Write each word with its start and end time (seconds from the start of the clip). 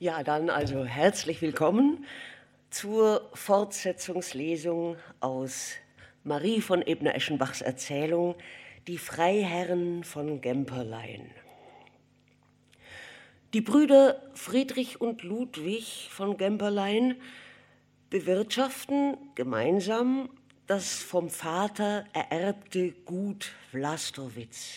Ja, 0.00 0.22
dann 0.22 0.48
also 0.48 0.84
herzlich 0.84 1.42
willkommen 1.42 2.06
zur 2.70 3.28
Fortsetzungslesung 3.34 4.94
aus 5.18 5.72
Marie 6.22 6.60
von 6.60 6.82
Ebner-Eschenbachs 6.82 7.62
Erzählung 7.62 8.36
Die 8.86 8.96
Freiherren 8.96 10.04
von 10.04 10.40
Gemperlein. 10.40 11.32
Die 13.54 13.60
Brüder 13.60 14.22
Friedrich 14.34 15.00
und 15.00 15.24
Ludwig 15.24 16.08
von 16.12 16.36
Gemperlein 16.36 17.16
bewirtschaften 18.08 19.16
gemeinsam 19.34 20.30
das 20.68 21.02
vom 21.02 21.28
Vater 21.28 22.04
ererbte 22.12 22.92
Gut 23.04 23.50
Vlastrowitz. 23.72 24.76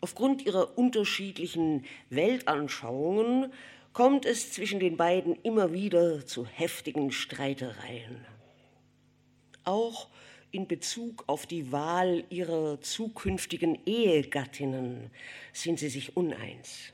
Aufgrund 0.00 0.46
ihrer 0.46 0.78
unterschiedlichen 0.78 1.84
Weltanschauungen 2.08 3.52
kommt 3.92 4.24
es 4.24 4.52
zwischen 4.52 4.80
den 4.80 4.96
beiden 4.96 5.36
immer 5.42 5.72
wieder 5.72 6.24
zu 6.26 6.46
heftigen 6.46 7.10
Streitereien. 7.10 8.24
Auch 9.64 10.08
in 10.52 10.66
Bezug 10.66 11.24
auf 11.26 11.46
die 11.46 11.70
Wahl 11.72 12.24
ihrer 12.30 12.80
zukünftigen 12.80 13.78
Ehegattinnen 13.86 15.10
sind 15.52 15.78
sie 15.78 15.88
sich 15.88 16.16
uneins. 16.16 16.92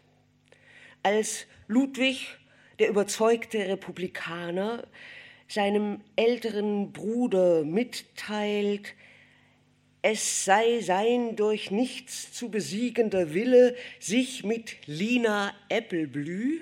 Als 1.03 1.47
Ludwig, 1.69 2.37
der 2.79 2.89
überzeugte 2.89 3.59
Republikaner, 3.59 4.87
seinem 5.49 6.01
älteren 6.17 6.93
Bruder 6.93 7.65
mitteilt, 7.65 8.95
es 10.03 10.45
sei 10.45 10.81
sein 10.81 11.37
durch 11.37 11.71
nichts 11.71 12.33
zu 12.33 12.51
besiegender 12.51 13.33
Wille, 13.35 13.75
sich 13.99 14.45
mit 14.45 14.77
Lina 14.87 15.55
Äppelblü, 15.69 16.61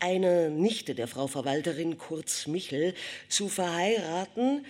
einer 0.00 0.48
Nichte 0.48 0.94
der 0.94 1.08
Frau 1.08 1.26
Verwalterin 1.26 1.98
Kurz 1.98 2.46
Michel, 2.46 2.94
zu 3.28 3.48
verheiraten, 3.48 4.64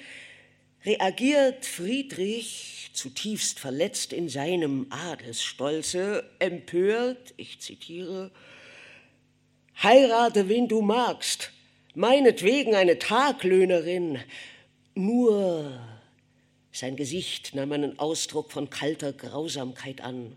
reagiert 0.85 1.67
Friedrich, 1.67 2.91
zutiefst 2.93 3.59
verletzt 3.59 4.13
in 4.13 4.29
seinem 4.29 4.87
Adelsstolze, 4.91 6.29
empört, 6.39 7.35
ich 7.37 7.61
zitiere, 7.61 8.31
Heirate, 9.83 10.49
wen 10.49 10.67
du 10.67 10.81
magst, 10.81 11.53
meinetwegen 11.95 12.75
eine 12.75 12.99
Taglöhnerin, 12.99 14.19
nur 14.95 15.79
sein 16.73 16.97
Gesicht 16.97 17.55
nahm 17.55 17.73
einen 17.73 17.99
Ausdruck 17.99 18.53
von 18.53 18.71
kalter 18.71 19.13
Grausamkeit 19.13 20.01
an. 20.01 20.37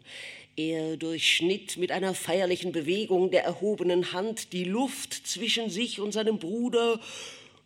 Er 0.57 0.97
durchschnitt 0.97 1.77
mit 1.77 1.91
einer 1.91 2.13
feierlichen 2.13 2.71
Bewegung 2.71 3.31
der 3.31 3.43
erhobenen 3.43 4.11
Hand 4.11 4.51
die 4.51 4.65
Luft 4.65 5.13
zwischen 5.13 5.69
sich 5.69 5.99
und 6.01 6.11
seinem 6.11 6.39
Bruder. 6.39 6.99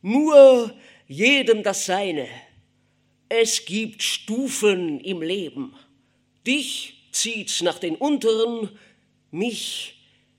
Nur 0.02 0.73
jedem 1.08 1.63
das 1.63 1.86
Seine. 1.86 2.28
Es 3.28 3.66
gibt 3.66 4.03
Stufen 4.03 5.00
im 5.00 5.22
Leben. 5.22 5.75
Dich 6.45 7.08
zieht's 7.11 7.61
nach 7.61 7.80
den 7.80 7.95
unteren, 7.95 8.69
mich 9.31 9.95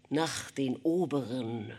nach 0.09 0.51
den 0.53 0.77
oberen. 0.77 1.73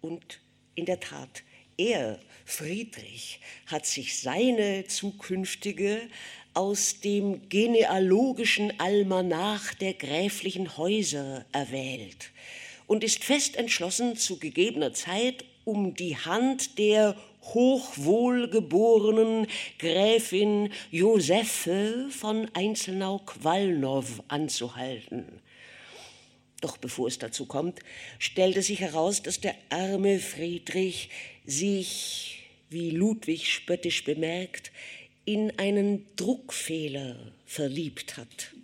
Und 0.00 0.40
in 0.74 0.84
der 0.84 0.98
Tat, 0.98 1.42
er 1.76 2.18
Friedrich 2.44 3.40
hat 3.66 3.86
sich 3.86 4.20
seine 4.20 4.84
zukünftige 4.86 6.08
aus 6.58 6.98
dem 6.98 7.48
genealogischen 7.48 8.78
Almanach 8.80 9.74
der 9.74 9.94
gräflichen 9.94 10.76
Häuser 10.76 11.46
erwählt 11.52 12.32
und 12.88 13.04
ist 13.04 13.22
fest 13.22 13.54
entschlossen, 13.54 14.16
zu 14.16 14.40
gegebener 14.40 14.92
Zeit 14.92 15.44
um 15.64 15.94
die 15.94 16.16
Hand 16.16 16.80
der 16.80 17.14
hochwohlgeborenen 17.44 19.46
Gräfin 19.78 20.72
Josephe 20.90 22.08
von 22.10 22.50
Einzelnau-Qualnow 22.54 24.24
anzuhalten. 24.26 25.40
Doch 26.60 26.76
bevor 26.76 27.06
es 27.06 27.20
dazu 27.20 27.46
kommt, 27.46 27.78
stellte 28.18 28.62
sich 28.62 28.80
heraus, 28.80 29.22
dass 29.22 29.40
der 29.40 29.54
arme 29.70 30.18
Friedrich 30.18 31.08
sich 31.46 32.48
wie 32.68 32.90
Ludwig 32.90 33.46
spöttisch 33.46 34.02
bemerkt, 34.02 34.72
in 35.28 35.58
einen 35.58 36.06
Druckfehler 36.16 37.14
verliebt 37.44 38.16
hat. 38.16 38.54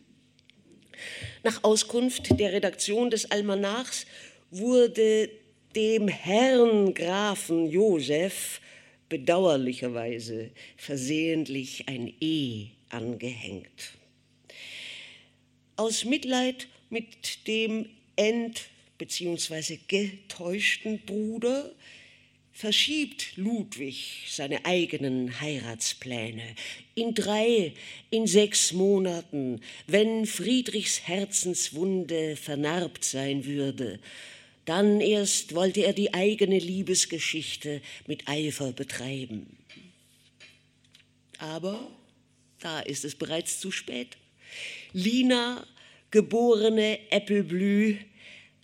Nach 1.42 1.62
Auskunft 1.62 2.40
der 2.40 2.54
Redaktion 2.54 3.10
des 3.10 3.30
Almanachs 3.30 4.06
wurde 4.50 5.28
dem 5.76 6.08
Herrn 6.08 6.94
Grafen 6.94 7.70
Josef 7.70 8.62
bedauerlicherweise 9.10 10.52
versehentlich 10.78 11.86
ein 11.86 12.14
E 12.18 12.68
angehängt. 12.88 13.98
Aus 15.76 16.06
Mitleid 16.06 16.66
mit 16.88 17.46
dem 17.46 17.90
ent- 18.16 18.70
bzw. 18.96 19.80
getäuschten 19.86 20.98
Bruder 21.00 21.70
verschiebt 22.54 23.36
Ludwig 23.36 24.26
seine 24.28 24.64
eigenen 24.64 25.40
Heiratspläne. 25.40 26.54
In 26.94 27.12
drei, 27.12 27.74
in 28.10 28.28
sechs 28.28 28.72
Monaten, 28.72 29.60
wenn 29.88 30.24
Friedrichs 30.24 31.00
Herzenswunde 31.02 32.36
vernarbt 32.36 33.04
sein 33.04 33.44
würde, 33.44 33.98
dann 34.64 35.00
erst 35.00 35.54
wollte 35.54 35.84
er 35.84 35.92
die 35.92 36.14
eigene 36.14 36.58
Liebesgeschichte 36.58 37.82
mit 38.06 38.28
Eifer 38.28 38.72
betreiben. 38.72 39.58
Aber 41.38 41.90
da 42.60 42.80
ist 42.80 43.04
es 43.04 43.16
bereits 43.16 43.58
zu 43.58 43.72
spät. 43.72 44.16
Lina, 44.92 45.66
geborene 46.12 46.98
Äppelblü, 47.10 47.98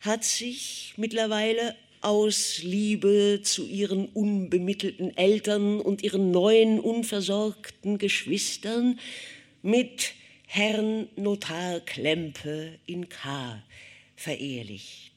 hat 0.01 0.25
sich 0.25 0.95
mittlerweile 0.97 1.77
aus 2.01 2.63
Liebe 2.63 3.41
zu 3.43 3.67
ihren 3.67 4.07
unbemittelten 4.09 5.17
Eltern 5.17 5.81
und 5.81 6.03
ihren 6.03 6.31
neuen 6.31 6.81
unversorgten 6.81 7.99
Geschwistern 7.99 8.99
mit 9.63 10.15
Herrn 10.47 11.09
Notar 11.17 11.81
Klempe 11.81 12.79
in 12.87 13.09
K. 13.09 13.63
verehelicht. 14.17 15.11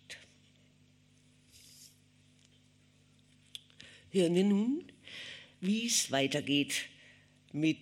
Hören 4.11 4.35
wir 4.35 4.43
nun, 4.43 4.83
wie 5.61 5.87
es 5.87 6.11
weitergeht 6.11 6.83
mit 7.51 7.79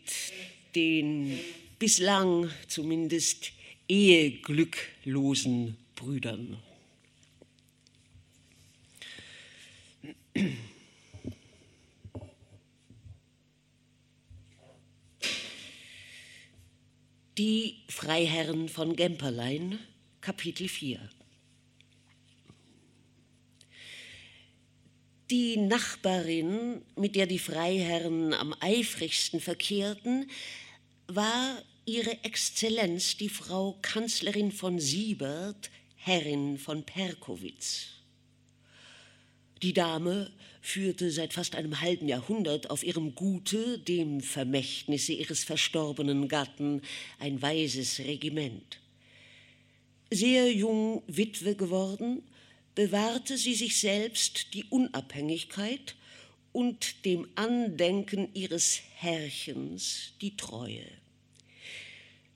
den 0.75 1.39
bislang 1.79 2.49
zumindest 2.67 3.51
eheglücklosen 3.89 5.75
Brüdern. 5.95 6.57
Die 17.37 17.83
Freiherren 17.89 18.69
von 18.69 18.95
Gemperlein, 18.95 19.79
Kapitel 20.21 20.69
4. 20.69 21.09
Die 25.29 25.57
Nachbarin, 25.57 26.81
mit 26.95 27.15
der 27.15 27.25
die 27.25 27.39
Freiherren 27.39 28.33
am 28.33 28.53
eifrigsten 28.59 29.41
verkehrten, 29.41 30.29
war 31.07 31.61
ihre 31.85 32.23
Exzellenz, 32.23 33.17
die 33.17 33.29
Frau 33.29 33.77
Kanzlerin 33.81 34.51
von 34.51 34.79
Siebert, 34.79 35.69
Herrin 35.95 36.57
von 36.57 36.85
Perkowitz. 36.85 38.00
Die 39.63 39.73
Dame 39.73 40.31
führte 40.61 41.11
seit 41.11 41.33
fast 41.33 41.55
einem 41.55 41.81
halben 41.81 42.07
Jahrhundert 42.07 42.69
auf 42.69 42.83
ihrem 42.83 43.13
Gute, 43.13 43.77
dem 43.79 44.21
Vermächtnisse 44.21 45.13
ihres 45.13 45.43
verstorbenen 45.43 46.27
Gatten, 46.27 46.81
ein 47.19 47.41
weises 47.41 47.99
Regiment. 47.99 48.79
Sehr 50.09 50.51
jung 50.51 51.03
Witwe 51.07 51.55
geworden, 51.55 52.23
bewahrte 52.73 53.37
sie 53.37 53.53
sich 53.53 53.77
selbst 53.77 54.53
die 54.53 54.63
Unabhängigkeit 54.65 55.95
und 56.53 57.05
dem 57.05 57.27
Andenken 57.35 58.29
ihres 58.33 58.81
Herrchens 58.95 60.13
die 60.21 60.35
Treue. 60.37 60.85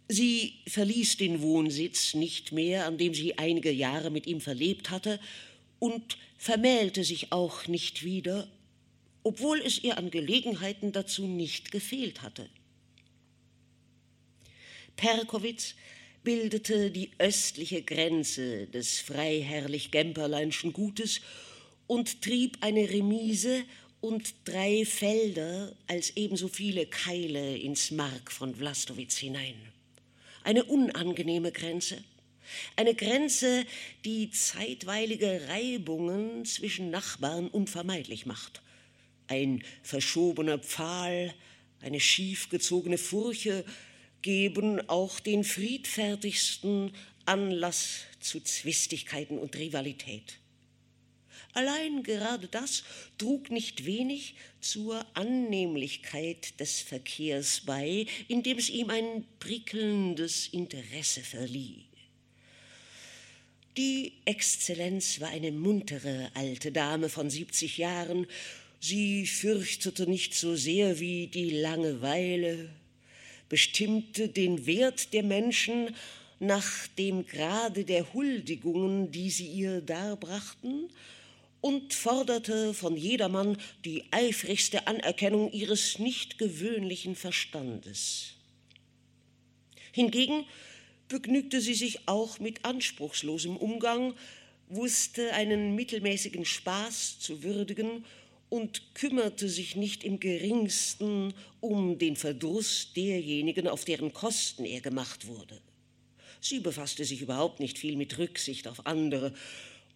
Sie 0.08 0.54
verließ 0.68 1.18
den 1.18 1.42
Wohnsitz 1.42 2.14
nicht 2.14 2.52
mehr, 2.52 2.86
an 2.86 2.98
dem 3.00 3.16
sie 3.16 3.38
einige 3.40 3.72
Jahre 3.72 4.12
mit 4.12 4.28
ihm 4.28 4.42
verlebt 4.42 4.92
hatte, 4.92 5.20
und 5.80 6.18
vermählte 6.38 7.04
sich 7.04 7.32
auch 7.32 7.68
nicht 7.68 8.04
wieder, 8.04 8.48
obwohl 9.24 9.60
es 9.62 9.84
ihr 9.84 9.98
an 9.98 10.12
Gelegenheiten 10.12 10.92
dazu 10.92 11.28
nicht 11.28 11.72
gefehlt 11.72 12.22
hatte. 12.22 12.50
Perkowitz 14.96 15.76
bildete 16.24 16.92
die 16.92 17.12
östliche 17.20 17.82
Grenze 17.82 18.68
des 18.68 19.00
freiherrlich-gemperleinschen 19.00 20.74
Gutes 20.74 21.22
und 21.88 22.22
trieb 22.22 22.58
eine 22.62 22.90
Remise 22.90 23.64
und 24.02 24.34
drei 24.46 24.86
Felder 24.86 25.76
als 25.88 26.16
ebenso 26.16 26.48
viele 26.48 26.86
Keile 26.86 27.58
ins 27.58 27.92
Mark 27.92 28.32
von 28.32 28.60
Vlastowitz 28.60 29.18
hinein. 29.18 29.56
Eine 30.44 30.64
unangenehme 30.66 31.52
Grenze. 31.52 32.04
Eine 32.76 32.96
Grenze, 32.96 33.66
die 34.04 34.30
zeitweilige 34.32 35.48
Reibungen 35.48 36.46
zwischen 36.46 36.90
Nachbarn 36.90 37.48
unvermeidlich 37.48 38.26
macht. 38.26 38.62
Ein 39.28 39.64
verschobener 39.84 40.60
Pfahl, 40.60 41.34
eine 41.82 42.00
schief 42.00 42.50
gezogene 42.50 42.98
Furche 42.98 43.66
geben 44.22 44.82
auch 44.90 45.20
den 45.20 45.44
friedfertigsten 45.44 46.92
Anlass 47.26 48.02
zu 48.20 48.40
Zwistigkeiten 48.42 49.38
und 49.38 49.56
Rivalität. 49.56 50.40
Allein 51.54 52.04
gerade 52.04 52.48
das 52.48 52.84
trug 53.18 53.50
nicht 53.50 53.86
wenig 53.86 54.36
zur 54.60 55.06
Annehmlichkeit 55.14 56.60
des 56.60 56.82
Verkehrs 56.82 57.62
bei, 57.66 58.08
indem 58.28 58.58
es 58.58 58.70
ihm 58.70 58.90
ein 58.90 59.26
prickelndes 59.40 60.48
Interesse 60.50 61.22
verlieh. 61.22 61.86
Die 63.78 64.14
Exzellenz 64.24 65.20
war 65.20 65.30
eine 65.30 65.52
muntere 65.52 66.32
alte 66.34 66.72
Dame 66.72 67.10
von 67.10 67.30
70 67.30 67.78
Jahren. 67.78 68.26
Sie 68.80 69.28
fürchtete 69.28 70.10
nicht 70.10 70.34
so 70.34 70.56
sehr 70.56 71.02
wie 71.02 71.28
die 71.28 71.50
Langeweile, 71.50 72.70
bestimmte 73.50 74.30
den 74.30 74.66
Wert 74.66 75.12
der 75.12 75.24
Menschen 75.24 75.94
nach 76.40 76.88
dem 76.98 77.26
Grade 77.26 77.84
der 77.84 78.14
Huldigungen, 78.14 79.12
die 79.12 79.30
sie 79.30 79.48
ihr 79.48 79.82
darbrachten, 79.82 80.90
und 81.60 81.94
forderte 81.94 82.74
von 82.74 82.96
jedermann 82.96 83.58
die 83.84 84.06
eifrigste 84.12 84.88
Anerkennung 84.88 85.52
ihres 85.52 86.00
nicht 86.00 86.38
gewöhnlichen 86.38 87.16
Verstandes. 87.16 88.36
Hingegen 89.92 90.46
begnügte 91.08 91.62
sie 91.62 91.74
sich 91.74 92.08
auch 92.08 92.40
mit 92.40 92.66
anspruchslosem 92.66 93.58
Umgang, 93.58 94.14
wusste 94.70 95.34
einen 95.34 95.76
mittelmäßigen 95.76 96.46
Spaß 96.46 97.20
zu 97.20 97.44
würdigen 97.44 98.04
und 98.50 98.96
kümmerte 98.96 99.50
sich 99.50 99.76
nicht 99.76 100.04
im 100.04 100.20
geringsten 100.20 101.34
um 101.60 101.98
den 101.98 102.16
Verdruss 102.16 102.94
derjenigen, 102.96 103.68
auf 103.68 103.86
deren 103.86 104.14
Kosten 104.14 104.66
er 104.66 104.82
gemacht 104.82 105.28
wurde. 105.28 105.62
Sie 106.42 106.60
befasste 106.60 107.06
sich 107.06 107.22
überhaupt 107.22 107.60
nicht 107.60 107.78
viel 107.78 107.96
mit 107.96 108.18
Rücksicht 108.18 108.68
auf 108.68 108.86
andere 108.86 109.34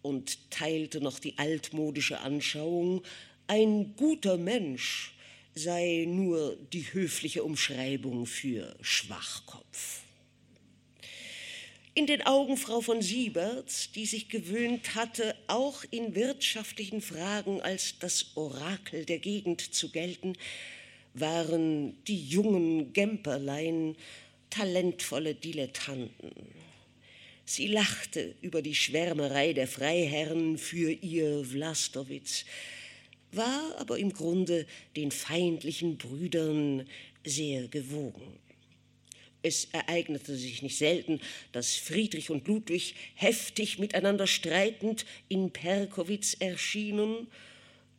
und 0.02 0.50
teilte 0.50 1.00
noch 1.00 1.18
die 1.18 1.38
altmodische 1.38 2.20
Anschauung, 2.20 3.02
ein 3.46 3.94
guter 3.96 4.36
Mensch 4.36 5.14
sei 5.54 6.04
nur 6.06 6.56
die 6.72 6.92
höfliche 6.92 7.42
Umschreibung 7.42 8.26
für 8.26 8.76
Schwachkopf. 8.80 10.02
In 11.92 12.06
den 12.06 12.22
Augen 12.22 12.56
Frau 12.56 12.80
von 12.80 13.02
Sieberts, 13.02 13.90
die 13.90 14.06
sich 14.06 14.28
gewöhnt 14.28 14.94
hatte, 14.94 15.34
auch 15.48 15.82
in 15.90 16.14
wirtschaftlichen 16.14 17.00
Fragen 17.00 17.60
als 17.60 17.98
das 17.98 18.36
Orakel 18.36 19.04
der 19.04 19.18
Gegend 19.18 19.74
zu 19.74 19.90
gelten, 19.90 20.34
waren 21.14 22.00
die 22.04 22.24
jungen 22.24 22.92
Gemperlein 22.92 23.96
talentvolle 24.50 25.34
Dilettanten. 25.34 26.30
Sie 27.44 27.66
lachte 27.66 28.36
über 28.40 28.62
die 28.62 28.76
Schwärmerei 28.76 29.52
der 29.52 29.66
Freiherren 29.66 30.58
für 30.58 30.92
ihr 30.92 31.42
Vlastowitz, 31.52 32.44
war 33.32 33.74
aber 33.78 33.98
im 33.98 34.12
Grunde 34.12 34.64
den 34.94 35.10
feindlichen 35.10 35.98
Brüdern 35.98 36.86
sehr 37.24 37.66
gewogen. 37.66 38.38
Es 39.42 39.68
ereignete 39.72 40.36
sich 40.36 40.62
nicht 40.62 40.76
selten, 40.76 41.20
dass 41.52 41.74
Friedrich 41.74 42.30
und 42.30 42.46
Ludwig 42.46 42.94
heftig 43.14 43.78
miteinander 43.78 44.26
streitend 44.26 45.06
in 45.28 45.50
Perkowitz 45.50 46.36
erschienen 46.38 47.28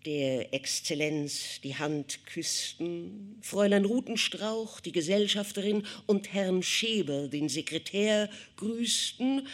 der 0.05 0.53
Exzellenz 0.53 1.61
die 1.61 1.75
Hand 1.75 2.25
küssten, 2.25 3.37
Fräulein 3.41 3.85
Rutenstrauch, 3.85 4.79
die 4.79 4.91
Gesellschafterin, 4.91 5.83
und 6.07 6.33
Herrn 6.33 6.63
Scheber, 6.63 7.27
den 7.27 7.49
Sekretär, 7.49 8.29
grüßten, 8.57 9.47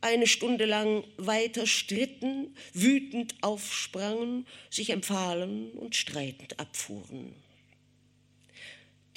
eine 0.00 0.26
Stunde 0.26 0.66
lang 0.66 1.04
weiter 1.16 1.66
stritten, 1.66 2.54
wütend 2.74 3.36
aufsprangen, 3.40 4.46
sich 4.68 4.90
empfahlen 4.90 5.70
und 5.72 5.94
streitend 5.94 6.58
abfuhren. 6.58 7.32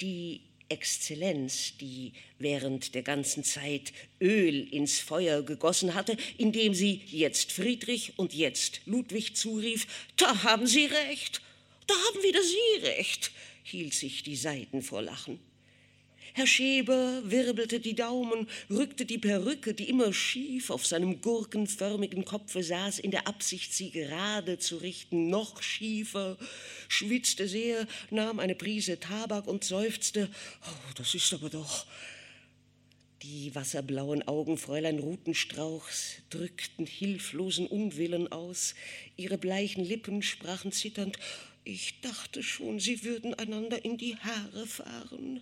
Die 0.00 0.42
Exzellenz, 0.68 1.76
die 1.78 2.12
während 2.38 2.94
der 2.94 3.02
ganzen 3.02 3.44
Zeit 3.44 3.92
Öl 4.20 4.66
ins 4.72 4.98
Feuer 4.98 5.42
gegossen 5.42 5.94
hatte, 5.94 6.16
indem 6.38 6.74
sie 6.74 7.02
jetzt 7.06 7.52
Friedrich 7.52 8.14
und 8.16 8.34
jetzt 8.34 8.80
Ludwig 8.86 9.36
zurief, 9.36 9.86
da 10.16 10.42
haben 10.42 10.66
Sie 10.66 10.86
recht, 10.86 11.40
da 11.86 11.94
haben 11.94 12.22
wieder 12.22 12.42
Sie 12.42 12.86
recht, 12.86 13.30
hielt 13.62 13.94
sich 13.94 14.22
die 14.22 14.36
Seiten 14.36 14.82
vor 14.82 15.02
Lachen. 15.02 15.38
Herr 16.36 16.46
Scheber 16.46 17.22
wirbelte 17.24 17.80
die 17.80 17.94
Daumen, 17.94 18.46
rückte 18.68 19.06
die 19.06 19.16
Perücke, 19.16 19.72
die 19.72 19.88
immer 19.88 20.12
schief 20.12 20.68
auf 20.68 20.84
seinem 20.84 21.22
gurkenförmigen 21.22 22.26
Kopfe 22.26 22.62
saß, 22.62 22.98
in 22.98 23.10
der 23.10 23.26
Absicht, 23.26 23.72
sie 23.72 23.90
gerade 23.90 24.58
zu 24.58 24.76
richten, 24.76 25.30
noch 25.30 25.62
schiefer, 25.62 26.36
schwitzte 26.88 27.48
sehr, 27.48 27.86
nahm 28.10 28.38
eine 28.38 28.54
Prise 28.54 29.00
Tabak 29.00 29.46
und 29.46 29.64
seufzte, 29.64 30.28
oh, 30.60 30.92
das 30.96 31.14
ist 31.14 31.32
aber 31.32 31.48
doch. 31.48 31.86
Die 33.22 33.54
wasserblauen 33.54 34.28
Augen 34.28 34.58
Fräulein 34.58 34.98
Rutenstrauchs 34.98 36.16
drückten 36.28 36.84
hilflosen 36.84 37.66
Unwillen 37.66 38.30
aus, 38.30 38.74
ihre 39.16 39.38
bleichen 39.38 39.86
Lippen 39.86 40.20
sprachen 40.20 40.70
zitternd, 40.70 41.18
ich 41.64 41.98
dachte 42.02 42.42
schon, 42.42 42.78
sie 42.78 43.04
würden 43.04 43.32
einander 43.32 43.86
in 43.86 43.96
die 43.96 44.16
Haare 44.16 44.66
fahren 44.66 45.40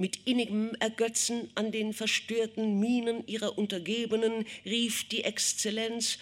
mit 0.00 0.26
innigem 0.26 0.74
Ergötzen 0.80 1.50
an 1.54 1.70
den 1.70 1.92
verstörten 1.92 2.80
Mienen 2.80 3.26
ihrer 3.26 3.56
Untergebenen 3.58 4.46
rief 4.64 5.06
die 5.08 5.24
Exzellenz, 5.24 6.18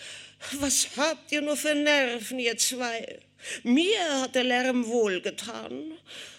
was 0.61 0.97
habt 0.97 1.33
ihr 1.33 1.41
nur 1.41 1.57
für 1.57 1.75
Nerven, 1.75 2.39
ihr 2.39 2.57
zwei? 2.59 3.21
Mir 3.63 4.23
hat 4.23 4.35
der 4.35 4.45
Lärm 4.45 4.87
wohlgetan. 4.87 5.93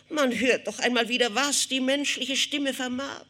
Man 0.09 0.37
hört 0.37 0.67
doch 0.67 0.79
einmal 0.79 1.07
wieder, 1.09 1.33
was 1.35 1.67
die 1.67 1.79
menschliche 1.79 2.35
Stimme 2.35 2.73
vermag. 2.73 3.25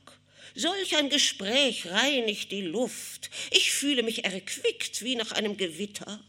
Solch 0.56 0.98
ein 0.98 1.10
Gespräch 1.10 1.86
reinigt 1.88 2.52
die 2.52 2.62
Luft. 2.62 3.30
Ich 3.52 3.72
fühle 3.72 4.04
mich 4.04 4.26
erquickt 4.26 5.04
wie 5.04 5.16
nach 5.16 5.32
einem 5.32 5.58
Gewitter. 5.58 6.20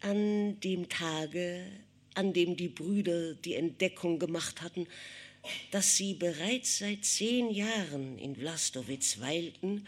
An 0.00 0.60
dem 0.60 0.88
Tage, 0.88 1.66
an 2.14 2.32
dem 2.32 2.56
die 2.56 2.68
Brüder 2.68 3.34
die 3.34 3.54
Entdeckung 3.54 4.18
gemacht 4.18 4.62
hatten, 4.62 4.86
dass 5.70 5.96
sie 5.96 6.14
bereits 6.14 6.78
seit 6.78 7.04
zehn 7.04 7.50
Jahren 7.50 8.18
in 8.18 8.36
Vlastowitz 8.36 9.20
weilten, 9.20 9.86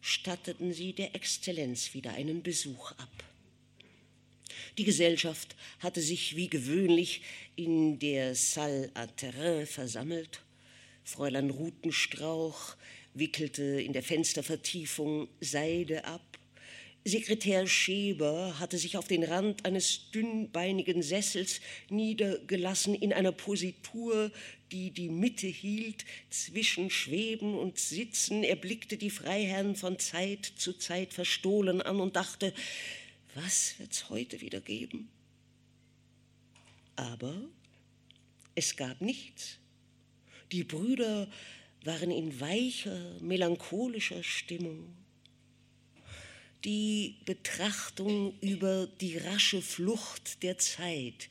statteten 0.00 0.72
sie 0.72 0.92
der 0.92 1.14
Exzellenz 1.14 1.94
wieder 1.94 2.12
einen 2.12 2.42
Besuch 2.42 2.92
ab. 2.92 3.24
Die 4.78 4.84
Gesellschaft 4.84 5.56
hatte 5.80 6.00
sich 6.00 6.36
wie 6.36 6.48
gewöhnlich 6.48 7.22
in 7.56 7.98
der 7.98 8.34
Salle 8.34 8.90
à 8.94 9.06
Terrain 9.14 9.66
versammelt. 9.66 10.42
Fräulein 11.04 11.50
Rutenstrauch 11.50 12.76
wickelte 13.14 13.62
in 13.62 13.92
der 13.92 14.02
Fenstervertiefung 14.02 15.28
Seide 15.40 16.04
ab. 16.04 16.38
Sekretär 17.04 17.66
Scheber 17.66 18.58
hatte 18.58 18.76
sich 18.76 18.98
auf 18.98 19.08
den 19.08 19.24
Rand 19.24 19.64
eines 19.64 20.10
dünnbeinigen 20.10 21.02
Sessels 21.02 21.60
niedergelassen 21.88 22.94
in 22.94 23.14
einer 23.14 23.32
Positur, 23.32 24.30
die 24.70 24.90
die 24.90 25.08
Mitte 25.08 25.46
hielt 25.46 26.04
zwischen 26.28 26.90
Schweben 26.90 27.58
und 27.58 27.78
Sitzen. 27.78 28.44
Er 28.44 28.56
blickte 28.56 28.98
die 28.98 29.08
Freiherren 29.08 29.76
von 29.76 29.98
Zeit 29.98 30.44
zu 30.44 30.74
Zeit 30.74 31.14
verstohlen 31.14 31.80
an 31.80 32.00
und 32.00 32.16
dachte, 32.16 32.52
was 33.34 33.78
wird's 33.78 34.10
heute 34.10 34.42
wieder 34.42 34.60
geben? 34.60 35.08
Aber 36.96 37.48
es 38.54 38.76
gab 38.76 39.00
nichts. 39.00 39.58
Die 40.52 40.64
Brüder 40.64 41.30
waren 41.84 42.10
in 42.10 42.40
weicher, 42.40 43.18
melancholischer 43.20 44.22
Stimmung 44.22 44.99
die 46.64 47.16
Betrachtung 47.24 48.38
über 48.40 48.86
die 49.00 49.16
rasche 49.16 49.62
Flucht 49.62 50.42
der 50.42 50.58
Zeit, 50.58 51.28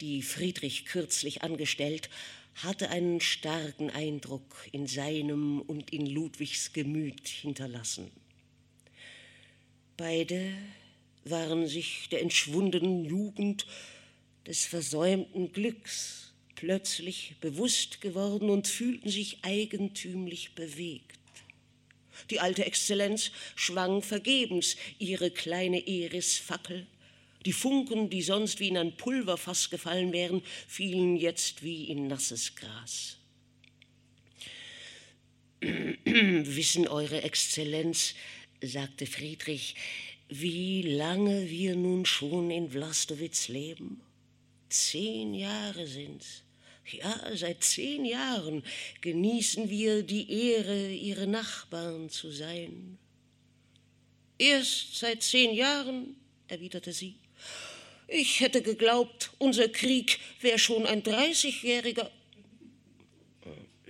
die 0.00 0.22
Friedrich 0.22 0.86
kürzlich 0.86 1.42
angestellt, 1.42 2.08
hatte 2.54 2.90
einen 2.90 3.20
starken 3.20 3.90
Eindruck 3.90 4.68
in 4.72 4.86
seinem 4.86 5.60
und 5.60 5.92
in 5.92 6.06
Ludwigs 6.06 6.72
Gemüt 6.72 7.28
hinterlassen. 7.28 8.10
Beide 9.96 10.52
waren 11.24 11.66
sich 11.66 12.08
der 12.10 12.22
entschwundenen 12.22 13.04
Jugend, 13.04 13.66
des 14.46 14.64
versäumten 14.64 15.52
Glücks 15.52 16.32
plötzlich 16.54 17.36
bewusst 17.40 18.00
geworden 18.00 18.50
und 18.50 18.66
fühlten 18.66 19.08
sich 19.08 19.38
eigentümlich 19.42 20.54
bewegt. 20.54 21.19
Die 22.28 22.40
alte 22.40 22.64
Exzellenz 22.64 23.30
schwang 23.54 24.02
vergebens 24.02 24.76
ihre 24.98 25.30
kleine 25.30 25.86
Erisfackel. 25.86 26.86
Die 27.46 27.52
Funken, 27.52 28.10
die 28.10 28.22
sonst 28.22 28.60
wie 28.60 28.68
in 28.68 28.76
ein 28.76 28.96
Pulverfass 28.96 29.70
gefallen 29.70 30.12
wären, 30.12 30.42
fielen 30.68 31.16
jetzt 31.16 31.62
wie 31.62 31.84
in 31.84 32.06
nasses 32.06 32.54
Gras. 32.54 33.16
Wissen 35.60 36.88
Eure 36.88 37.22
Exzellenz, 37.22 38.14
sagte 38.62 39.06
Friedrich, 39.06 39.74
wie 40.28 40.82
lange 40.82 41.50
wir 41.50 41.74
nun 41.76 42.06
schon 42.06 42.50
in 42.50 42.72
Vlastowitz 42.72 43.48
leben? 43.48 44.00
Zehn 44.68 45.34
Jahre 45.34 45.86
sind's. 45.86 46.44
Ja, 46.92 47.36
seit 47.36 47.62
zehn 47.62 48.04
Jahren 48.04 48.62
genießen 49.00 49.70
wir 49.70 50.02
die 50.02 50.50
Ehre, 50.50 50.92
ihre 50.92 51.26
Nachbarn 51.26 52.10
zu 52.10 52.30
sein. 52.30 52.98
Erst 54.38 54.96
seit 54.96 55.22
zehn 55.22 55.54
Jahren, 55.54 56.16
erwiderte 56.48 56.92
sie. 56.92 57.16
Ich 58.08 58.40
hätte 58.40 58.62
geglaubt, 58.62 59.30
unser 59.38 59.68
Krieg 59.68 60.18
wäre 60.40 60.58
schon 60.58 60.86
ein 60.86 61.02
dreißigjähriger. 61.02 62.10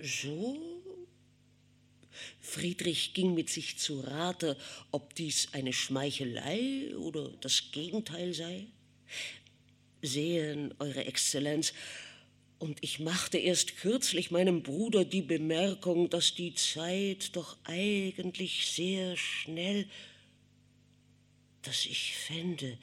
So? 0.01 0.59
Friedrich 2.39 3.13
ging 3.13 3.33
mit 3.33 3.49
sich 3.49 3.77
zu 3.77 4.01
Rate, 4.01 4.57
ob 4.91 5.15
dies 5.15 5.47
eine 5.53 5.73
Schmeichelei 5.73 6.95
oder 6.97 7.29
das 7.39 7.71
Gegenteil 7.71 8.33
sei. 8.33 8.67
Sehen, 10.01 10.73
Eure 10.79 11.05
Exzellenz, 11.05 11.73
und 12.61 12.77
ich 12.81 12.99
machte 12.99 13.39
erst 13.39 13.77
kürzlich 13.77 14.29
meinem 14.29 14.61
Bruder 14.61 15.03
die 15.03 15.23
Bemerkung, 15.23 16.11
dass 16.11 16.35
die 16.35 16.53
Zeit 16.53 17.35
doch 17.35 17.57
eigentlich 17.63 18.67
sehr 18.67 19.17
schnell, 19.17 19.89
dass 21.63 21.87
ich 21.87 22.13
fände, 22.13 22.77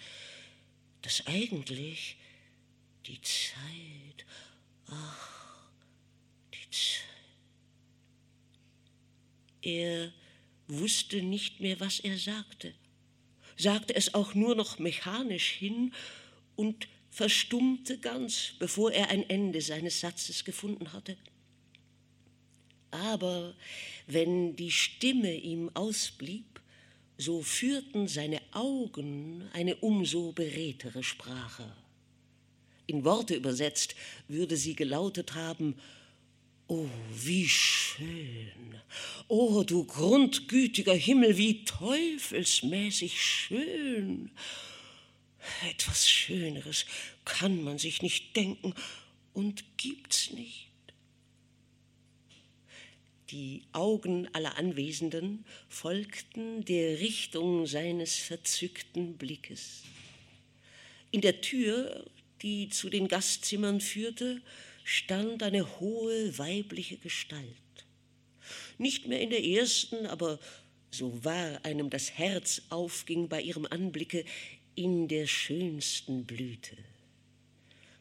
dass 1.02 1.24
eigentlich 1.28 2.16
die 3.06 3.20
Zeit, 3.22 4.26
ach, 4.88 5.70
die 6.52 6.70
Zeit. 6.70 7.04
Er 9.62 10.12
wusste 10.66 11.22
nicht 11.22 11.60
mehr, 11.60 11.78
was 11.78 12.00
er 12.00 12.18
sagte, 12.18 12.74
sagte 13.56 13.94
es 13.94 14.12
auch 14.12 14.34
nur 14.34 14.56
noch 14.56 14.80
mechanisch 14.80 15.50
hin 15.50 15.94
und 16.56 16.88
verstummte 17.10 17.98
ganz, 17.98 18.52
bevor 18.58 18.92
er 18.92 19.08
ein 19.08 19.28
Ende 19.28 19.60
seines 19.60 20.00
Satzes 20.00 20.44
gefunden 20.44 20.92
hatte. 20.92 21.16
Aber 22.90 23.54
wenn 24.06 24.56
die 24.56 24.70
Stimme 24.70 25.34
ihm 25.34 25.70
ausblieb, 25.74 26.60
so 27.16 27.42
führten 27.42 28.08
seine 28.08 28.40
Augen 28.52 29.48
eine 29.52 29.76
umso 29.76 30.32
beredtere 30.32 31.02
Sprache. 31.02 31.70
In 32.86 33.04
Worte 33.04 33.34
übersetzt 33.34 33.94
würde 34.28 34.56
sie 34.56 34.74
gelautet 34.74 35.34
haben, 35.34 35.74
Oh, 36.70 36.86
wie 37.14 37.48
schön! 37.48 38.76
Oh, 39.26 39.62
du 39.62 39.84
grundgütiger 39.84 40.94
Himmel, 40.94 41.38
wie 41.38 41.64
teufelsmäßig 41.64 43.20
schön! 43.20 44.30
Etwas 45.68 46.08
Schöneres 46.08 46.86
kann 47.24 47.62
man 47.62 47.78
sich 47.78 48.02
nicht 48.02 48.36
denken 48.36 48.74
und 49.32 49.64
gibt's 49.76 50.30
nicht. 50.30 50.68
Die 53.30 53.62
Augen 53.72 54.26
aller 54.34 54.56
Anwesenden 54.56 55.44
folgten 55.68 56.64
der 56.64 57.00
Richtung 57.00 57.66
seines 57.66 58.16
verzückten 58.16 59.18
Blickes. 59.18 59.82
In 61.10 61.20
der 61.20 61.42
Tür, 61.42 62.06
die 62.40 62.70
zu 62.70 62.88
den 62.88 63.06
Gastzimmern 63.06 63.80
führte, 63.82 64.40
stand 64.82 65.42
eine 65.42 65.78
hohe 65.80 66.38
weibliche 66.38 66.96
Gestalt. 66.96 67.44
Nicht 68.78 69.06
mehr 69.06 69.20
in 69.20 69.28
der 69.28 69.44
ersten, 69.44 70.06
aber 70.06 70.38
so 70.90 71.22
wahr 71.22 71.60
einem 71.64 71.90
das 71.90 72.12
Herz 72.12 72.62
aufging 72.70 73.28
bei 73.28 73.42
ihrem 73.42 73.66
Anblicke, 73.66 74.24
in 74.78 75.08
der 75.08 75.26
schönsten 75.26 76.24
Blüte. 76.24 76.76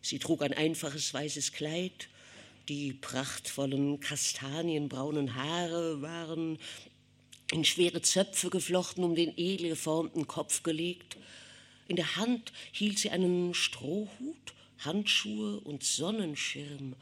Sie 0.04 0.20
trug 0.20 0.44
ein 0.44 0.54
einfaches 0.54 1.12
weißes 1.12 1.52
Kleid, 1.52 2.08
die 2.70 2.94
prachtvollen 2.94 4.00
kastanienbraunen 4.00 5.34
Haare 5.34 6.04
waren 6.04 6.60
in 7.52 7.66
schwere 7.66 8.04
Zöpfe 8.04 8.52
geflochten, 8.52 9.04
um 9.04 9.16
den 9.16 9.34
edel 9.38 9.70
geformten 9.70 10.28
Kopf 10.28 10.62
gelegt. 10.62 11.18
In 11.88 11.96
der 11.96 12.16
Hand 12.16 12.54
hielt 12.72 13.00
sie 13.00 13.10
einen 13.10 13.56
Strohhut, 13.56 14.54
Handschuhe 14.78 15.60
und 15.62 15.84
Sonnenschirm 15.84 16.96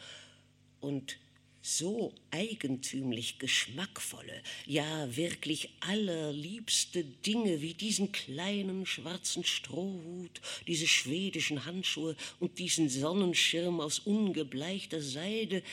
und 0.79 1.17
so 1.65 2.13
eigentümlich 2.29 3.39
geschmackvolle, 3.39 4.43
ja 4.67 5.15
wirklich 5.15 5.69
allerliebste 5.79 7.03
Dinge 7.03 7.59
wie 7.59 7.73
diesen 7.73 8.11
kleinen 8.11 8.85
schwarzen 8.85 9.43
Strohhut, 9.43 10.41
diese 10.67 10.85
schwedischen 10.85 11.65
Handschuhe 11.65 12.15
und 12.39 12.59
diesen 12.59 12.87
Sonnenschirm 12.87 13.81
aus 13.81 13.97
ungebleichter 13.97 15.01
Seide, 15.01 15.63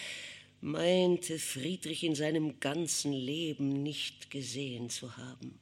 meinte 0.62 1.38
Friedrich 1.38 2.04
in 2.04 2.14
seinem 2.14 2.58
ganzen 2.58 3.12
Leben 3.12 3.82
nicht 3.82 4.30
gesehen 4.30 4.88
zu 4.88 5.14
haben. 5.18 5.58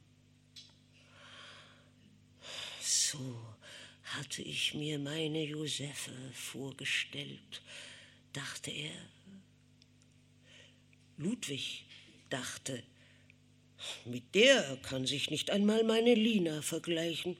So 2.81 3.35
hatte 4.03 4.43
ich 4.43 4.75
mir 4.75 4.97
meine 4.97 5.43
Josephe 5.43 6.13
vorgestellt, 6.33 7.61
dachte 8.31 8.71
er 8.71 8.93
Ludwig 11.21 11.85
dachte, 12.29 12.83
mit 14.05 14.35
der 14.35 14.77
kann 14.83 15.05
sich 15.05 15.29
nicht 15.29 15.49
einmal 15.51 15.83
meine 15.83 16.13
Lina 16.13 16.61
vergleichen. 16.61 17.37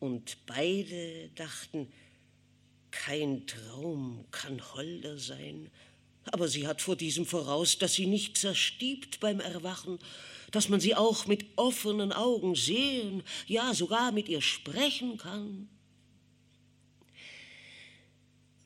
Und 0.00 0.38
beide 0.46 1.28
dachten, 1.34 1.92
kein 2.90 3.46
Traum 3.46 4.24
kann 4.30 4.74
holder 4.74 5.18
sein, 5.18 5.70
aber 6.30 6.48
sie 6.48 6.66
hat 6.66 6.82
vor 6.82 6.96
diesem 6.96 7.26
voraus, 7.26 7.78
dass 7.78 7.94
sie 7.94 8.06
nicht 8.06 8.36
zerstiebt 8.36 9.20
beim 9.20 9.40
Erwachen, 9.40 9.98
dass 10.50 10.68
man 10.68 10.80
sie 10.80 10.94
auch 10.94 11.26
mit 11.26 11.44
offenen 11.56 12.12
Augen 12.12 12.54
sehen, 12.54 13.22
ja 13.46 13.74
sogar 13.74 14.12
mit 14.12 14.28
ihr 14.28 14.42
sprechen 14.42 15.16
kann. 15.16 15.68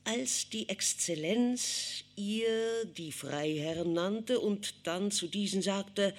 Als 0.05 0.49
die 0.49 0.69
Exzellenz 0.69 2.05
ihr 2.17 2.85
die 2.97 3.13
Freiherren 3.13 3.93
nannte 3.93 4.41
und 4.41 4.75
dann 4.85 5.11
zu 5.11 5.29
diesen 5.29 5.63
sagte, 5.63 6.15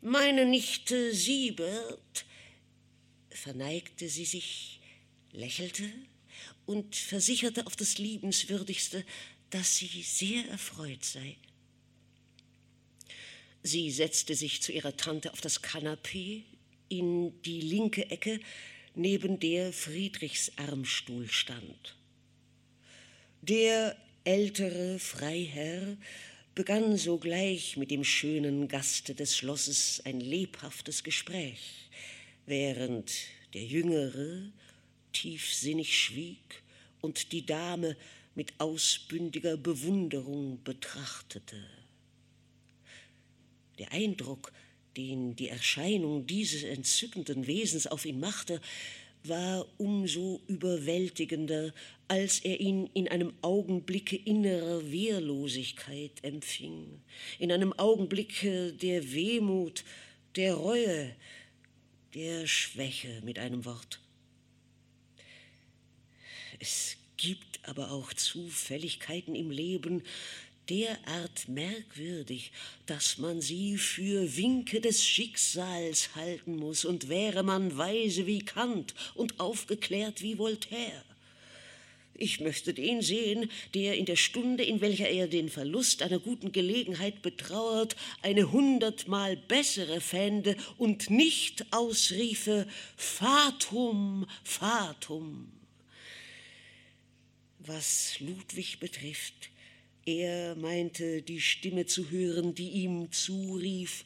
meine 0.00 0.46
Nichte 0.46 1.12
Siebert, 1.12 2.24
verneigte 3.30 4.08
sie 4.08 4.24
sich, 4.24 4.80
lächelte 5.32 5.84
und 6.66 6.94
versicherte 6.94 7.66
auf 7.66 7.74
das 7.74 7.98
Liebenswürdigste, 7.98 9.04
dass 9.50 9.76
sie 9.76 10.02
sehr 10.02 10.48
erfreut 10.48 11.04
sei. 11.04 11.36
Sie 13.62 13.90
setzte 13.90 14.36
sich 14.36 14.62
zu 14.62 14.70
ihrer 14.70 14.96
Tante 14.96 15.32
auf 15.32 15.40
das 15.40 15.62
Kanapee 15.62 16.44
in 16.88 17.42
die 17.42 17.60
linke 17.60 18.08
Ecke, 18.10 18.38
neben 18.94 19.40
der 19.40 19.72
Friedrichs 19.72 20.52
Armstuhl 20.56 21.28
stand. 21.28 21.95
Der 23.48 23.96
ältere 24.24 24.98
Freiherr 24.98 25.96
begann 26.56 26.96
sogleich 26.96 27.76
mit 27.76 27.92
dem 27.92 28.02
schönen 28.02 28.66
Gaste 28.66 29.14
des 29.14 29.36
Schlosses 29.36 30.02
ein 30.04 30.18
lebhaftes 30.18 31.04
Gespräch, 31.04 31.88
während 32.46 33.12
der 33.54 33.62
Jüngere 33.62 34.50
tiefsinnig 35.12 35.96
schwieg 35.96 36.64
und 37.00 37.30
die 37.30 37.46
Dame 37.46 37.96
mit 38.34 38.52
ausbündiger 38.58 39.56
Bewunderung 39.56 40.60
betrachtete. 40.64 41.62
Der 43.78 43.92
Eindruck, 43.92 44.50
den 44.96 45.36
die 45.36 45.50
Erscheinung 45.50 46.26
dieses 46.26 46.64
entzückenden 46.64 47.46
Wesens 47.46 47.86
auf 47.86 48.06
ihn 48.06 48.18
machte, 48.18 48.60
war 49.22 49.66
umso 49.78 50.40
überwältigender, 50.46 51.72
als 52.08 52.40
er 52.40 52.60
ihn 52.60 52.88
in 52.94 53.08
einem 53.08 53.32
Augenblicke 53.42 54.16
innerer 54.16 54.90
Wehrlosigkeit 54.90 56.12
empfing, 56.22 57.00
in 57.38 57.50
einem 57.50 57.72
Augenblicke 57.72 58.72
der 58.72 59.12
Wehmut, 59.12 59.84
der 60.36 60.54
Reue, 60.54 61.14
der 62.14 62.46
Schwäche 62.46 63.20
mit 63.24 63.38
einem 63.38 63.64
Wort. 63.64 64.00
Es 66.58 66.96
gibt 67.16 67.60
aber 67.64 67.90
auch 67.90 68.12
Zufälligkeiten 68.12 69.34
im 69.34 69.50
Leben, 69.50 70.02
derart 70.68 71.48
merkwürdig, 71.48 72.52
dass 72.86 73.18
man 73.18 73.40
sie 73.40 73.78
für 73.78 74.36
Winke 74.36 74.80
des 74.80 75.04
Schicksals 75.04 76.14
halten 76.14 76.56
muss, 76.56 76.84
und 76.84 77.08
wäre 77.08 77.42
man 77.42 77.76
weise 77.76 78.26
wie 78.26 78.40
Kant 78.40 78.94
und 79.14 79.38
aufgeklärt 79.40 80.22
wie 80.22 80.38
Voltaire. 80.38 81.04
Ich 82.18 82.40
möchte 82.40 82.72
den 82.72 83.02
sehen, 83.02 83.50
der 83.74 83.96
in 83.96 84.06
der 84.06 84.16
Stunde, 84.16 84.64
in 84.64 84.80
welcher 84.80 85.08
er 85.08 85.28
den 85.28 85.50
Verlust 85.50 86.02
einer 86.02 86.18
guten 86.18 86.50
Gelegenheit 86.50 87.20
betrauert, 87.20 87.94
eine 88.22 88.52
hundertmal 88.52 89.36
bessere 89.36 90.00
fände 90.00 90.56
und 90.78 91.10
nicht 91.10 91.66
ausriefe 91.72 92.66
Fatum, 92.96 94.26
Fatum. 94.44 95.52
Was 97.58 98.18
Ludwig 98.20 98.80
betrifft, 98.80 99.50
er 100.06 100.54
meinte 100.54 101.20
die 101.20 101.40
Stimme 101.40 101.84
zu 101.86 102.10
hören, 102.10 102.54
die 102.54 102.68
ihm 102.68 103.10
zurief, 103.12 104.04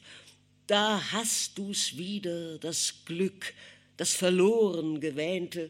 da 0.67 1.11
hast 1.11 1.57
du's 1.57 1.95
wieder, 1.97 2.57
das 2.57 3.05
Glück, 3.05 3.53
das 3.97 4.13
verloren 4.13 4.99
gewähnte. 4.99 5.69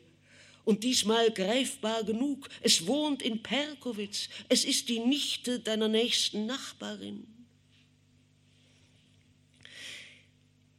Und 0.64 0.84
diesmal 0.84 1.32
greifbar 1.32 2.04
genug, 2.04 2.48
es 2.62 2.86
wohnt 2.86 3.22
in 3.22 3.42
Perkowitz, 3.42 4.30
es 4.50 4.64
ist 4.64 4.90
die 4.90 5.00
Nichte 5.00 5.60
deiner 5.60 5.88
nächsten 5.88 6.46
Nachbarin. 6.46 7.26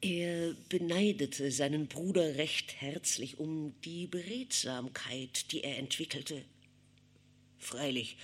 Er 0.01 0.55
beneidete 0.69 1.53
seinen 1.53 1.87
Bruder 1.87 2.35
recht 2.37 2.81
herzlich 2.81 3.39
um 3.39 3.73
die 3.85 4.09
Beredsamkeit, 4.09 5.53
die 5.53 5.62
er 5.62 5.79
entwickelte. 5.79 6.43
Freilich, 7.59 8.17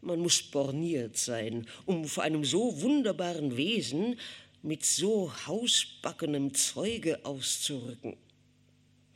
man 0.00 0.20
muss 0.20 0.42
borniert 0.42 1.18
sein, 1.18 1.66
um 1.84 2.06
vor 2.06 2.24
einem 2.24 2.44
so 2.44 2.80
wunderbaren 2.80 3.56
Wesen 3.58 4.18
mit 4.62 4.84
so 4.84 5.30
hausbackenem 5.46 6.54
Zeuge 6.54 7.22
auszurücken. 7.26 8.16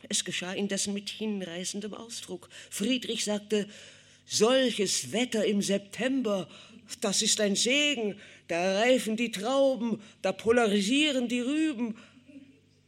Es 0.08 0.24
geschah 0.24 0.52
indessen 0.52 0.94
mit 0.94 1.10
hinreißendem 1.10 1.94
Ausdruck. 1.94 2.48
Friedrich 2.70 3.24
sagte, 3.24 3.68
solches 4.26 5.12
Wetter 5.12 5.44
im 5.44 5.62
September, 5.62 6.48
das 7.00 7.22
ist 7.22 7.40
ein 7.40 7.56
Segen, 7.56 8.16
da 8.46 8.80
reifen 8.80 9.16
die 9.16 9.30
Trauben, 9.30 10.00
da 10.22 10.32
polarisieren 10.32 11.28
die 11.28 11.40
Rüben, 11.40 11.96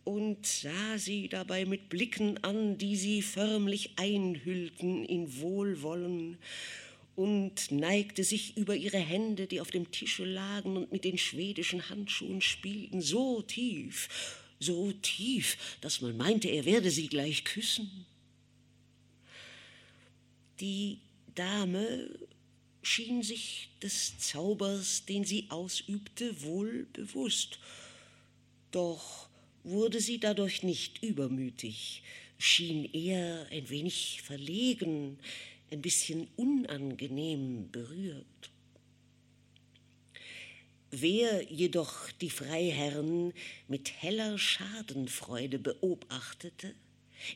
und 0.04 0.46
sah 0.46 0.98
sie 0.98 1.28
dabei 1.28 1.66
mit 1.66 1.88
Blicken 1.88 2.42
an, 2.42 2.78
die 2.78 2.96
sie 2.96 3.22
förmlich 3.22 3.92
einhüllten 3.96 5.04
in 5.04 5.40
Wohlwollen 5.40 6.38
und 7.16 7.70
neigte 7.70 8.24
sich 8.24 8.56
über 8.56 8.74
ihre 8.74 8.98
Hände, 8.98 9.46
die 9.46 9.60
auf 9.60 9.70
dem 9.70 9.90
Tische 9.90 10.24
lagen 10.24 10.76
und 10.76 10.90
mit 10.90 11.04
den 11.04 11.18
schwedischen 11.18 11.90
Handschuhen 11.90 12.40
spielten, 12.40 13.02
so 13.02 13.42
tief, 13.42 14.08
so 14.60 14.92
tief, 14.92 15.56
dass 15.80 16.00
man 16.00 16.16
meinte, 16.16 16.48
er 16.48 16.64
werde 16.64 16.90
sie 16.90 17.08
gleich 17.08 17.44
küssen. 17.44 18.06
Die 20.60 20.98
Dame 21.34 22.10
schien 22.82 23.22
sich 23.22 23.70
des 23.82 24.18
Zaubers, 24.18 25.06
den 25.06 25.24
sie 25.24 25.46
ausübte, 25.48 26.42
wohl 26.42 26.86
bewusst, 26.92 27.58
doch 28.70 29.28
wurde 29.64 30.00
sie 30.00 30.20
dadurch 30.20 30.62
nicht 30.62 31.02
übermütig, 31.02 32.02
schien 32.38 32.84
eher 32.92 33.46
ein 33.50 33.68
wenig 33.68 34.22
verlegen, 34.22 35.18
ein 35.70 35.82
bisschen 35.82 36.28
unangenehm 36.36 37.70
berührt. 37.70 38.49
Wer 40.90 41.44
jedoch 41.50 42.10
die 42.20 42.30
Freiherren 42.30 43.32
mit 43.68 43.92
heller 44.02 44.38
Schadenfreude 44.38 45.60
beobachtete, 45.60 46.74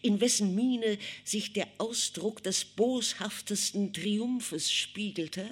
in 0.03 0.21
wessen 0.21 0.55
Miene 0.55 0.99
sich 1.25 1.53
der 1.53 1.69
Ausdruck 1.79 2.43
des 2.43 2.65
boshaftesten 2.65 3.93
Triumphes 3.93 4.73
spiegelte, 4.73 5.49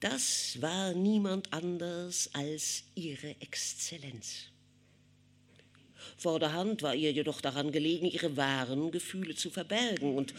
das 0.00 0.60
war 0.60 0.92
niemand 0.92 1.52
anders 1.52 2.30
als 2.34 2.84
ihre 2.94 3.30
Exzellenz. 3.40 4.50
Vorderhand 6.18 6.82
war 6.82 6.94
ihr 6.94 7.10
jedoch 7.10 7.40
daran 7.40 7.72
gelegen, 7.72 8.06
ihre 8.06 8.36
wahren 8.36 8.92
Gefühle 8.92 9.34
zu 9.34 9.50
verbergen, 9.50 10.16
und 10.16 10.34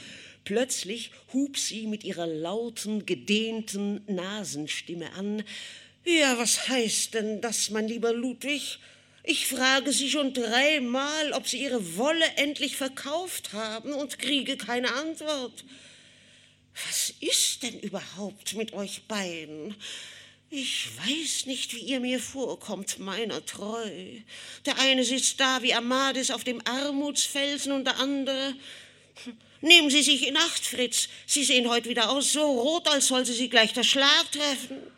plötzlich 0.45 1.11
hub 1.33 1.57
sie 1.57 1.87
mit 1.87 2.03
ihrer 2.03 2.27
lauten, 2.27 3.05
gedehnten 3.05 4.01
Nasenstimme 4.07 5.11
an 5.13 5.43
Ja, 6.09 6.37
was 6.37 6.69
heißt 6.69 7.15
denn 7.15 7.41
das, 7.41 7.69
mein 7.69 7.89
lieber 7.89 8.13
Ludwig? 8.13 8.79
Ich 9.23 9.47
frage 9.47 9.91
Sie 9.91 10.09
schon 10.09 10.33
dreimal, 10.33 11.33
ob 11.33 11.49
Sie 11.49 11.61
Ihre 11.61 11.97
Wolle 11.97 12.23
endlich 12.37 12.77
verkauft 12.77 13.51
haben 13.51 13.91
und 13.91 14.17
kriege 14.17 14.55
keine 14.55 14.89
Antwort. 14.93 15.65
Was 16.87 17.13
ist 17.19 17.63
denn 17.63 17.77
überhaupt 17.81 18.53
mit 18.53 18.71
euch 18.71 19.01
beiden? 19.09 19.75
Ich 20.49 20.87
weiß 20.95 21.45
nicht, 21.47 21.73
wie 21.75 21.81
ihr 21.81 21.99
mir 21.99 22.21
vorkommt, 22.21 22.99
meiner 22.99 23.45
treu. 23.45 23.91
Der 24.65 24.79
eine 24.79 25.03
sitzt 25.03 25.41
da 25.41 25.61
wie 25.61 25.73
Amadis 25.73 26.31
auf 26.31 26.45
dem 26.45 26.65
Armutsfelsen 26.65 27.73
und 27.73 27.83
der 27.83 27.99
andere. 27.99 28.55
Nehmen 29.59 29.89
Sie 29.89 30.03
sich 30.03 30.25
in 30.25 30.37
Acht, 30.37 30.65
Fritz. 30.65 31.09
Sie 31.25 31.43
sehen 31.43 31.67
heute 31.67 31.89
wieder 31.89 32.09
aus 32.11 32.31
so 32.31 32.45
rot, 32.45 32.87
als 32.87 33.07
soll 33.07 33.25
sie 33.25 33.33
Sie 33.33 33.49
gleich 33.49 33.73
der 33.73 33.83
Schlag 33.83 34.31
treffen. 34.31 34.96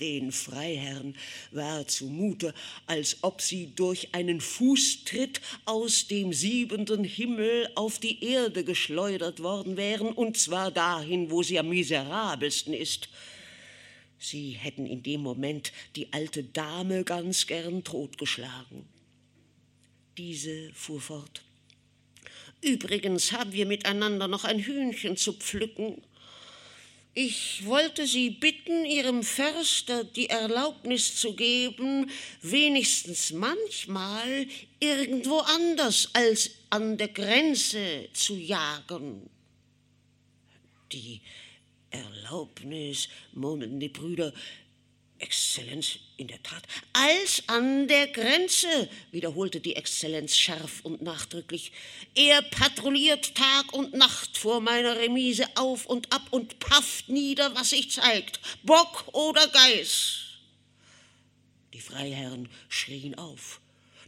Den 0.00 0.30
Freiherren 0.30 1.16
war 1.52 1.86
zumute, 1.86 2.52
als 2.86 3.18
ob 3.22 3.40
sie 3.40 3.74
durch 3.74 4.14
einen 4.14 4.42
Fußtritt 4.42 5.40
aus 5.64 6.06
dem 6.06 6.34
siebenten 6.34 7.02
Himmel 7.02 7.70
auf 7.76 7.98
die 7.98 8.22
Erde 8.22 8.62
geschleudert 8.62 9.42
worden 9.42 9.78
wären, 9.78 10.12
und 10.12 10.36
zwar 10.36 10.70
dahin, 10.70 11.30
wo 11.30 11.42
sie 11.42 11.58
am 11.58 11.70
miserabelsten 11.70 12.74
ist. 12.74 13.08
Sie 14.18 14.50
hätten 14.50 14.86
in 14.86 15.02
dem 15.02 15.22
Moment 15.22 15.72
die 15.94 16.12
alte 16.12 16.44
Dame 16.44 17.04
ganz 17.04 17.46
gern 17.46 17.82
totgeschlagen. 17.82 18.86
Diese 20.18 20.72
fuhr 20.74 21.00
fort. 21.00 21.42
Übrigens 22.62 23.32
haben 23.32 23.52
wir 23.52 23.66
miteinander 23.66 24.28
noch 24.28 24.44
ein 24.44 24.58
Hühnchen 24.58 25.16
zu 25.16 25.34
pflücken. 25.34 26.02
Ich 27.18 27.64
wollte 27.64 28.06
Sie 28.06 28.28
bitten, 28.28 28.84
Ihrem 28.84 29.22
Förster 29.22 30.04
die 30.04 30.28
Erlaubnis 30.28 31.16
zu 31.16 31.32
geben, 31.34 32.10
wenigstens 32.42 33.32
manchmal 33.32 34.46
irgendwo 34.80 35.38
anders 35.38 36.10
als 36.12 36.50
an 36.68 36.98
der 36.98 37.08
Grenze 37.08 38.10
zu 38.12 38.34
jagen. 38.36 39.30
Die 40.92 41.22
Erlaubnis, 41.88 43.08
murmelten 43.32 43.80
die 43.80 43.88
Brüder. 43.88 44.34
Exzellenz, 45.18 45.98
in 46.16 46.28
der 46.28 46.42
Tat. 46.42 46.62
Als 46.92 47.42
an 47.46 47.88
der 47.88 48.06
Grenze, 48.08 48.88
wiederholte 49.10 49.60
die 49.60 49.76
Exzellenz 49.76 50.36
scharf 50.36 50.80
und 50.82 51.02
nachdrücklich. 51.02 51.72
Er 52.14 52.42
patrouilliert 52.42 53.34
Tag 53.34 53.72
und 53.72 53.94
Nacht 53.94 54.36
vor 54.36 54.60
meiner 54.60 54.96
Remise 54.96 55.44
auf 55.56 55.86
und 55.86 56.12
ab 56.12 56.26
und 56.30 56.58
pafft 56.58 57.08
nieder, 57.08 57.54
was 57.54 57.70
sich 57.70 57.90
zeigt. 57.90 58.40
Bock 58.62 59.08
oder 59.12 59.46
Geiß. 59.48 60.20
Die 61.72 61.80
Freiherren 61.80 62.48
schrien 62.68 63.16
auf. 63.16 63.60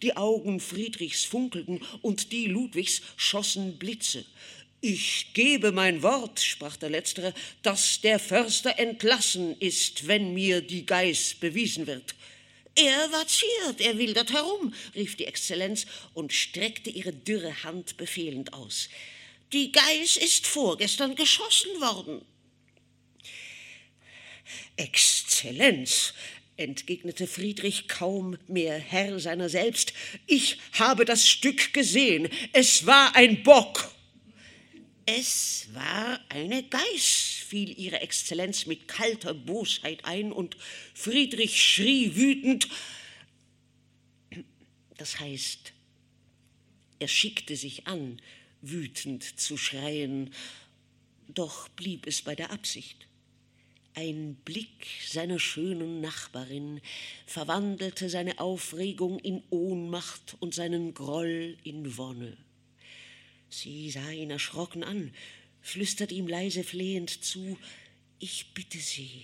Die 0.03 0.17
Augen 0.17 0.61
Friedrichs 0.61 1.25
funkelten 1.25 1.81
und 2.03 2.31
die 2.33 2.47
Ludwigs 2.47 3.03
schossen 3.17 3.79
Blitze. 3.79 4.25
Ich 4.81 5.33
gebe 5.35 5.73
mein 5.73 6.03
Wort, 6.03 6.39
sprach 6.41 6.77
der 6.77 6.91
Letztere, 6.91 7.35
dass 7.63 8.01
der 8.01 8.21
Förster 8.21 8.79
entlassen 8.79 9.57
ist, 9.59 10.07
wenn 10.07 10.35
mir 10.35 10.61
die 10.61 10.87
Geiß 10.87 11.35
bewiesen 11.41 11.89
wird. 11.89 12.15
Er 12.77 13.11
vaziert, 13.11 13.81
er 13.81 13.99
wildert 13.99 14.33
herum, 14.33 14.73
rief 14.95 15.17
die 15.17 15.25
Exzellenz 15.25 15.87
und 16.15 16.33
streckte 16.33 16.91
ihre 16.91 17.13
dürre 17.13 17.65
Hand 17.65 17.97
befehlend 17.97 18.53
aus. 18.53 18.89
Die 19.53 19.73
Geiß 19.73 20.17
ist 20.17 20.47
vorgestern 20.47 21.17
geschossen 21.17 21.81
worden. 21.81 22.25
Exzellenz, 24.77 26.15
entgegnete 26.57 27.27
Friedrich 27.27 27.89
kaum 27.89 28.39
mehr 28.47 28.79
Herr 28.79 29.19
seiner 29.19 29.49
selbst, 29.49 29.93
ich 30.29 30.59
habe 30.73 31.05
das 31.05 31.29
Stück 31.29 31.73
gesehen, 31.73 32.29
es 32.53 32.87
war 32.87 33.17
ein 33.17 33.43
Bock. 33.43 33.93
Es 35.11 35.69
war 35.73 36.21
eine 36.29 36.63
Geiß, 36.65 37.43
fiel 37.47 37.79
Ihre 37.79 38.03
Exzellenz 38.03 38.67
mit 38.67 38.89
kalter 38.89 39.33
Bosheit 39.33 40.05
ein, 40.05 40.33
und 40.33 40.59
Friedrich 40.93 41.65
schrie 41.65 42.15
wütend. 42.15 42.69
Das 44.99 45.19
heißt, 45.19 45.73
er 46.99 47.09
schickte 47.09 47.57
sich 47.57 47.87
an, 47.87 48.21
wütend 48.61 49.41
zu 49.41 49.57
schreien, 49.57 50.35
doch 51.29 51.71
blieb 51.71 52.07
es 52.07 52.21
bei 52.21 52.35
der 52.35 52.51
Absicht. 52.51 53.07
Ein 53.95 54.35
Blick 54.45 54.89
seiner 55.09 55.39
schönen 55.39 56.03
Nachbarin 56.03 56.83
verwandelte 57.25 58.11
seine 58.11 58.41
Aufregung 58.41 59.19
in 59.21 59.43
Ohnmacht 59.49 60.37
und 60.41 60.55
seinen 60.55 60.93
Groll 60.93 61.57
in 61.65 61.97
Wonne. 61.97 62.37
Sie 63.51 63.91
sah 63.91 64.11
ihn 64.11 64.31
erschrocken 64.31 64.83
an, 64.85 65.13
flüsterte 65.61 66.15
ihm 66.15 66.27
leise 66.27 66.65
flehend 66.65 67.25
zu 67.25 67.59
Ich 68.19 68.53
bitte 68.55 68.79
Sie, 68.79 69.23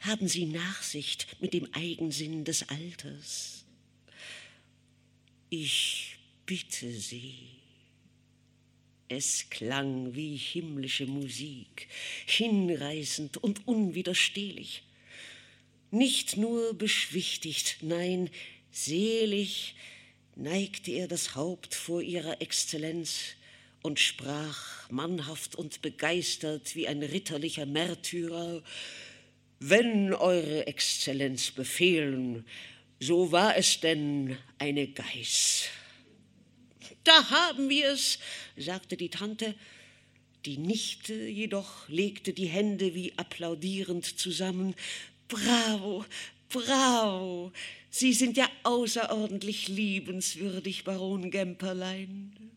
haben 0.00 0.28
Sie 0.28 0.46
Nachsicht 0.46 1.40
mit 1.40 1.54
dem 1.54 1.72
Eigensinn 1.74 2.44
des 2.44 2.68
Alters. 2.68 3.64
Ich 5.50 6.16
bitte 6.46 6.92
Sie. 6.92 7.34
Es 9.08 9.48
klang 9.50 10.14
wie 10.14 10.36
himmlische 10.36 11.06
Musik, 11.06 11.88
hinreißend 12.26 13.36
und 13.36 13.66
unwiderstehlich. 13.68 14.82
Nicht 15.90 16.36
nur 16.36 16.74
beschwichtigt, 16.74 17.78
nein, 17.82 18.30
selig 18.72 19.76
neigte 20.34 20.90
er 20.90 21.06
das 21.06 21.36
Haupt 21.36 21.74
vor 21.74 22.02
ihrer 22.02 22.40
Exzellenz 22.40 23.36
und 23.84 24.00
sprach 24.00 24.90
mannhaft 24.90 25.56
und 25.56 25.82
begeistert 25.82 26.74
wie 26.74 26.88
ein 26.88 27.02
ritterlicher 27.02 27.66
Märtyrer, 27.66 28.62
wenn 29.60 30.14
Eure 30.14 30.66
Exzellenz 30.66 31.50
befehlen, 31.50 32.46
so 32.98 33.30
war 33.30 33.58
es 33.58 33.80
denn 33.80 34.38
eine 34.58 34.88
Geiß. 34.88 35.66
Da 37.04 37.28
haben 37.28 37.68
wir 37.68 37.90
es, 37.90 38.18
sagte 38.56 38.96
die 38.96 39.10
Tante. 39.10 39.54
Die 40.46 40.56
Nichte 40.56 41.12
jedoch 41.14 41.86
legte 41.90 42.32
die 42.32 42.46
Hände 42.46 42.94
wie 42.94 43.12
applaudierend 43.18 44.18
zusammen. 44.18 44.74
Bravo, 45.28 46.06
bravo. 46.48 47.52
Sie 47.90 48.14
sind 48.14 48.38
ja 48.38 48.48
außerordentlich 48.62 49.68
liebenswürdig, 49.68 50.84
Baron 50.84 51.30
Gemperlein. 51.30 52.53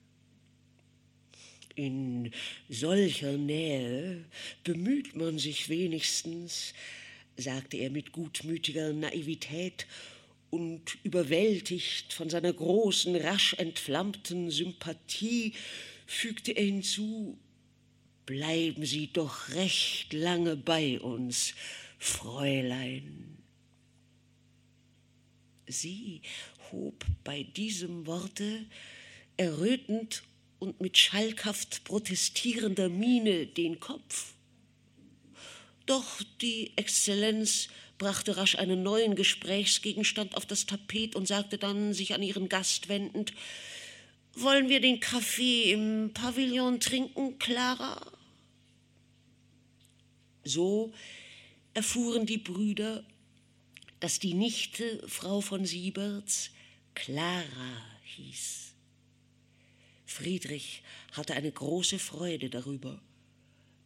In 1.77 2.31
solcher 2.69 3.37
Nähe 3.37 4.25
bemüht 4.63 5.15
man 5.15 5.37
sich 5.37 5.69
wenigstens, 5.69 6.73
sagte 7.35 7.77
er 7.77 7.91
mit 7.91 8.11
gutmütiger 8.11 8.93
Naivität, 8.93 9.85
und 10.49 10.97
überwältigt 11.03 12.13
von 12.13 12.31
seiner 12.31 12.51
großen, 12.51 13.15
rasch 13.17 13.53
entflammten 13.59 14.49
Sympathie, 14.49 15.53
fügte 16.07 16.53
er 16.53 16.65
hinzu, 16.65 17.37
bleiben 18.25 18.83
Sie 18.83 19.13
doch 19.13 19.49
recht 19.49 20.13
lange 20.13 20.55
bei 20.55 20.99
uns, 20.99 21.53
Fräulein. 21.99 23.37
Sie 25.67 26.21
hob 26.71 27.05
bei 27.23 27.43
diesem 27.43 28.07
Worte 28.07 28.65
errötend 29.35 30.23
und 30.59 30.81
mit 30.81 30.97
schalkhaft 30.97 31.83
protestierender 31.83 32.89
Miene 32.89 33.45
den 33.45 33.79
Kopf. 33.79 34.33
Doch 35.85 36.21
die 36.41 36.71
Exzellenz 36.75 37.69
brachte 37.97 38.37
rasch 38.37 38.55
einen 38.55 38.83
neuen 38.83 39.15
Gesprächsgegenstand 39.15 40.35
auf 40.35 40.45
das 40.45 40.65
Tapet 40.65 41.15
und 41.15 41.27
sagte 41.27 41.57
dann, 41.57 41.93
sich 41.93 42.13
an 42.13 42.21
ihren 42.23 42.49
Gast 42.49 42.89
wendend, 42.89 43.33
wollen 44.33 44.69
wir 44.69 44.81
den 44.81 44.99
Kaffee 44.99 45.71
im 45.71 46.11
Pavillon 46.13 46.79
trinken, 46.79 47.39
Clara? 47.39 47.99
So 50.43 50.93
erfuhren 51.73 52.25
die 52.25 52.37
Brüder, 52.37 53.03
dass 53.99 54.19
die 54.19 54.33
Nichte 54.33 55.03
Frau 55.07 55.41
von 55.41 55.65
Sieberts 55.65 56.51
Clara 56.93 57.83
hieß. 58.03 58.66
Friedrich 60.07 60.81
hatte 61.11 61.35
eine 61.35 61.51
große 61.51 61.99
Freude 61.99 62.49
darüber 62.49 62.99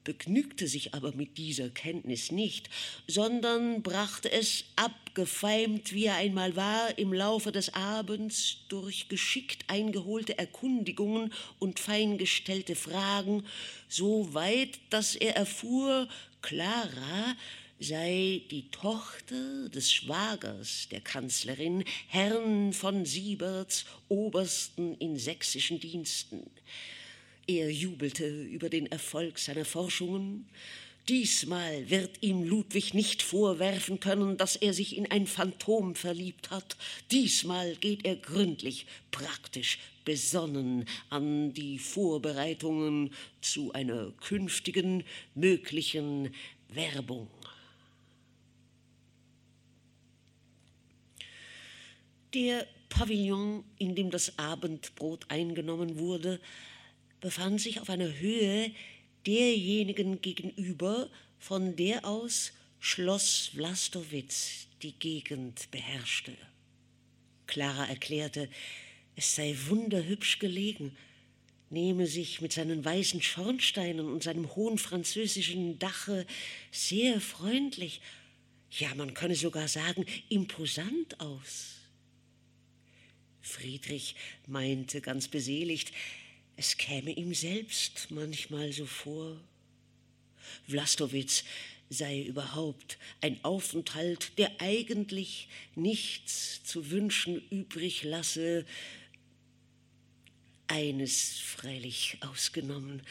begnügte 0.03 0.67
sich 0.67 0.93
aber 0.93 1.13
mit 1.13 1.37
dieser 1.37 1.69
Kenntnis 1.69 2.31
nicht, 2.31 2.69
sondern 3.07 3.81
brachte 3.83 4.31
es 4.31 4.65
abgefeimt, 4.75 5.93
wie 5.93 6.05
er 6.05 6.15
einmal 6.15 6.55
war, 6.55 6.97
im 6.97 7.13
Laufe 7.13 7.51
des 7.51 7.73
Abends 7.73 8.57
durch 8.69 9.09
geschickt 9.09 9.65
eingeholte 9.67 10.37
Erkundigungen 10.37 11.33
und 11.59 11.79
feingestellte 11.79 12.75
Fragen 12.75 13.45
so 13.87 14.33
weit, 14.33 14.79
dass 14.89 15.15
er 15.15 15.35
erfuhr, 15.35 16.07
Clara 16.41 17.35
sei 17.81 18.43
die 18.51 18.69
Tochter 18.69 19.67
des 19.69 19.91
Schwagers 19.91 20.87
der 20.91 21.01
Kanzlerin, 21.01 21.83
Herrn 22.07 22.73
von 22.73 23.05
Sieberts, 23.05 23.85
Obersten 24.07 24.95
in 24.99 25.17
sächsischen 25.17 25.79
Diensten. 25.79 26.43
Er 27.47 27.71
jubelte 27.71 28.43
über 28.43 28.69
den 28.69 28.85
Erfolg 28.85 29.39
seiner 29.39 29.65
Forschungen. 29.65 30.47
Diesmal 31.09 31.89
wird 31.89 32.21
ihm 32.21 32.43
Ludwig 32.43 32.93
nicht 32.93 33.23
vorwerfen 33.23 33.99
können, 33.99 34.37
dass 34.37 34.55
er 34.55 34.75
sich 34.75 34.95
in 34.95 35.09
ein 35.09 35.25
Phantom 35.25 35.95
verliebt 35.95 36.51
hat. 36.51 36.77
Diesmal 37.09 37.75
geht 37.77 38.05
er 38.05 38.15
gründlich, 38.15 38.85
praktisch, 39.09 39.79
besonnen 40.05 40.85
an 41.09 41.51
die 41.53 41.79
Vorbereitungen 41.79 43.11
zu 43.41 43.73
einer 43.73 44.11
künftigen 44.21 45.03
möglichen 45.33 46.29
Werbung. 46.69 47.27
Der 52.33 52.65
Pavillon, 52.87 53.65
in 53.77 53.95
dem 53.95 54.09
das 54.09 54.37
Abendbrot 54.39 55.25
eingenommen 55.29 55.97
wurde, 55.97 56.39
befand 57.19 57.59
sich 57.59 57.81
auf 57.81 57.89
einer 57.89 58.19
Höhe 58.19 58.71
derjenigen 59.25 60.21
gegenüber, 60.21 61.09
von 61.39 61.75
der 61.75 62.05
aus 62.05 62.53
Schloss 62.79 63.51
Vlastowitz 63.53 64.67
die 64.81 64.93
Gegend 64.93 65.69
beherrschte. 65.71 66.35
Clara 67.47 67.85
erklärte, 67.85 68.49
es 69.15 69.35
sei 69.35 69.55
wunderhübsch 69.67 70.39
gelegen, 70.39 70.95
nehme 71.69 72.07
sich 72.07 72.41
mit 72.41 72.53
seinen 72.53 72.83
weißen 72.83 73.21
Schornsteinen 73.21 74.07
und 74.07 74.23
seinem 74.23 74.55
hohen 74.55 74.77
französischen 74.77 75.79
Dache 75.79 76.25
sehr 76.71 77.19
freundlich, 77.19 78.01
ja 78.71 78.95
man 78.95 79.13
könne 79.13 79.35
sogar 79.35 79.67
sagen 79.67 80.05
imposant 80.29 81.19
aus. 81.19 81.80
Friedrich 83.41 84.15
meinte 84.47 85.01
ganz 85.01 85.27
beseligt, 85.27 85.91
es 86.55 86.77
käme 86.77 87.11
ihm 87.11 87.33
selbst 87.33 88.11
manchmal 88.11 88.71
so 88.71 88.85
vor. 88.85 89.39
Vlastowitz 90.67 91.43
sei 91.89 92.21
überhaupt 92.21 92.97
ein 93.21 93.43
Aufenthalt, 93.43 94.37
der 94.37 94.51
eigentlich 94.59 95.49
nichts 95.75 96.63
zu 96.63 96.91
wünschen 96.91 97.41
übrig 97.49 98.03
lasse, 98.03 98.65
eines 100.67 101.39
freilich 101.39 102.17
ausgenommen, 102.21 103.01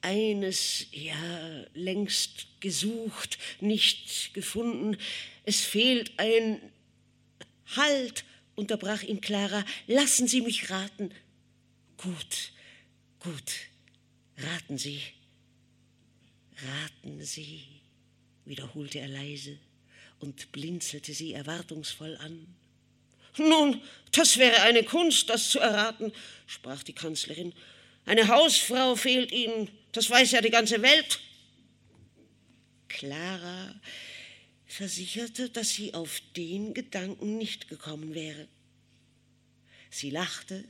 eines 0.00 0.86
ja 0.92 1.66
längst 1.74 2.46
gesucht, 2.60 3.38
nicht 3.60 4.32
gefunden. 4.32 4.96
Es 5.44 5.60
fehlt 5.60 6.16
ein 6.18 6.60
Halt, 7.76 8.24
unterbrach 8.58 9.02
ihn 9.02 9.20
Clara, 9.20 9.64
lassen 9.86 10.28
Sie 10.28 10.42
mich 10.42 10.68
raten. 10.68 11.10
Gut, 11.96 12.52
gut, 13.20 13.54
raten 14.36 14.76
Sie, 14.76 15.00
raten 16.66 17.24
Sie, 17.24 17.62
wiederholte 18.44 18.98
er 18.98 19.08
leise 19.08 19.58
und 20.20 20.52
blinzelte 20.52 21.14
sie 21.14 21.32
erwartungsvoll 21.32 22.16
an. 22.16 22.46
Nun, 23.36 23.80
das 24.10 24.36
wäre 24.36 24.62
eine 24.62 24.82
Kunst, 24.82 25.30
das 25.30 25.50
zu 25.50 25.60
erraten, 25.60 26.12
sprach 26.46 26.82
die 26.82 26.92
Kanzlerin. 26.92 27.54
Eine 28.04 28.26
Hausfrau 28.26 28.96
fehlt 28.96 29.30
Ihnen, 29.30 29.70
das 29.92 30.10
weiß 30.10 30.32
ja 30.32 30.40
die 30.40 30.50
ganze 30.50 30.82
Welt. 30.82 31.20
Clara 32.88 33.74
versicherte, 34.68 35.50
dass 35.50 35.70
sie 35.70 35.94
auf 35.94 36.22
den 36.36 36.72
Gedanken 36.74 37.36
nicht 37.36 37.68
gekommen 37.68 38.14
wäre. 38.14 38.46
Sie 39.90 40.10
lachte 40.10 40.64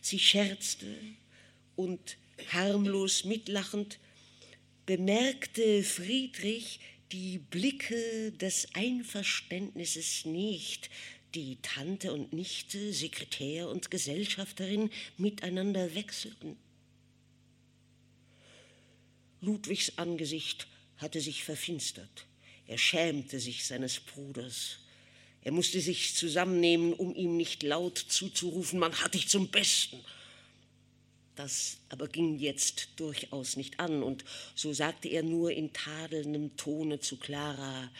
Sie 0.00 0.18
scherzte 0.18 0.96
und 1.76 2.16
Harmlos 2.52 3.24
mitlachend 3.24 3.98
bemerkte 4.86 5.82
Friedrich 5.82 6.80
die 7.12 7.38
Blicke 7.38 8.32
des 8.32 8.68
Einverständnisses 8.74 10.24
nicht, 10.24 10.90
die 11.34 11.56
Tante 11.62 12.12
und 12.12 12.32
Nichte, 12.32 12.92
Sekretär 12.92 13.68
und 13.68 13.90
Gesellschafterin 13.90 14.90
miteinander 15.16 15.94
wechselten. 15.94 16.56
Ludwigs 19.40 19.92
Angesicht 19.96 20.66
hatte 20.96 21.20
sich 21.20 21.44
verfinstert. 21.44 22.27
Er 22.68 22.78
schämte 22.78 23.40
sich 23.40 23.66
seines 23.66 23.98
Bruders. 23.98 24.78
Er 25.42 25.52
musste 25.52 25.80
sich 25.80 26.14
zusammennehmen, 26.14 26.92
um 26.92 27.14
ihm 27.14 27.36
nicht 27.36 27.62
laut 27.62 27.98
zuzurufen, 27.98 28.78
man 28.78 28.92
hat 29.00 29.14
dich 29.14 29.28
zum 29.28 29.48
Besten. 29.48 29.98
Das 31.34 31.78
aber 31.88 32.08
ging 32.08 32.38
jetzt 32.38 32.90
durchaus 32.96 33.56
nicht 33.56 33.80
an, 33.80 34.02
und 34.02 34.24
so 34.54 34.72
sagte 34.72 35.08
er 35.08 35.22
nur 35.22 35.50
in 35.50 35.72
tadelndem 35.72 36.56
Tone 36.56 37.00
zu 37.00 37.16
Clara, 37.16 37.90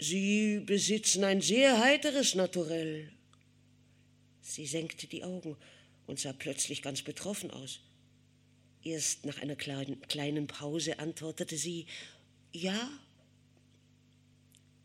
Sie 0.00 0.58
besitzen 0.58 1.22
ein 1.22 1.40
sehr 1.40 1.78
heiteres 1.78 2.34
Naturell. 2.34 3.12
Sie 4.40 4.66
senkte 4.66 5.06
die 5.06 5.22
Augen 5.22 5.56
und 6.08 6.18
sah 6.18 6.32
plötzlich 6.32 6.82
ganz 6.82 7.02
betroffen 7.02 7.52
aus. 7.52 7.78
Erst 8.82 9.24
nach 9.24 9.40
einer 9.40 9.54
kleinen 9.54 10.48
Pause 10.48 10.98
antwortete 10.98 11.56
sie, 11.56 11.86
ja, 12.52 12.90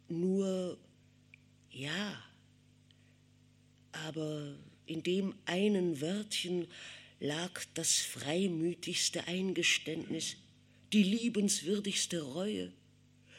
nur 0.09 0.77
ja, 1.69 2.23
aber 3.91 4.55
in 4.85 5.03
dem 5.03 5.35
einen 5.45 6.01
Wörtchen 6.01 6.67
lag 7.19 7.63
das 7.73 7.97
freimütigste 7.97 9.27
Eingeständnis, 9.27 10.37
die 10.93 11.03
liebenswürdigste 11.03 12.21
Reue. 12.21 12.71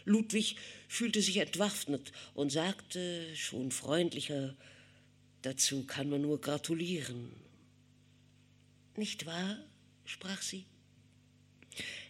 Ludwig 0.04 0.56
fühlte 0.88 1.22
sich 1.22 1.38
entwaffnet 1.38 2.12
und 2.34 2.50
sagte 2.50 3.34
schon 3.36 3.70
freundlicher, 3.70 4.56
dazu 5.42 5.84
kann 5.84 6.08
man 6.08 6.22
nur 6.22 6.40
gratulieren. 6.40 7.32
Nicht 8.96 9.26
wahr? 9.26 9.58
sprach 10.04 10.40
sie. 10.40 10.64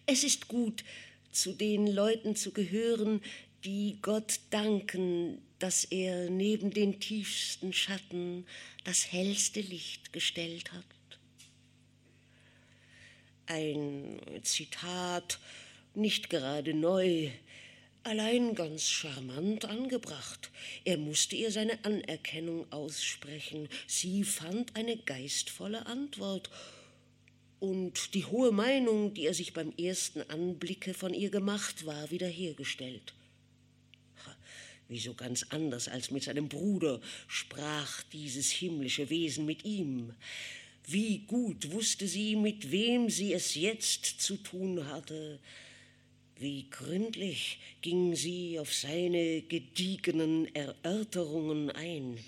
Es 0.07 0.25
ist 0.25 0.49
gut, 0.49 0.85
zu 1.33 1.53
den 1.53 1.87
Leuten 1.87 2.37
zu 2.37 2.53
gehören, 2.53 3.21
die 3.69 3.99
Gott 4.01 4.41
danken, 4.49 5.43
dass 5.59 5.85
er 5.85 6.31
neben 6.31 6.71
den 6.71 7.01
tiefsten 7.01 7.75
Schatten 7.75 8.47
das 8.85 9.13
hellste 9.13 9.61
Licht 9.61 10.11
gestellt 10.15 10.73
hat. 10.73 10.85
Ein 13.45 14.21
Zitat, 14.43 15.39
nicht 15.95 16.31
gerade 16.31 16.73
neu, 16.73 17.31
allein 18.05 18.55
ganz 18.55 18.89
charmant 18.89 19.67
angebracht. 19.67 20.51
Er 20.87 20.97
musste 20.97 21.37
ihr 21.37 21.53
seine 21.53 21.85
Anerkennung 21.85 22.73
aussprechen. 22.73 23.69
Sie 23.87 24.25
fand 24.25 24.77
eine 24.77 24.97
geistvolle 24.97 25.85
Antwort. 25.85 26.49
Und 27.61 28.15
die 28.15 28.25
hohe 28.25 28.51
Meinung, 28.51 29.13
die 29.13 29.27
er 29.27 29.35
sich 29.35 29.53
beim 29.53 29.75
ersten 29.77 30.23
Anblicke 30.23 30.95
von 30.95 31.13
ihr 31.13 31.29
gemacht, 31.29 31.85
war 31.85 32.11
wiederhergestellt. 32.11 33.13
Wieso 34.89 35.13
ganz 35.13 35.45
anders 35.51 35.89
als 35.89 36.11
mit 36.11 36.23
seinem 36.23 36.49
Bruder 36.49 37.01
sprach 37.27 38.03
dieses 38.05 38.51
himmlische 38.51 39.11
Wesen 39.11 39.45
mit 39.45 39.65
ihm. 39.67 40.15
Wie 40.87 41.19
gut 41.27 41.71
wusste 41.73 42.09
sie, 42.09 42.37
mit 42.37 42.71
wem 42.71 43.11
sie 43.11 43.35
es 43.35 43.55
jetzt 43.55 44.23
zu 44.23 44.39
tun 44.39 44.87
hatte, 44.89 45.39
wie 46.37 46.71
gründlich 46.71 47.59
ging 47.83 48.15
sie 48.17 48.59
auf 48.59 48.73
seine 48.73 49.43
gediegenen 49.43 50.55
Erörterungen 50.55 51.71
ein. 51.71 52.19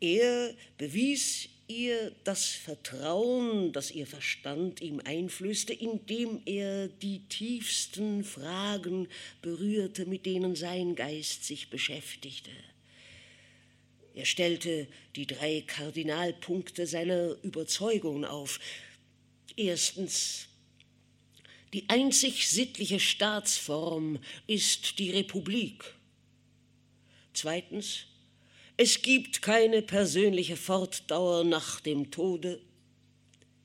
Er 0.00 0.54
bewies 0.76 1.48
ihr 1.68 2.12
das 2.24 2.46
Vertrauen, 2.46 3.72
das 3.72 3.90
ihr 3.90 4.06
Verstand 4.06 4.80
ihm 4.80 5.00
einflößte, 5.04 5.72
indem 5.72 6.42
er 6.46 6.88
die 6.88 7.20
tiefsten 7.28 8.24
Fragen 8.24 9.08
berührte, 9.42 10.06
mit 10.06 10.26
denen 10.26 10.56
sein 10.56 10.96
Geist 10.96 11.44
sich 11.44 11.70
beschäftigte. 11.70 12.50
Er 14.14 14.24
stellte 14.24 14.88
die 15.14 15.26
drei 15.26 15.62
Kardinalpunkte 15.66 16.86
seiner 16.86 17.36
Überzeugungen 17.42 18.24
auf. 18.24 18.58
Erstens, 19.54 20.48
die 21.72 21.88
einzig 21.88 22.48
sittliche 22.48 22.98
Staatsform 22.98 24.18
ist 24.46 24.98
die 24.98 25.10
Republik. 25.10 25.84
Zweitens, 27.32 28.06
es 28.78 29.02
gibt 29.02 29.42
keine 29.42 29.82
persönliche 29.82 30.56
Fortdauer 30.56 31.42
nach 31.42 31.80
dem 31.80 32.12
Tode. 32.12 32.62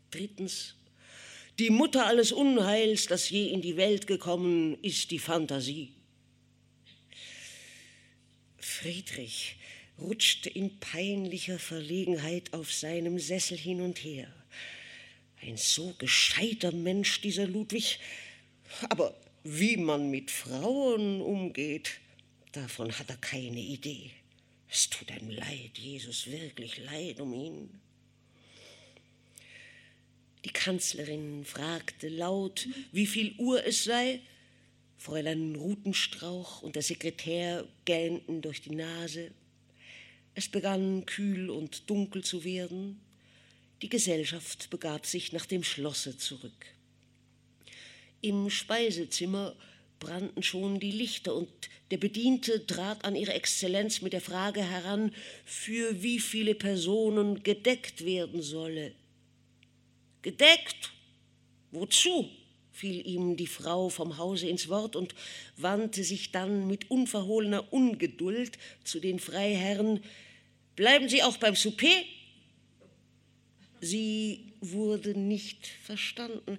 Drittens, 0.09 0.75
die 1.59 1.69
Mutter 1.69 2.07
alles 2.07 2.31
Unheils, 2.31 3.05
das 3.05 3.29
je 3.29 3.49
in 3.49 3.61
die 3.61 3.77
Welt 3.77 4.07
gekommen, 4.07 4.75
ist 4.81 5.11
die 5.11 5.19
Fantasie. 5.19 5.93
Friedrich 8.57 9.57
rutschte 9.99 10.49
in 10.49 10.79
peinlicher 10.79 11.59
Verlegenheit 11.59 12.51
auf 12.51 12.73
seinem 12.73 13.19
Sessel 13.19 13.57
hin 13.57 13.81
und 13.81 14.03
her. 14.03 14.33
Ein 15.43 15.57
so 15.57 15.93
gescheiter 15.99 16.71
Mensch, 16.71 17.21
dieser 17.21 17.45
Ludwig. 17.45 17.99
Aber 18.89 19.15
wie 19.43 19.77
man 19.77 20.09
mit 20.09 20.31
Frauen 20.31 21.21
umgeht, 21.21 21.99
davon 22.51 22.97
hat 22.97 23.11
er 23.11 23.17
keine 23.17 23.59
Idee. 23.59 24.09
Es 24.75 24.89
tut 24.89 25.11
einem 25.11 25.29
leid, 25.29 25.77
Jesus, 25.77 26.25
wirklich 26.25 26.79
leid 26.79 27.19
um 27.19 27.31
ihn. 27.31 27.79
Die 30.43 30.49
Kanzlerin 30.49 31.45
fragte 31.45 32.09
laut, 32.09 32.67
wie 32.91 33.05
viel 33.05 33.35
Uhr 33.37 33.63
es 33.63 33.83
sei. 33.83 34.19
Fräulein 34.97 35.55
Rutenstrauch 35.55 36.63
und 36.63 36.75
der 36.75 36.81
Sekretär 36.81 37.67
gähnten 37.85 38.41
durch 38.41 38.61
die 38.63 38.73
Nase. 38.73 39.29
Es 40.33 40.49
begann 40.49 41.05
kühl 41.05 41.51
und 41.51 41.87
dunkel 41.87 42.23
zu 42.23 42.43
werden. 42.43 42.99
Die 43.83 43.89
Gesellschaft 43.89 44.71
begab 44.71 45.05
sich 45.05 45.33
nach 45.33 45.45
dem 45.45 45.63
Schlosse 45.63 46.17
zurück. 46.17 46.65
Im 48.21 48.49
Speisezimmer 48.49 49.55
brannten 50.03 50.43
schon 50.43 50.79
die 50.79 50.91
Lichter 50.91 51.33
und 51.33 51.49
der 51.89 51.97
Bediente 51.97 52.65
trat 52.67 53.05
an 53.05 53.15
ihre 53.15 53.33
Exzellenz 53.33 54.01
mit 54.01 54.13
der 54.13 54.21
Frage 54.21 54.61
heran, 54.61 55.13
für 55.45 56.03
wie 56.03 56.19
viele 56.19 56.55
Personen 56.55 57.41
gedeckt 57.43 58.05
werden 58.05 58.41
solle. 58.41 58.93
Gedeckt? 60.21 60.91
Wozu? 61.71 62.29
fiel 62.73 63.05
ihm 63.07 63.37
die 63.37 63.47
Frau 63.47 63.89
vom 63.89 64.17
Hause 64.17 64.47
ins 64.47 64.67
Wort 64.67 64.95
und 64.95 65.13
wandte 65.57 66.03
sich 66.03 66.31
dann 66.31 66.65
mit 66.65 66.89
unverhohlener 66.89 67.71
Ungeduld 67.71 68.57
zu 68.83 68.99
den 68.99 69.19
Freiherren. 69.19 70.03
Bleiben 70.75 71.07
Sie 71.07 71.21
auch 71.21 71.37
beim 71.37 71.55
Souper? 71.55 72.01
Sie 73.79 74.53
wurde 74.59 75.17
nicht 75.17 75.67
verstanden, 75.67 76.57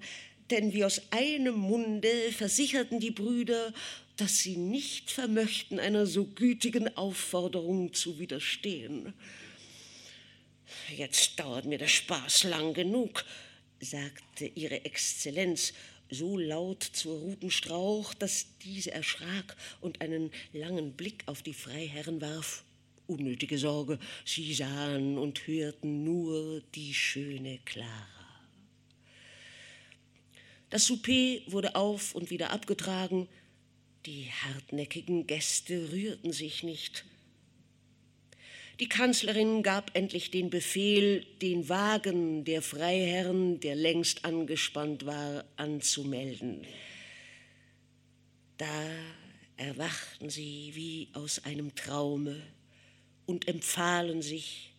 denn 0.54 0.72
wie 0.72 0.84
aus 0.84 1.02
einem 1.10 1.56
Munde 1.56 2.30
versicherten 2.30 3.00
die 3.00 3.10
Brüder, 3.10 3.74
dass 4.16 4.38
sie 4.38 4.56
nicht 4.56 5.10
vermöchten, 5.10 5.80
einer 5.80 6.06
so 6.06 6.26
gütigen 6.26 6.96
Aufforderung 6.96 7.92
zu 7.92 8.20
widerstehen. 8.20 9.12
Jetzt 10.96 11.40
dauert 11.40 11.64
mir 11.64 11.78
der 11.78 11.88
Spaß 11.88 12.44
lang 12.44 12.72
genug, 12.72 13.24
sagte 13.80 14.46
ihre 14.46 14.84
Exzellenz 14.84 15.72
so 16.08 16.38
laut 16.38 16.84
zur 16.84 17.18
Rutenstrauch, 17.18 18.14
dass 18.14 18.46
diese 18.62 18.92
erschrak 18.92 19.56
und 19.80 20.00
einen 20.02 20.30
langen 20.52 20.92
Blick 20.92 21.24
auf 21.26 21.42
die 21.42 21.54
Freiherren 21.54 22.20
warf. 22.20 22.62
Unnötige 23.08 23.58
Sorge, 23.58 23.98
sie 24.24 24.54
sahen 24.54 25.18
und 25.18 25.48
hörten 25.48 26.04
nur 26.04 26.62
die 26.76 26.94
schöne 26.94 27.58
Clara. 27.64 28.23
Das 30.74 30.86
Souper 30.86 31.38
wurde 31.46 31.76
auf 31.76 32.16
und 32.16 32.30
wieder 32.30 32.50
abgetragen, 32.50 33.28
die 34.06 34.26
hartnäckigen 34.42 35.24
Gäste 35.24 35.92
rührten 35.92 36.32
sich 36.32 36.64
nicht. 36.64 37.04
Die 38.80 38.88
Kanzlerin 38.88 39.62
gab 39.62 39.96
endlich 39.96 40.32
den 40.32 40.50
Befehl, 40.50 41.24
den 41.40 41.68
Wagen 41.68 42.44
der 42.44 42.60
Freiherren, 42.60 43.60
der 43.60 43.76
längst 43.76 44.24
angespannt 44.24 45.06
war, 45.06 45.44
anzumelden. 45.54 46.66
Da 48.56 48.90
erwachten 49.56 50.28
sie 50.28 50.72
wie 50.74 51.08
aus 51.12 51.44
einem 51.44 51.76
Traume 51.76 52.42
und 53.26 53.46
empfahlen 53.46 54.22
sich, 54.22 54.72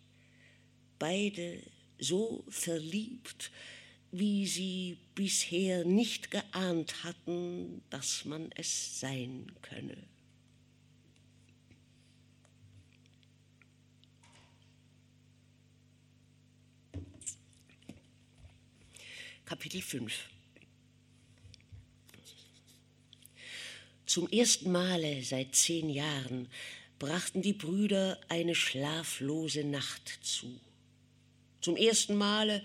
beide 1.00 1.62
so 2.00 2.44
verliebt, 2.50 3.50
wie 4.12 4.46
sie 4.48 4.98
bisher 5.14 5.84
nicht 5.86 6.32
geahnt 6.32 7.04
hatten, 7.04 7.82
dass 7.90 8.26
man 8.26 8.50
es 8.56 9.00
sein 9.00 9.52
könne. 9.62 9.98
Kapitel 19.46 19.82
5 19.82 20.12
Zum 24.08 24.30
ersten 24.30 24.72
Male 24.72 25.24
seit 25.24 25.56
zehn 25.56 25.90
Jahren 25.90 26.48
brachten 27.00 27.42
die 27.42 27.54
Brüder 27.54 28.20
eine 28.30 28.56
schlaflose 28.56 29.64
Nacht 29.64 30.20
zu. 30.22 30.60
Zum 31.62 31.76
ersten 31.76 32.16
Male 32.16 32.64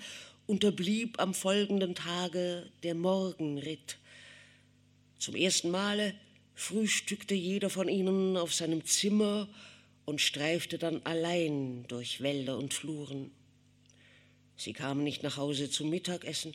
unterblieb 0.50 1.20
am 1.20 1.32
folgenden 1.32 1.94
Tage 1.94 2.68
der 2.82 2.96
Morgenritt. 2.96 3.98
Zum 5.20 5.36
ersten 5.36 5.70
Male 5.70 6.12
frühstückte 6.54 7.36
jeder 7.36 7.70
von 7.70 7.88
ihnen 7.88 8.36
auf 8.36 8.52
seinem 8.52 8.84
Zimmer 8.84 9.48
und 10.06 10.20
streifte 10.20 10.76
dann 10.76 11.02
allein 11.04 11.84
durch 11.86 12.20
Wälder 12.20 12.58
und 12.58 12.74
Fluren. 12.74 13.30
Sie 14.56 14.72
kamen 14.72 15.04
nicht 15.04 15.22
nach 15.22 15.36
Hause 15.36 15.70
zum 15.70 15.88
Mittagessen, 15.88 16.52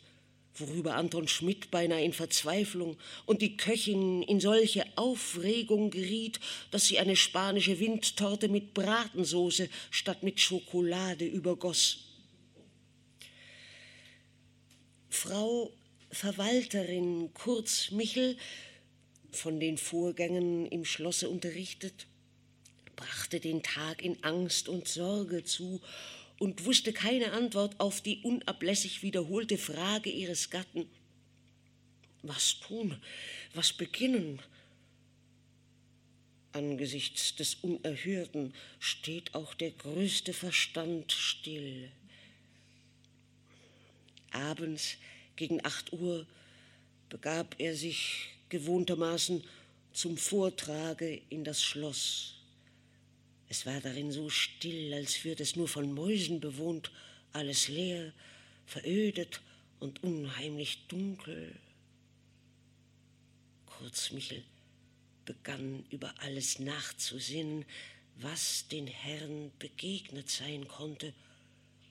worüber 0.56 0.94
Anton 0.94 1.26
Schmidt 1.26 1.70
beinahe 1.70 2.04
in 2.04 2.12
Verzweiflung 2.12 2.98
und 3.24 3.40
die 3.40 3.56
Köchin 3.56 4.22
in 4.22 4.40
solche 4.40 4.84
Aufregung 4.96 5.90
geriet, 5.90 6.38
dass 6.70 6.86
sie 6.86 6.98
eine 6.98 7.16
spanische 7.16 7.80
Windtorte 7.80 8.50
mit 8.50 8.74
Bratensoße 8.74 9.70
statt 9.90 10.22
mit 10.22 10.38
Schokolade 10.38 11.24
übergoss. 11.24 12.05
Frau 15.16 15.72
Verwalterin 16.10 17.32
Kurz 17.32 17.90
Michel, 17.90 18.36
von 19.32 19.58
den 19.60 19.78
Vorgängen 19.78 20.66
im 20.66 20.84
Schlosse 20.84 21.30
unterrichtet, 21.30 22.06
brachte 22.96 23.40
den 23.40 23.62
Tag 23.62 24.02
in 24.02 24.22
Angst 24.22 24.68
und 24.68 24.86
Sorge 24.86 25.42
zu 25.42 25.80
und 26.38 26.66
wusste 26.66 26.92
keine 26.92 27.32
Antwort 27.32 27.80
auf 27.80 28.02
die 28.02 28.18
unablässig 28.24 29.02
wiederholte 29.02 29.56
Frage 29.56 30.10
ihres 30.10 30.50
Gatten. 30.50 30.86
Was 32.20 32.60
tun? 32.60 33.00
Was 33.54 33.72
beginnen? 33.72 34.42
Angesichts 36.52 37.34
des 37.34 37.54
Unerhörten 37.54 38.52
steht 38.78 39.34
auch 39.34 39.54
der 39.54 39.70
größte 39.70 40.34
Verstand 40.34 41.10
still. 41.10 41.90
Abends 44.36 44.96
gegen 45.36 45.64
acht 45.64 45.92
Uhr 45.92 46.26
begab 47.08 47.56
er 47.58 47.74
sich 47.74 48.28
gewohntermaßen 48.48 49.42
zum 49.92 50.16
Vortrage 50.16 51.22
in 51.30 51.44
das 51.44 51.62
Schloss. 51.62 52.34
Es 53.48 53.64
war 53.64 53.80
darin 53.80 54.12
so 54.12 54.28
still, 54.28 54.92
als 54.92 55.24
würde 55.24 55.42
es 55.42 55.56
nur 55.56 55.68
von 55.68 55.92
Mäusen 55.92 56.40
bewohnt, 56.40 56.90
alles 57.32 57.68
leer, 57.68 58.12
verödet 58.66 59.40
und 59.78 60.02
unheimlich 60.02 60.86
dunkel. 60.88 61.54
Kurz 63.66 64.10
Michel 64.10 64.42
begann 65.24 65.84
über 65.90 66.14
alles 66.18 66.58
nachzusinnen, 66.58 67.64
was 68.16 68.68
den 68.68 68.86
Herrn 68.86 69.52
begegnet 69.58 70.30
sein 70.30 70.66
konnte, 70.68 71.12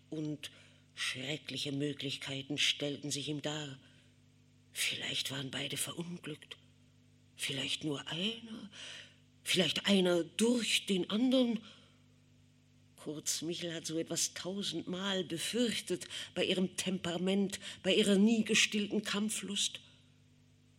und 0.10 0.52
Schreckliche 0.96 1.74
Möglichkeiten 1.74 2.58
stellten 2.58 3.12
sich 3.12 3.28
ihm 3.28 3.42
dar. 3.42 3.78
Vielleicht 4.72 5.32
waren 5.32 5.52
beide 5.52 5.78
verunglückt, 5.78 6.58
vielleicht 7.36 7.84
nur 7.84 8.06
einer, 8.08 8.70
vielleicht 9.44 9.88
einer 9.88 10.24
durch 10.24 10.86
den 10.86 11.10
anderen. 11.10 11.60
Kurz, 12.96 13.42
Michel 13.42 13.74
hat 13.74 13.86
so 13.86 14.00
etwas 14.00 14.34
tausendmal 14.34 15.24
befürchtet 15.24 16.08
bei 16.34 16.44
ihrem 16.44 16.76
Temperament, 16.76 17.60
bei 17.84 17.94
ihrer 17.94 18.16
nie 18.16 18.44
gestillten 18.44 19.04
Kampflust. 19.04 19.80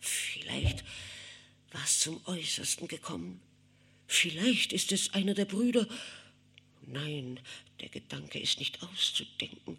Vielleicht 0.00 0.84
war 1.70 1.84
es 1.84 2.00
zum 2.00 2.20
Äußersten 2.26 2.88
gekommen. 2.88 3.40
Vielleicht 4.06 4.72
ist 4.72 4.92
es 4.92 5.14
einer 5.14 5.34
der 5.34 5.44
Brüder. 5.44 5.86
Nein, 6.86 7.40
der 7.80 7.88
Gedanke 7.88 8.38
ist 8.38 8.58
nicht 8.58 8.82
auszudenken. 8.82 9.78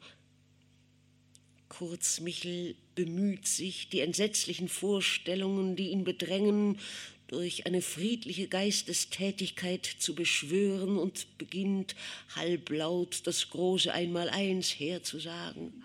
Kurz 1.78 2.22
Michel 2.22 2.74
bemüht 2.96 3.46
sich, 3.46 3.88
die 3.90 4.00
entsetzlichen 4.00 4.68
Vorstellungen, 4.68 5.76
die 5.76 5.90
ihn 5.90 6.04
bedrängen, 6.04 6.80
durch 7.28 7.68
eine 7.68 7.84
friedliche 7.84 8.48
Geistestätigkeit 8.48 9.86
zu 9.86 10.16
beschwören 10.16 10.98
und 10.98 11.38
beginnt 11.38 11.96
halblaut 12.36 13.28
das 13.28 13.52
große 13.52 13.94
Einmaleins 13.94 14.72
herzusagen. 14.72 15.84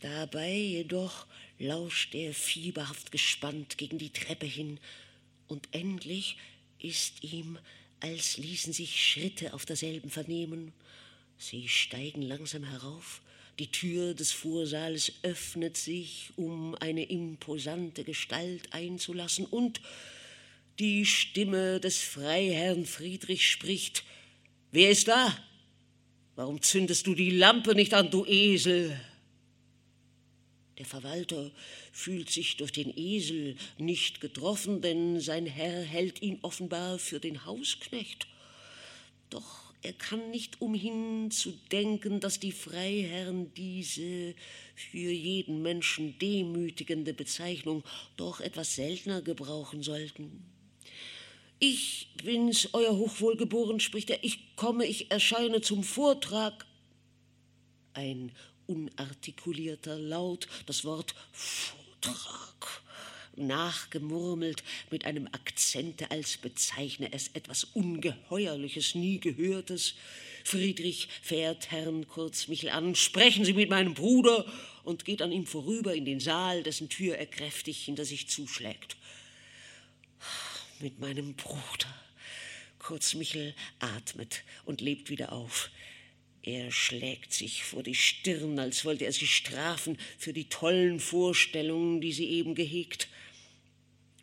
Dabei 0.00 0.52
jedoch 0.54 1.26
lauscht 1.58 2.14
er 2.14 2.34
fieberhaft 2.34 3.12
gespannt 3.12 3.78
gegen 3.78 3.96
die 3.96 4.10
Treppe 4.10 4.46
hin, 4.46 4.78
und 5.46 5.68
endlich 5.72 6.36
ist 6.78 7.24
ihm, 7.24 7.58
als 8.00 8.36
ließen 8.36 8.74
sich 8.74 9.02
Schritte 9.02 9.54
auf 9.54 9.64
derselben 9.64 10.10
vernehmen. 10.10 10.74
Sie 11.38 11.66
steigen 11.66 12.20
langsam 12.20 12.64
herauf, 12.64 13.22
die 13.58 13.70
Tür 13.70 14.14
des 14.14 14.32
Vorsaals 14.32 15.12
öffnet 15.22 15.76
sich, 15.76 16.32
um 16.36 16.74
eine 16.76 17.04
imposante 17.04 18.04
Gestalt 18.04 18.72
einzulassen, 18.72 19.46
und 19.46 19.80
die 20.78 21.06
Stimme 21.06 21.78
des 21.80 22.00
Freiherrn 22.00 22.84
Friedrich 22.84 23.48
spricht 23.48 24.04
Wer 24.72 24.90
ist 24.90 25.06
da? 25.06 25.38
Warum 26.34 26.60
zündest 26.60 27.06
du 27.06 27.14
die 27.14 27.30
Lampe 27.30 27.76
nicht 27.76 27.94
an, 27.94 28.10
du 28.10 28.24
Esel? 28.24 29.00
Der 30.78 30.84
Verwalter 30.84 31.52
fühlt 31.92 32.28
sich 32.28 32.56
durch 32.56 32.72
den 32.72 32.92
Esel 32.96 33.54
nicht 33.78 34.20
getroffen, 34.20 34.82
denn 34.82 35.20
sein 35.20 35.46
Herr 35.46 35.80
hält 35.82 36.22
ihn 36.22 36.40
offenbar 36.42 36.98
für 36.98 37.20
den 37.20 37.44
Hausknecht. 37.46 38.26
Doch 39.30 39.63
er 39.84 39.92
kann 39.92 40.30
nicht 40.30 40.62
umhin 40.62 41.30
zu 41.30 41.52
denken, 41.70 42.18
dass 42.18 42.40
die 42.40 42.52
Freiherren 42.52 43.52
diese 43.52 44.34
für 44.74 45.10
jeden 45.10 45.60
Menschen 45.60 46.18
demütigende 46.18 47.12
Bezeichnung 47.12 47.84
doch 48.16 48.40
etwas 48.40 48.74
seltener 48.74 49.20
gebrauchen 49.20 49.82
sollten. 49.82 50.42
Ich 51.58 52.08
bin's, 52.24 52.70
Euer 52.72 52.96
Hochwohlgeboren, 52.96 53.78
spricht 53.78 54.08
er, 54.08 54.24
ich 54.24 54.56
komme, 54.56 54.86
ich 54.86 55.10
erscheine 55.10 55.60
zum 55.60 55.84
Vortrag. 55.84 56.66
Ein 57.92 58.32
unartikulierter 58.66 59.98
Laut, 59.98 60.48
das 60.64 60.84
Wort 60.84 61.14
Vortrag 61.32 62.82
nachgemurmelt 63.36 64.62
mit 64.90 65.04
einem 65.04 65.26
Akzente, 65.28 66.10
als 66.10 66.36
bezeichne 66.36 67.12
es 67.12 67.28
etwas 67.34 67.64
Ungeheuerliches, 67.64 68.94
nie 68.94 69.20
Gehörtes. 69.20 69.94
Friedrich 70.44 71.08
fährt 71.22 71.70
Herrn 71.70 72.06
Kurzmichel 72.06 72.70
an, 72.70 72.94
sprechen 72.94 73.44
Sie 73.44 73.54
mit 73.54 73.70
meinem 73.70 73.94
Bruder, 73.94 74.44
und 74.84 75.04
geht 75.04 75.22
an 75.22 75.32
ihm 75.32 75.46
vorüber 75.46 75.94
in 75.94 76.04
den 76.04 76.20
Saal, 76.20 76.62
dessen 76.62 76.88
Tür 76.88 77.16
er 77.16 77.26
kräftig 77.26 77.84
hinter 77.84 78.04
sich 78.04 78.28
zuschlägt. 78.28 78.96
Mit 80.80 81.00
meinem 81.00 81.34
Bruder. 81.34 81.88
Kurzmichel 82.78 83.54
atmet 83.78 84.44
und 84.66 84.82
lebt 84.82 85.08
wieder 85.08 85.32
auf. 85.32 85.70
Er 86.42 86.70
schlägt 86.70 87.32
sich 87.32 87.64
vor 87.64 87.82
die 87.82 87.94
Stirn, 87.94 88.58
als 88.58 88.84
wollte 88.84 89.06
er 89.06 89.12
sich 89.12 89.34
strafen 89.34 89.96
für 90.18 90.34
die 90.34 90.50
tollen 90.50 91.00
Vorstellungen, 91.00 92.02
die 92.02 92.12
sie 92.12 92.28
eben 92.28 92.54
gehegt. 92.54 93.08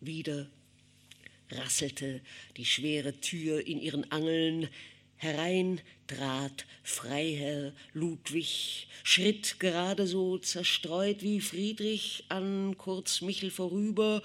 Wieder 0.04 0.48
rasselte 1.52 2.22
die 2.58 2.66
schwere 2.66 3.14
Tür 3.22 3.66
in 3.68 3.80
ihren 3.80 4.12
Angeln, 4.12 4.68
herein 5.16 5.80
trat 6.08 6.66
Freiherr 6.82 7.72
Ludwig, 7.94 8.88
schritt 9.04 9.60
gerade 9.60 10.08
so 10.08 10.40
zerstreut 10.40 11.22
wie 11.22 11.40
Friedrich 11.40 12.24
an 12.30 12.76
Kurz 12.80 13.22
Michel 13.22 13.52
vorüber. 13.52 14.24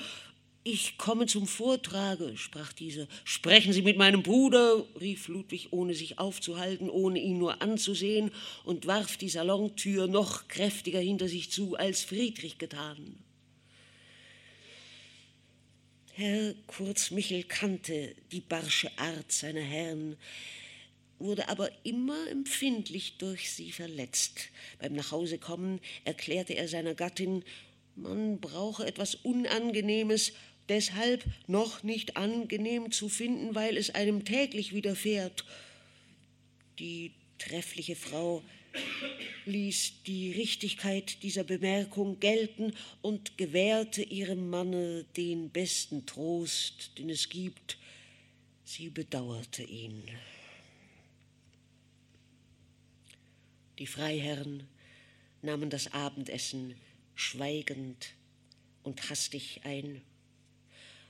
Ich 0.64 0.96
komme 0.96 1.26
zum 1.26 1.46
Vortrage, 1.46 2.38
sprach 2.38 2.72
dieser. 2.72 3.06
Sprechen 3.24 3.74
Sie 3.74 3.82
mit 3.82 3.98
meinem 3.98 4.22
Bruder, 4.22 4.82
rief 4.98 5.28
Ludwig, 5.28 5.68
ohne 5.72 5.92
sich 5.92 6.18
aufzuhalten, 6.18 6.88
ohne 6.88 7.20
ihn 7.20 7.36
nur 7.36 7.60
anzusehen, 7.60 8.30
und 8.64 8.86
warf 8.86 9.18
die 9.18 9.28
Salontür 9.28 10.06
noch 10.06 10.48
kräftiger 10.48 11.00
hinter 11.00 11.28
sich 11.28 11.50
zu, 11.50 11.76
als 11.76 12.02
Friedrich 12.02 12.56
getan. 12.56 13.25
Herr 16.18 16.54
Kurz 16.66 17.10
Michel 17.10 17.42
kannte 17.42 18.14
die 18.32 18.40
barsche 18.40 18.90
Art 18.96 19.30
seiner 19.30 19.60
Herren. 19.60 20.16
wurde 21.18 21.50
aber 21.50 21.70
immer 21.84 22.30
empfindlich 22.30 23.18
durch 23.18 23.50
sie 23.50 23.70
verletzt. 23.70 24.48
Beim 24.78 24.94
Nachhausekommen 24.94 25.78
erklärte 26.06 26.54
er 26.54 26.68
seiner 26.68 26.94
Gattin, 26.94 27.44
man 27.96 28.40
brauche 28.40 28.86
etwas 28.86 29.14
Unangenehmes, 29.14 30.32
deshalb 30.70 31.22
noch 31.48 31.82
nicht 31.82 32.16
angenehm 32.16 32.92
zu 32.92 33.10
finden, 33.10 33.54
weil 33.54 33.76
es 33.76 33.94
einem 33.94 34.24
täglich 34.24 34.72
widerfährt. 34.72 35.44
Die 36.78 37.12
treffliche 37.38 37.94
Frau 37.94 38.42
ließ 39.46 40.02
die 40.06 40.32
Richtigkeit 40.32 41.22
dieser 41.22 41.44
Bemerkung 41.44 42.18
gelten 42.20 42.74
und 43.00 43.38
gewährte 43.38 44.02
ihrem 44.02 44.50
Manne 44.50 45.04
den 45.16 45.50
besten 45.50 46.04
Trost, 46.06 46.98
den 46.98 47.10
es 47.10 47.28
gibt. 47.28 47.78
Sie 48.64 48.90
bedauerte 48.90 49.62
ihn. 49.62 50.02
Die 53.78 53.86
Freiherren 53.86 54.66
nahmen 55.42 55.70
das 55.70 55.92
Abendessen 55.92 56.74
schweigend 57.14 58.14
und 58.82 59.08
hastig 59.10 59.60
ein. 59.64 60.02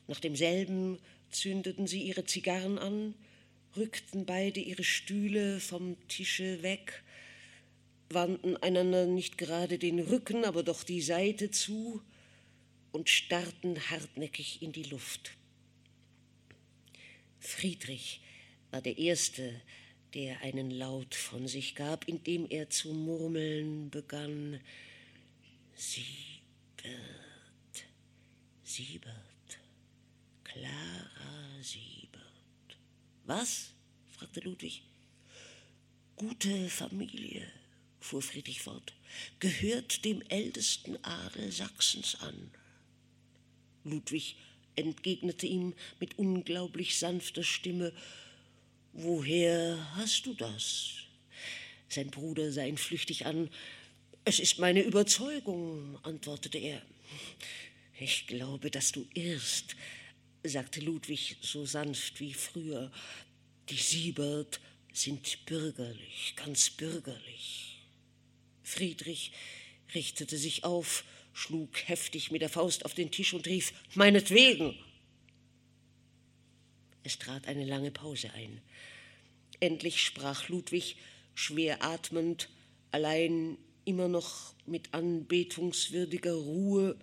Nach 0.08 0.20
demselben 0.20 0.98
zündeten 1.30 1.86
sie 1.86 2.02
ihre 2.02 2.24
Zigarren 2.24 2.78
an, 2.78 3.14
rückten 3.76 4.26
beide 4.26 4.60
ihre 4.60 4.84
Stühle 4.84 5.60
vom 5.60 5.96
Tische 6.08 6.62
weg, 6.62 7.02
wandten 8.10 8.56
einander 8.56 9.06
nicht 9.06 9.38
gerade 9.38 9.78
den 9.78 9.98
Rücken, 10.00 10.44
aber 10.44 10.62
doch 10.62 10.84
die 10.84 11.02
Seite 11.02 11.50
zu 11.50 12.02
und 12.92 13.08
starrten 13.08 13.90
hartnäckig 13.90 14.62
in 14.62 14.72
die 14.72 14.84
Luft. 14.84 15.32
Friedrich 17.40 18.20
war 18.70 18.80
der 18.80 18.98
Erste, 18.98 19.60
der 20.14 20.40
einen 20.40 20.70
Laut 20.70 21.14
von 21.14 21.46
sich 21.46 21.74
gab, 21.74 22.08
indem 22.08 22.46
er 22.48 22.70
zu 22.70 22.92
murmeln 22.92 23.90
begann. 23.90 24.60
Siebert, 25.74 26.96
Siebert, 28.62 29.58
Clara 30.42 31.62
Siebert. 31.62 32.78
Was? 33.26 33.72
fragte 34.10 34.40
Ludwig. 34.40 34.82
Gute 36.16 36.70
Familie, 36.70 37.46
fuhr 38.06 38.22
Friedrich 38.22 38.60
fort, 38.60 38.94
gehört 39.40 40.04
dem 40.04 40.22
ältesten 40.28 40.96
Adel 41.04 41.52
Sachsens 41.52 42.16
an. 42.20 42.50
Ludwig 43.84 44.36
entgegnete 44.76 45.46
ihm 45.46 45.74
mit 46.00 46.18
unglaublich 46.18 46.98
sanfter 46.98 47.42
Stimme, 47.42 47.92
Woher 48.98 49.94
hast 49.96 50.24
du 50.24 50.32
das? 50.32 50.92
Sein 51.86 52.10
Bruder 52.10 52.50
sah 52.50 52.64
ihn 52.64 52.78
flüchtig 52.78 53.26
an. 53.26 53.50
Es 54.24 54.40
ist 54.40 54.58
meine 54.58 54.80
Überzeugung, 54.80 55.98
antwortete 56.02 56.56
er. 56.56 56.80
Ich 58.00 58.26
glaube, 58.26 58.70
dass 58.70 58.92
du 58.92 59.06
irrst, 59.12 59.76
sagte 60.42 60.80
Ludwig 60.80 61.36
so 61.42 61.66
sanft 61.66 62.20
wie 62.20 62.32
früher. 62.32 62.90
Die 63.68 63.76
Siebert 63.76 64.60
sind 64.94 65.44
bürgerlich, 65.44 66.32
ganz 66.34 66.70
bürgerlich. 66.70 67.75
Friedrich 68.66 69.30
richtete 69.94 70.36
sich 70.36 70.64
auf, 70.64 71.04
schlug 71.32 71.88
heftig 71.88 72.32
mit 72.32 72.42
der 72.42 72.48
Faust 72.48 72.84
auf 72.84 72.94
den 72.94 73.12
Tisch 73.12 73.32
und 73.32 73.46
rief 73.46 73.72
Meinetwegen. 73.94 74.76
Es 77.04 77.18
trat 77.18 77.46
eine 77.46 77.64
lange 77.64 77.92
Pause 77.92 78.32
ein. 78.34 78.60
Endlich 79.60 80.02
sprach 80.02 80.48
Ludwig, 80.48 80.96
schwer 81.34 81.84
atmend, 81.84 82.48
allein 82.90 83.56
immer 83.84 84.08
noch 84.08 84.54
mit 84.66 84.92
anbetungswürdiger 84.92 86.34
Ruhe, 86.34 86.98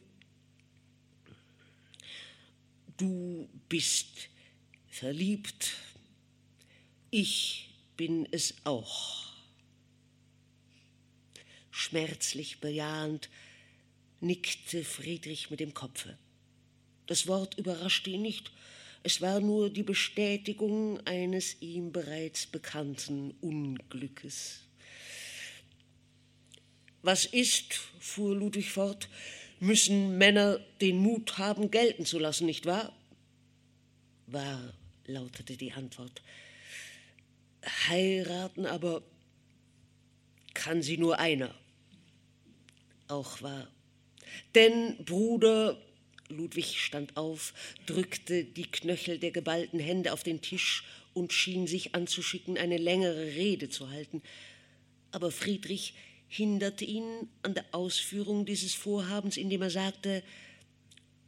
Du 2.98 3.50
bist 3.70 4.30
verliebt, 4.88 5.76
ich 7.10 7.72
bin 7.98 8.28
es 8.32 8.54
auch. 8.66 9.33
Schmerzlich 11.76 12.60
bejahend 12.60 13.32
nickte 14.20 14.84
Friedrich 14.84 15.50
mit 15.50 15.60
dem 15.60 15.74
Kopfe. 15.74 16.20
Das 17.08 17.26
Wort 17.26 17.58
überraschte 17.58 18.12
ihn 18.12 18.22
nicht, 18.22 18.52
es 19.02 19.22
war 19.22 19.40
nur 19.40 19.72
die 19.72 19.82
Bestätigung 19.82 21.00
eines 21.08 21.60
ihm 21.62 21.92
bereits 21.92 22.46
bekannten 22.46 23.32
Unglückes. 23.42 24.60
Was 27.02 27.26
ist, 27.26 27.74
fuhr 28.00 28.36
Ludwig 28.36 28.70
fort, 28.70 29.10
müssen 29.60 30.20
Männer 30.20 30.60
den 30.80 31.00
Mut 31.00 31.40
haben, 31.40 31.72
gelten 31.72 32.06
zu 32.06 32.20
lassen, 32.20 32.46
nicht 32.46 32.68
wahr? 32.68 32.96
Wahr, 34.28 34.76
lautete 35.08 35.58
die 35.58 35.74
Antwort. 35.74 36.22
Heiraten 37.88 38.68
aber 38.68 39.02
kann 40.54 40.84
sie 40.84 41.00
nur 41.00 41.18
einer. 41.18 41.54
Auch 43.14 43.44
wahr. 43.44 43.68
Denn, 44.56 44.98
Bruder, 45.06 45.80
Ludwig 46.30 46.80
stand 46.80 47.16
auf, 47.16 47.54
drückte 47.86 48.44
die 48.44 48.66
Knöchel 48.66 49.20
der 49.20 49.30
geballten 49.30 49.80
Hände 49.80 50.14
auf 50.14 50.24
den 50.24 50.42
Tisch 50.42 50.84
und 51.14 51.32
schien 51.32 51.68
sich 51.68 51.94
anzuschicken, 51.94 52.58
eine 52.58 52.78
längere 52.78 53.28
Rede 53.36 53.70
zu 53.70 53.92
halten. 53.92 54.24
Aber 55.12 55.30
Friedrich 55.30 55.94
hinderte 56.28 56.86
ihn 56.86 57.30
an 57.44 57.54
der 57.54 57.66
Ausführung 57.72 58.48
dieses 58.48 58.74
Vorhabens, 58.74 59.38
indem 59.38 59.62
er 59.62 59.70
sagte, 59.70 60.24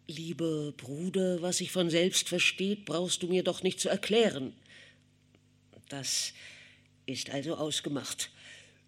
Lieber 0.07 0.71
Bruder, 0.71 1.43
was 1.43 1.57
sich 1.57 1.71
von 1.71 1.91
selbst 1.91 2.29
versteht, 2.29 2.86
brauchst 2.86 3.21
du 3.21 3.27
mir 3.27 3.43
doch 3.43 3.61
nicht 3.61 3.79
zu 3.79 3.89
erklären. 3.89 4.53
Das 5.89 6.33
ist 7.05 7.29
also 7.29 7.55
ausgemacht. 7.57 8.31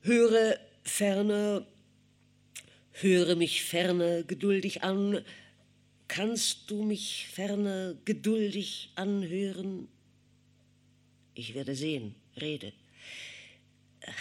Höre 0.02 0.58
ferner, 0.82 1.64
höre 3.02 3.36
mich 3.36 3.64
ferner 3.64 4.24
geduldig 4.24 4.84
an, 4.84 5.24
Kannst 6.08 6.72
du 6.72 6.84
mich 6.84 7.28
ferner 7.34 7.96
geduldig 8.06 8.90
anhören? 8.96 9.88
Ich 11.34 11.54
werde 11.54 11.76
sehen, 11.76 12.16
rede. 12.40 12.72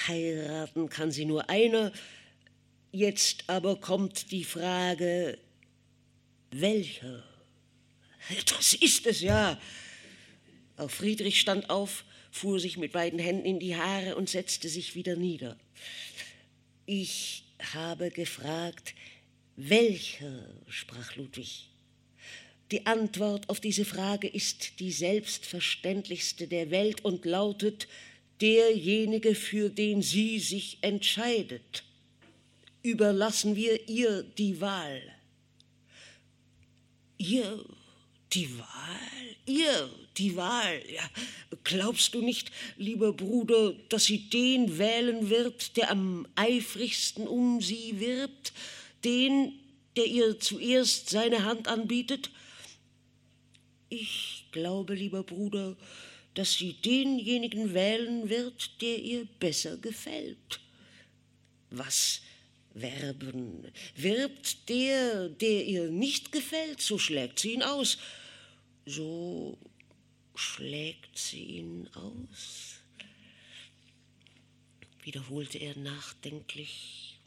Heiraten 0.08 0.88
kann 0.88 1.12
sie 1.12 1.24
nur 1.24 1.48
einer. 1.48 1.92
Jetzt 2.90 3.44
aber 3.46 3.80
kommt 3.80 4.32
die 4.32 4.44
Frage, 4.44 5.38
welcher? 6.50 7.22
Das 8.46 8.74
ist 8.74 9.06
es 9.06 9.20
ja. 9.20 9.60
Auch 10.76 10.90
Friedrich 10.90 11.40
stand 11.40 11.70
auf, 11.70 12.04
fuhr 12.32 12.58
sich 12.58 12.76
mit 12.76 12.92
beiden 12.92 13.20
Händen 13.20 13.46
in 13.46 13.60
die 13.60 13.76
Haare 13.76 14.16
und 14.16 14.28
setzte 14.28 14.68
sich 14.68 14.96
wieder 14.96 15.14
nieder. 15.14 15.56
Ich 16.84 17.44
habe 17.74 18.10
gefragt, 18.10 18.94
welcher, 19.56 20.54
sprach 20.68 21.16
Ludwig. 21.16 21.68
Die 22.70 22.84
Antwort 22.86 23.48
auf 23.48 23.60
diese 23.60 23.84
Frage 23.84 24.26
ist 24.26 24.80
die 24.80 24.90
selbstverständlichste 24.90 26.48
der 26.48 26.70
Welt 26.70 27.04
und 27.04 27.24
lautet 27.24 27.86
derjenige, 28.40 29.34
für 29.34 29.70
den 29.70 30.02
sie 30.02 30.40
sich 30.40 30.78
entscheidet. 30.80 31.84
Überlassen 32.82 33.56
wir 33.56 33.88
ihr 33.88 34.22
die 34.22 34.60
Wahl. 34.60 35.02
Ihr 37.18 37.64
die 38.32 38.58
Wahl? 38.58 39.36
Ihr 39.46 39.90
die 40.16 40.36
Wahl? 40.36 40.82
Ja, 40.92 41.08
glaubst 41.64 42.14
du 42.14 42.22
nicht, 42.22 42.50
lieber 42.76 43.12
Bruder, 43.12 43.74
dass 43.88 44.04
sie 44.04 44.28
den 44.28 44.78
wählen 44.78 45.30
wird, 45.30 45.76
der 45.76 45.90
am 45.90 46.26
eifrigsten 46.34 47.26
um 47.28 47.60
sie 47.60 48.00
wirbt, 48.00 48.52
den, 49.04 49.52
der 49.96 50.06
ihr 50.06 50.40
zuerst 50.40 51.10
seine 51.10 51.44
Hand 51.44 51.68
anbietet? 51.68 52.30
Ich 53.88 54.46
glaube, 54.50 54.94
lieber 54.94 55.22
Bruder, 55.22 55.76
dass 56.34 56.54
sie 56.54 56.74
denjenigen 56.74 57.72
wählen 57.72 58.28
wird, 58.28 58.82
der 58.82 58.98
ihr 58.98 59.26
besser 59.38 59.76
gefällt. 59.76 60.60
Was 61.70 62.20
werben? 62.80 63.70
Wirbt 63.94 64.68
der, 64.68 65.28
der 65.28 65.64
ihr 65.64 65.90
nicht 65.90 66.32
gefällt, 66.32 66.80
so 66.80 66.98
schlägt 66.98 67.38
sie 67.38 67.54
ihn 67.54 67.62
aus. 67.62 67.98
So 68.84 69.58
schlägt 70.36 71.18
sie 71.18 71.42
ihn 71.42 71.88
aus, 71.94 72.80
wiederholte 75.02 75.58
er 75.58 75.76
nachdenklich. 75.78 77.18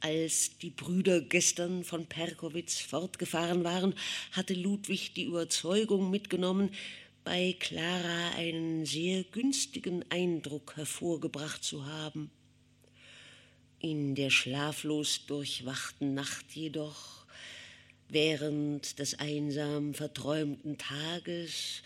Als 0.00 0.58
die 0.58 0.70
Brüder 0.70 1.20
gestern 1.20 1.82
von 1.82 2.06
Perkowitz 2.06 2.78
fortgefahren 2.80 3.64
waren, 3.64 3.94
hatte 4.32 4.54
Ludwig 4.54 5.14
die 5.14 5.24
Überzeugung 5.24 6.10
mitgenommen, 6.10 6.70
bei 7.24 7.56
Clara 7.58 8.30
einen 8.36 8.86
sehr 8.86 9.24
günstigen 9.24 10.04
Eindruck 10.10 10.76
hervorgebracht 10.76 11.64
zu 11.64 11.84
haben. 11.84 12.30
In 13.80 14.16
der 14.16 14.30
schlaflos 14.30 15.26
durchwachten 15.26 16.14
Nacht 16.14 16.50
jedoch, 16.52 17.24
während 18.08 18.98
des 18.98 19.20
einsam 19.20 19.94
verträumten 19.94 20.78
Tages, 20.78 21.82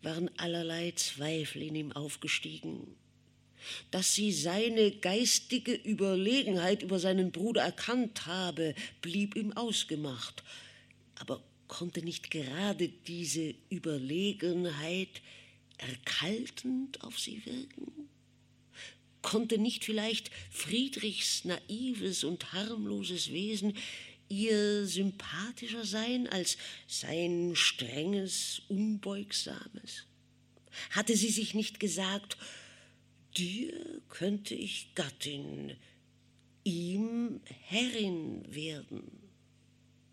waren 0.00 0.30
allerlei 0.38 0.92
Zweifel 0.92 1.62
in 1.62 1.74
ihm 1.74 1.92
aufgestiegen. 1.92 2.96
Dass 3.90 4.14
sie 4.14 4.32
seine 4.32 4.92
geistige 4.92 5.74
Überlegenheit 5.74 6.82
über 6.82 6.98
seinen 6.98 7.32
Bruder 7.32 7.60
erkannt 7.62 8.24
habe, 8.24 8.74
blieb 9.02 9.36
ihm 9.36 9.52
ausgemacht. 9.52 10.42
Aber 11.16 11.42
konnte 11.68 12.02
nicht 12.02 12.30
gerade 12.30 12.88
diese 12.88 13.54
Überlegenheit 13.68 15.20
erkaltend 15.76 17.02
auf 17.04 17.18
sie 17.18 17.44
wirken? 17.44 18.09
Konnte 19.22 19.58
nicht 19.58 19.84
vielleicht 19.84 20.30
Friedrichs 20.50 21.44
naives 21.44 22.24
und 22.24 22.52
harmloses 22.52 23.30
Wesen 23.30 23.74
ihr 24.28 24.86
sympathischer 24.86 25.84
sein 25.84 26.26
als 26.28 26.56
sein 26.86 27.52
strenges, 27.54 28.62
unbeugsames? 28.68 30.06
Hatte 30.90 31.16
sie 31.16 31.30
sich 31.30 31.54
nicht 31.54 31.80
gesagt, 31.80 32.38
dir 33.36 34.00
könnte 34.08 34.54
ich 34.54 34.94
Gattin, 34.94 35.76
ihm 36.64 37.40
Herrin 37.62 38.44
werden? 38.54 39.02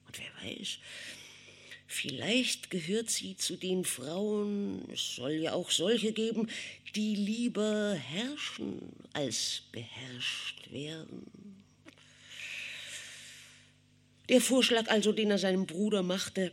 Und 0.07 0.19
wer 0.19 0.49
weiß, 0.49 0.79
Vielleicht 1.87 2.69
gehört 2.69 3.09
sie 3.09 3.37
zu 3.37 3.55
den 3.55 3.85
Frauen, 3.85 4.81
es 4.91 5.15
soll 5.15 5.31
ja 5.31 5.53
auch 5.53 5.71
solche 5.71 6.11
geben, 6.11 6.49
die 6.95 7.15
lieber 7.15 7.93
herrschen 7.93 8.79
als 9.13 9.63
beherrscht 9.71 10.69
werden. 10.69 11.31
Der 14.27 14.41
Vorschlag 14.41 14.89
also, 14.89 15.13
den 15.13 15.31
er 15.31 15.37
seinem 15.37 15.65
Bruder 15.65 16.03
machte, 16.03 16.51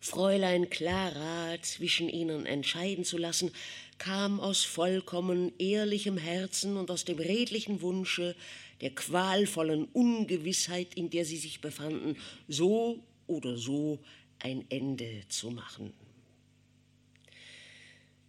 Fräulein 0.00 0.68
Clara 0.68 1.56
zwischen 1.62 2.10
ihnen 2.10 2.44
entscheiden 2.44 3.04
zu 3.04 3.16
lassen, 3.16 3.50
kam 3.96 4.40
aus 4.40 4.62
vollkommen 4.62 5.52
ehrlichem 5.58 6.18
Herzen 6.18 6.76
und 6.76 6.90
aus 6.90 7.06
dem 7.06 7.18
redlichen 7.18 7.80
Wunsche, 7.80 8.36
der 8.82 8.90
qualvollen 8.90 9.86
Ungewissheit, 9.86 10.94
in 10.94 11.08
der 11.08 11.24
sie 11.24 11.38
sich 11.38 11.62
befanden, 11.62 12.16
so 12.46 13.02
oder 13.28 13.56
so 13.56 14.00
ein 14.40 14.64
Ende 14.68 15.22
zu 15.28 15.50
machen. 15.50 15.92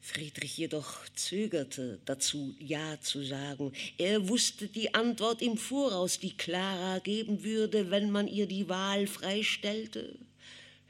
Friedrich 0.01 0.57
jedoch 0.57 1.07
zögerte 1.13 1.99
dazu, 2.05 2.55
Ja 2.59 2.99
zu 2.99 3.23
sagen. 3.23 3.73
Er 3.97 4.27
wusste 4.27 4.67
die 4.67 4.93
Antwort 4.95 5.41
im 5.41 5.57
Voraus, 5.57 6.19
die 6.19 6.35
Clara 6.35 6.99
geben 6.99 7.43
würde, 7.43 7.91
wenn 7.91 8.09
man 8.09 8.27
ihr 8.27 8.47
die 8.47 8.69
Wahl 8.69 9.05
freistellte. 9.05 10.17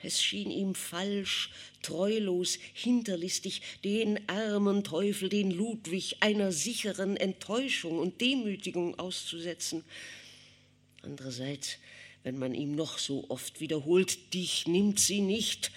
Es 0.01 0.23
schien 0.23 0.49
ihm 0.49 0.73
falsch, 0.75 1.51
treulos, 1.81 2.57
hinterlistig, 2.73 3.61
den 3.83 4.29
armen 4.29 4.85
Teufel, 4.85 5.27
den 5.27 5.51
Ludwig, 5.51 6.17
einer 6.21 6.53
sicheren 6.53 7.17
Enttäuschung 7.17 7.99
und 7.99 8.21
Demütigung 8.21 8.97
auszusetzen. 8.97 9.83
Andererseits 11.01 11.77
wenn 12.23 12.37
man 12.37 12.53
ihm 12.53 12.75
noch 12.75 12.97
so 12.97 13.25
oft 13.29 13.59
wiederholt, 13.59 14.33
dich 14.33 14.67
nimmt 14.67 14.99
sie 14.99 15.21
nicht, 15.21 15.71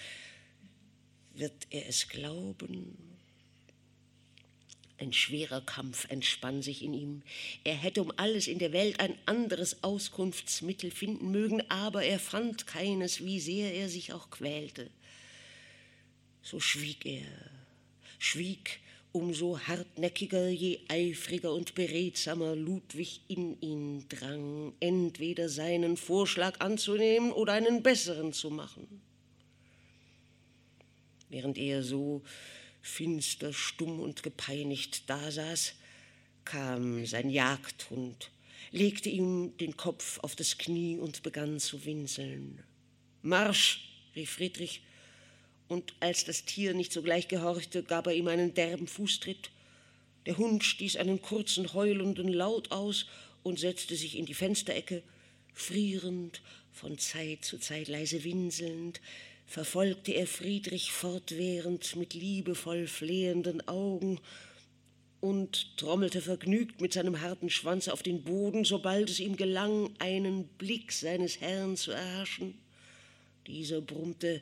wird 1.33 1.67
er 1.69 1.87
es 1.87 2.09
glauben. 2.09 2.97
Ein 4.97 5.11
schwerer 5.11 5.61
Kampf 5.61 6.09
entspann 6.09 6.61
sich 6.61 6.83
in 6.83 6.93
ihm. 6.93 7.23
Er 7.63 7.75
hätte 7.75 8.01
um 8.01 8.13
alles 8.15 8.47
in 8.47 8.59
der 8.59 8.71
Welt 8.71 8.99
ein 8.99 9.17
anderes 9.25 9.83
Auskunftsmittel 9.83 10.91
finden 10.91 11.31
mögen, 11.31 11.61
aber 11.69 12.03
er 12.03 12.19
fand 12.19 12.67
keines, 12.67 13.25
wie 13.25 13.39
sehr 13.39 13.73
er 13.73 13.89
sich 13.89 14.13
auch 14.13 14.29
quälte. 14.29 14.89
So 16.41 16.59
schwieg 16.59 17.05
er, 17.05 17.25
schwieg 18.19 18.79
umso 19.13 19.59
hartnäckiger, 19.59 20.49
je 20.49 20.79
eifriger 20.89 21.53
und 21.53 21.75
beredsamer 21.75 22.55
Ludwig 22.55 23.21
in 23.27 23.61
ihn 23.61 24.05
drang, 24.09 24.73
entweder 24.79 25.47
seinen 25.49 25.97
Vorschlag 25.97 26.59
anzunehmen 26.59 27.31
oder 27.31 27.53
einen 27.53 27.83
besseren 27.83 28.33
zu 28.33 28.49
machen. 28.49 29.01
Während 31.29 31.57
er 31.57 31.83
so 31.83 32.23
finster, 32.81 33.53
stumm 33.53 33.99
und 33.99 34.23
gepeinigt 34.23 35.09
dasaß, 35.09 35.75
kam 36.43 37.05
sein 37.05 37.29
Jagdhund, 37.29 38.31
legte 38.71 39.09
ihm 39.09 39.55
den 39.57 39.77
Kopf 39.77 40.19
auf 40.19 40.35
das 40.35 40.57
Knie 40.57 40.97
und 40.97 41.23
begann 41.23 41.59
zu 41.59 41.85
winseln. 41.85 42.63
Marsch, 43.21 43.89
rief 44.15 44.31
Friedrich, 44.31 44.81
und 45.67 45.93
als 45.99 46.25
das 46.25 46.45
Tier 46.45 46.73
nicht 46.73 46.91
sogleich 46.91 47.27
gehorchte, 47.27 47.83
gab 47.83 48.07
er 48.07 48.13
ihm 48.13 48.27
einen 48.27 48.53
derben 48.53 48.87
Fußtritt. 48.87 49.51
Der 50.25 50.37
Hund 50.37 50.63
stieß 50.63 50.97
einen 50.97 51.21
kurzen 51.21 51.73
heulenden 51.73 52.27
Laut 52.27 52.71
aus 52.71 53.07
und 53.43 53.59
setzte 53.59 53.95
sich 53.95 54.17
in 54.17 54.25
die 54.25 54.33
Fensterecke, 54.33 55.03
frierend, 55.53 56.41
von 56.71 56.97
Zeit 56.97 57.45
zu 57.45 57.59
Zeit 57.59 57.87
leise 57.87 58.23
winselnd, 58.23 58.99
verfolgte 59.45 60.13
er 60.13 60.25
Friedrich 60.25 60.91
fortwährend 60.91 61.95
mit 61.95 62.13
liebevoll 62.13 62.87
flehenden 62.87 63.67
Augen 63.67 64.19
und 65.21 65.77
trommelte 65.77 66.21
vergnügt 66.21 66.81
mit 66.81 66.93
seinem 66.93 67.21
harten 67.21 67.49
Schwanz 67.49 67.87
auf 67.87 68.03
den 68.03 68.23
Boden, 68.23 68.65
sobald 68.65 69.09
es 69.09 69.19
ihm 69.19 69.37
gelang, 69.37 69.89
einen 69.99 70.47
Blick 70.57 70.91
seines 70.91 71.39
Herrn 71.39 71.77
zu 71.77 71.91
erhaschen. 71.91 72.55
Dieser 73.47 73.81
brummte 73.81 74.41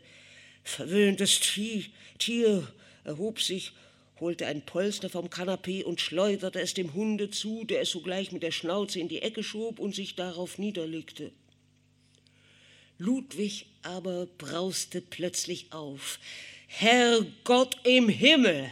Verwöhntes 0.72 1.42
Tier 2.18 2.66
erhob 3.04 3.42
sich, 3.42 3.74
holte 4.22 4.46
ein 4.46 4.62
Polster 4.62 5.10
vom 5.10 5.30
Kanapee 5.30 5.84
und 5.84 6.00
schleuderte 6.00 6.62
es 6.62 6.74
dem 6.74 6.94
Hunde 6.94 7.30
zu, 7.30 7.66
der 7.66 7.82
es 7.82 7.90
sogleich 7.90 8.32
mit 8.32 8.42
der 8.42 8.52
Schnauze 8.52 9.00
in 9.00 9.10
die 9.10 9.22
Ecke 9.22 9.44
schob 9.44 9.80
und 9.80 9.94
sich 9.94 10.16
darauf 10.16 10.58
niederlegte. 10.58 11.34
Ludwig 12.98 13.66
aber 13.82 14.28
brauste 14.38 15.02
plötzlich 15.02 15.74
auf. 15.74 16.20
Herr 16.68 17.26
Gott 17.44 17.76
im 17.84 18.08
Himmel! 18.08 18.70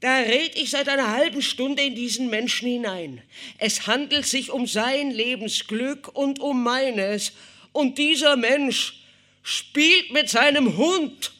Da 0.00 0.18
red 0.18 0.56
ich 0.56 0.70
seit 0.70 0.90
einer 0.90 1.10
halben 1.10 1.40
Stunde 1.40 1.82
in 1.82 1.94
diesen 1.94 2.28
Menschen 2.28 2.68
hinein. 2.68 3.22
Es 3.56 3.86
handelt 3.86 4.26
sich 4.26 4.50
um 4.50 4.66
sein 4.66 5.10
Lebensglück 5.10 6.08
und 6.14 6.38
um 6.38 6.62
meines. 6.62 7.32
Und 7.72 7.96
dieser 7.96 8.36
Mensch 8.36 9.07
spielt 9.48 10.12
mit 10.12 10.28
seinem 10.28 10.76
Hund. 10.76 11.32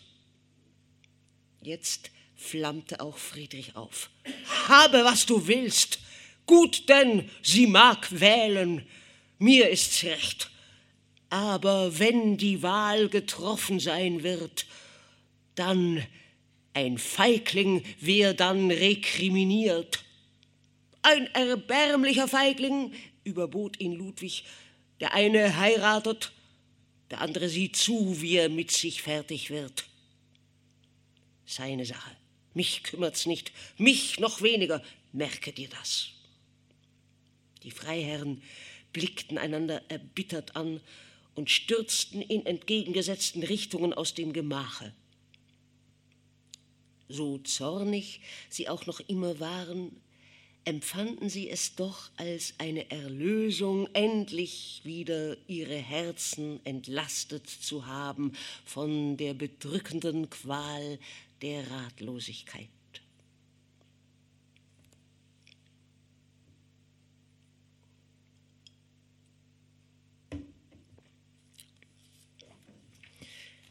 Jetzt 1.60 2.10
flammte 2.36 3.00
auch 3.00 3.18
Friedrich 3.18 3.76
auf. 3.76 4.08
Habe, 4.66 5.04
was 5.04 5.26
du 5.26 5.46
willst. 5.46 5.98
Gut 6.46 6.88
denn, 6.88 7.28
sie 7.42 7.66
mag 7.66 8.08
wählen. 8.18 8.86
Mir 9.38 9.68
ist's 9.68 10.04
recht. 10.04 10.50
Aber 11.28 11.98
wenn 11.98 12.38
die 12.38 12.62
Wahl 12.62 13.10
getroffen 13.10 13.78
sein 13.78 14.22
wird, 14.22 14.64
dann 15.54 16.02
ein 16.72 16.96
Feigling, 16.96 17.84
wer 18.00 18.32
dann 18.32 18.70
rekriminiert. 18.70 20.02
Ein 21.02 21.26
erbärmlicher 21.34 22.26
Feigling, 22.26 22.94
überbot 23.24 23.78
ihn 23.78 23.92
Ludwig, 23.92 24.44
der 24.98 25.12
eine 25.12 25.58
heiratet, 25.58 26.32
der 27.10 27.20
andere 27.20 27.48
sieht 27.48 27.76
zu, 27.76 28.20
wie 28.20 28.36
er 28.36 28.48
mit 28.48 28.70
sich 28.70 29.02
fertig 29.02 29.50
wird. 29.50 29.84
Seine 31.46 31.86
Sache. 31.86 32.14
Mich 32.54 32.82
kümmert's 32.82 33.26
nicht, 33.26 33.52
mich 33.78 34.18
noch 34.20 34.42
weniger. 34.42 34.82
Merke 35.12 35.52
dir 35.52 35.68
das. 35.68 36.10
Die 37.62 37.70
Freiherren 37.70 38.42
blickten 38.92 39.38
einander 39.38 39.82
erbittert 39.88 40.56
an 40.56 40.80
und 41.34 41.50
stürzten 41.50 42.20
in 42.20 42.44
entgegengesetzten 42.46 43.42
Richtungen 43.42 43.92
aus 43.92 44.14
dem 44.14 44.32
Gemache. 44.32 44.92
So 47.08 47.38
zornig 47.38 48.20
sie 48.50 48.68
auch 48.68 48.86
noch 48.86 49.00
immer 49.00 49.40
waren, 49.40 50.00
empfanden 50.68 51.30
sie 51.30 51.48
es 51.48 51.76
doch 51.76 52.10
als 52.18 52.52
eine 52.58 52.90
Erlösung, 52.90 53.88
endlich 53.94 54.82
wieder 54.84 55.34
ihre 55.46 55.76
Herzen 55.76 56.60
entlastet 56.66 57.48
zu 57.48 57.86
haben 57.86 58.34
von 58.66 59.16
der 59.16 59.32
bedrückenden 59.32 60.28
Qual 60.28 60.98
der 61.40 61.70
Ratlosigkeit. 61.70 62.68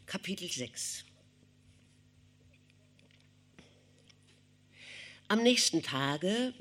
Kapitel 0.04 0.50
6 0.50 1.04
Am 5.28 5.44
nächsten 5.44 5.82
Tage, 5.84 6.54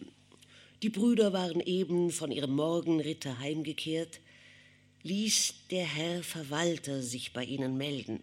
die 0.82 0.90
Brüder 0.90 1.34
waren 1.34 1.60
eben 1.60 2.12
von 2.12 2.32
ihrem 2.32 2.56
Morgenritte 2.56 3.40
heimgekehrt, 3.40 4.20
ließ 5.04 5.54
der 5.72 5.86
Herr 5.86 6.24
Verwalter 6.24 7.02
sich 7.02 7.34
bei 7.34 7.44
ihnen 7.44 7.78
melden. 7.78 8.22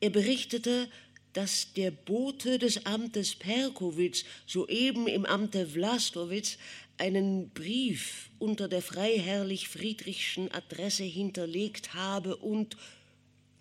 Er 0.00 0.10
berichtete, 0.10 0.88
dass 1.32 1.72
der 1.72 1.90
Bote 1.90 2.58
des 2.58 2.86
Amtes 2.86 3.34
Perkowitz 3.34 4.24
soeben 4.46 5.06
im 5.06 5.24
Amte 5.24 5.74
Vlastowitz 5.74 6.58
einen 6.98 7.50
Brief 7.50 8.30
unter 8.38 8.68
der 8.68 8.82
freiherrlich 8.82 9.68
Friedrichschen 9.68 10.50
Adresse 10.52 11.04
hinterlegt 11.04 11.94
habe 11.94 12.36
und 12.36 12.76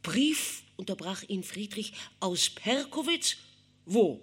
Brief, 0.03 0.63
unterbrach 0.77 1.23
ihn 1.27 1.43
Friedrich, 1.43 1.93
aus 2.19 2.49
Perkowitz? 2.49 3.37
Wo? 3.85 4.19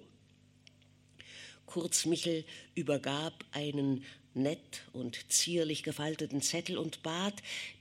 Kurz 1.68 2.06
Michel 2.06 2.44
übergab 2.74 3.44
einen 3.52 4.04
nett 4.32 4.82
und 4.94 5.30
zierlich 5.30 5.82
gefalteten 5.82 6.40
Zettel 6.40 6.78
und 6.78 7.02
bat, 7.02 7.34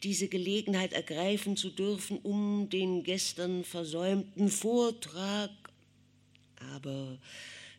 diese 0.03 0.27
Gelegenheit 0.27 0.91
ergreifen 0.91 1.55
zu 1.55 1.69
dürfen, 1.69 2.19
um 2.19 2.69
den 2.69 3.03
gestern 3.03 3.63
versäumten 3.63 4.49
Vortrag. 4.49 5.51
Aber 6.73 7.17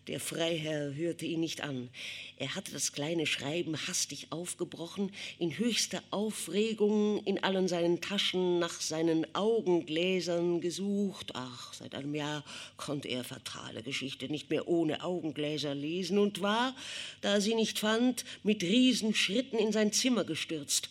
der 0.08 0.20
Freiherr 0.20 0.94
hörte 0.94 1.26
ihn 1.26 1.40
nicht 1.40 1.60
an. 1.60 1.90
Er 2.38 2.54
hatte 2.54 2.72
das 2.72 2.92
kleine 2.92 3.26
Schreiben 3.26 3.76
hastig 3.86 4.28
aufgebrochen, 4.30 5.12
in 5.38 5.58
höchster 5.58 6.02
Aufregung 6.10 7.22
in 7.24 7.42
allen 7.44 7.68
seinen 7.68 8.00
Taschen 8.00 8.58
nach 8.58 8.80
seinen 8.80 9.26
Augengläsern 9.34 10.62
gesucht. 10.62 11.32
Ach, 11.34 11.74
seit 11.74 11.94
einem 11.94 12.14
Jahr 12.14 12.42
konnte 12.78 13.08
er 13.08 13.22
fatale 13.22 13.82
Geschichte 13.82 14.30
nicht 14.30 14.48
mehr 14.48 14.66
ohne 14.66 15.04
Augengläser 15.04 15.74
lesen 15.74 16.18
und 16.18 16.40
war, 16.40 16.74
da 17.20 17.34
er 17.34 17.40
sie 17.42 17.54
nicht 17.54 17.78
fand, 17.78 18.24
mit 18.42 18.62
Riesenschritten 18.62 19.58
in 19.58 19.72
sein 19.72 19.92
Zimmer 19.92 20.24
gestürzt. 20.24 20.88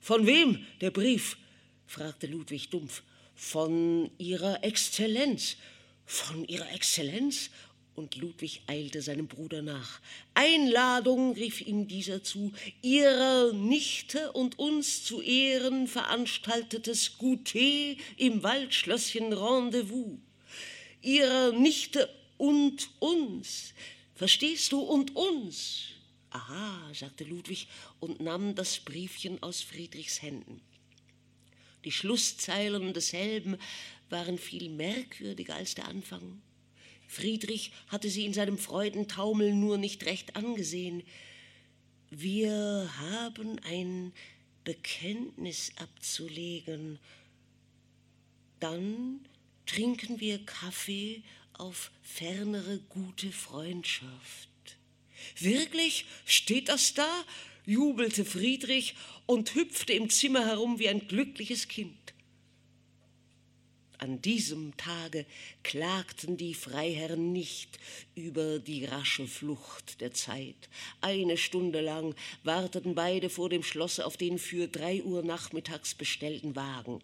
Von 0.00 0.26
wem 0.26 0.66
der 0.82 0.90
Brief? 0.90 1.38
fragte 1.86 2.26
Ludwig 2.26 2.68
dumpf. 2.68 3.02
Von 3.34 4.10
Ihrer 4.18 4.62
Exzellenz. 4.62 5.56
Von 6.04 6.44
Ihrer 6.46 6.70
Exzellenz? 6.72 7.50
Und 8.00 8.16
Ludwig 8.16 8.62
eilte 8.66 9.02
seinem 9.02 9.28
Bruder 9.28 9.60
nach. 9.60 10.00
Einladung, 10.32 11.34
rief 11.34 11.60
ihm 11.60 11.86
dieser 11.86 12.24
zu, 12.24 12.50
ihrer 12.80 13.52
Nichte 13.52 14.32
und 14.32 14.58
uns 14.58 15.04
zu 15.04 15.20
Ehren 15.20 15.86
veranstaltetes 15.86 17.18
Goûter 17.18 17.98
im 18.16 18.42
Waldschlösschen 18.42 19.34
Rendezvous. 19.34 20.18
Ihrer 21.02 21.52
Nichte 21.52 22.08
und 22.38 22.88
uns. 23.00 23.74
Verstehst 24.14 24.72
du, 24.72 24.80
und 24.80 25.14
uns? 25.14 25.88
Aha, 26.30 26.90
sagte 26.94 27.24
Ludwig 27.24 27.68
und 28.00 28.20
nahm 28.20 28.54
das 28.54 28.78
Briefchen 28.80 29.42
aus 29.42 29.60
Friedrichs 29.60 30.22
Händen. 30.22 30.62
Die 31.84 31.92
Schlusszeilen 31.92 32.94
desselben 32.94 33.58
waren 34.08 34.38
viel 34.38 34.70
merkwürdiger 34.70 35.54
als 35.54 35.74
der 35.74 35.86
Anfang. 35.86 36.40
Friedrich 37.10 37.72
hatte 37.88 38.08
sie 38.08 38.24
in 38.24 38.32
seinem 38.32 38.56
Freudentaumel 38.56 39.52
nur 39.52 39.78
nicht 39.78 40.06
recht 40.06 40.36
angesehen. 40.36 41.02
Wir 42.08 42.88
haben 43.00 43.58
ein 43.64 44.12
Bekenntnis 44.62 45.72
abzulegen. 45.74 47.00
Dann 48.60 49.26
trinken 49.66 50.20
wir 50.20 50.38
Kaffee 50.46 51.24
auf 51.54 51.90
fernere 52.00 52.78
gute 52.88 53.32
Freundschaft. 53.32 54.48
Wirklich? 55.40 56.06
Steht 56.24 56.68
das 56.68 56.94
da? 56.94 57.10
jubelte 57.66 58.24
Friedrich 58.24 58.94
und 59.26 59.56
hüpfte 59.56 59.94
im 59.94 60.10
Zimmer 60.10 60.46
herum 60.46 60.78
wie 60.78 60.88
ein 60.88 61.08
glückliches 61.08 61.66
Kind. 61.66 61.96
An 64.00 64.22
diesem 64.22 64.74
Tage 64.78 65.26
klagten 65.62 66.38
die 66.38 66.54
Freiherren 66.54 67.32
nicht 67.32 67.78
über 68.14 68.58
die 68.58 68.86
rasche 68.86 69.26
Flucht 69.26 70.00
der 70.00 70.14
Zeit. 70.14 70.70
Eine 71.02 71.36
Stunde 71.36 71.82
lang 71.82 72.14
warteten 72.42 72.94
beide 72.94 73.28
vor 73.28 73.50
dem 73.50 73.62
Schlosse 73.62 74.06
auf 74.06 74.16
den 74.16 74.38
für 74.38 74.68
drei 74.68 75.02
Uhr 75.02 75.22
nachmittags 75.22 75.94
bestellten 75.94 76.56
Wagen. 76.56 77.02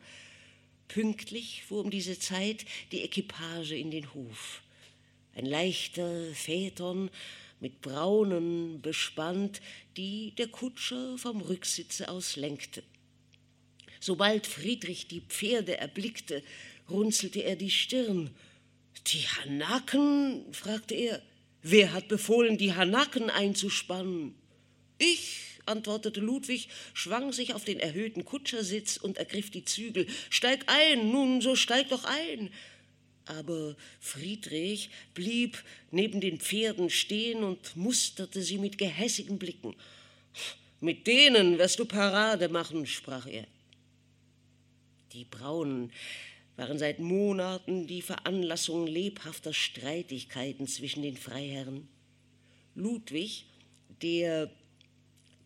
Pünktlich 0.88 1.64
fuhr 1.64 1.84
um 1.84 1.90
diese 1.90 2.18
Zeit 2.18 2.64
die 2.92 3.02
Equipage 3.02 3.72
in 3.72 3.90
den 3.90 4.14
Hof. 4.14 4.62
Ein 5.34 5.44
leichter 5.44 6.32
Phaeton 6.32 7.10
mit 7.60 7.82
Braunen 7.82 8.80
bespannt, 8.80 9.60
die 9.98 10.30
der 10.38 10.48
Kutscher 10.48 11.18
vom 11.18 11.42
Rücksitze 11.42 12.08
aus 12.08 12.36
lenkte. 12.36 12.82
Sobald 14.00 14.46
Friedrich 14.46 15.08
die 15.08 15.20
Pferde 15.20 15.76
erblickte, 15.78 16.42
runzelte 16.90 17.42
er 17.42 17.56
die 17.56 17.70
Stirn. 17.70 18.30
Die 19.08 19.26
Hanaken? 19.26 20.52
fragte 20.52 20.94
er. 20.94 21.22
Wer 21.62 21.92
hat 21.92 22.08
befohlen, 22.08 22.58
die 22.58 22.74
Hanaken 22.74 23.30
einzuspannen? 23.30 24.34
Ich, 24.98 25.58
antwortete 25.66 26.20
Ludwig, 26.20 26.68
schwang 26.94 27.32
sich 27.32 27.54
auf 27.54 27.64
den 27.64 27.80
erhöhten 27.80 28.24
Kutschersitz 28.24 28.96
und 28.96 29.18
ergriff 29.18 29.50
die 29.50 29.64
Zügel. 29.64 30.06
Steig 30.30 30.64
ein, 30.66 31.10
nun, 31.10 31.40
so 31.40 31.56
steig 31.56 31.88
doch 31.88 32.04
ein. 32.04 32.50
Aber 33.26 33.76
Friedrich 33.98 34.90
blieb 35.12 35.62
neben 35.90 36.20
den 36.20 36.38
Pferden 36.38 36.90
stehen 36.90 37.42
und 37.42 37.76
musterte 37.76 38.42
sie 38.42 38.58
mit 38.58 38.78
gehässigen 38.78 39.38
Blicken. 39.38 39.74
Mit 40.80 41.06
denen 41.06 41.58
wirst 41.58 41.78
du 41.78 41.84
Parade 41.84 42.48
machen, 42.48 42.86
sprach 42.86 43.26
er. 43.26 43.46
Die 45.12 45.24
Braunen 45.24 45.90
waren 46.56 46.78
seit 46.78 46.98
Monaten 46.98 47.86
die 47.86 48.02
Veranlassung 48.02 48.86
lebhafter 48.86 49.52
Streitigkeiten 49.52 50.66
zwischen 50.66 51.02
den 51.02 51.16
Freiherren. 51.16 51.88
Ludwig, 52.74 53.46
der, 54.02 54.50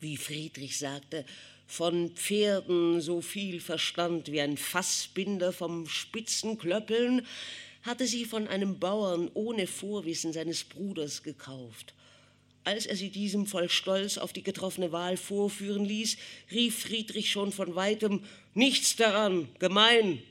wie 0.00 0.16
Friedrich 0.16 0.78
sagte, 0.78 1.24
von 1.66 2.10
Pferden 2.16 3.00
so 3.00 3.20
viel 3.20 3.60
verstand 3.60 4.30
wie 4.32 4.40
ein 4.40 4.56
Fassbinder 4.56 5.52
vom 5.52 5.86
Spitzenklöppeln, 5.86 7.26
hatte 7.82 8.06
sie 8.06 8.24
von 8.24 8.48
einem 8.48 8.78
Bauern 8.78 9.30
ohne 9.34 9.66
Vorwissen 9.66 10.32
seines 10.32 10.64
Bruders 10.64 11.22
gekauft. 11.22 11.94
Als 12.62 12.86
er 12.86 12.96
sie 12.96 13.10
diesem 13.10 13.46
voll 13.46 13.70
Stolz 13.70 14.18
auf 14.18 14.32
die 14.32 14.42
getroffene 14.42 14.92
Wahl 14.92 15.16
vorführen 15.16 15.84
ließ, 15.84 16.16
rief 16.50 16.80
Friedrich 16.80 17.30
schon 17.30 17.52
von 17.52 17.74
weitem 17.74 18.22
Nichts 18.52 18.96
daran, 18.96 19.48
gemein, 19.60 20.22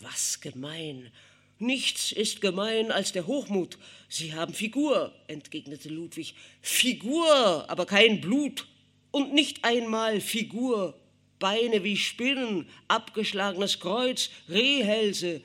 was 0.00 0.40
gemein. 0.40 1.10
Nichts 1.58 2.12
ist 2.12 2.40
gemein 2.40 2.92
als 2.92 3.12
der 3.12 3.26
Hochmut. 3.26 3.78
Sie 4.08 4.34
haben 4.34 4.52
Figur, 4.52 5.14
entgegnete 5.26 5.88
Ludwig. 5.88 6.34
Figur, 6.60 7.68
aber 7.68 7.86
kein 7.86 8.20
Blut. 8.20 8.66
Und 9.10 9.32
nicht 9.32 9.64
einmal 9.64 10.20
Figur. 10.20 10.98
Beine 11.38 11.84
wie 11.84 11.96
Spinnen, 11.96 12.68
abgeschlagenes 12.88 13.80
Kreuz, 13.80 14.30
Rehhälse. 14.48 15.42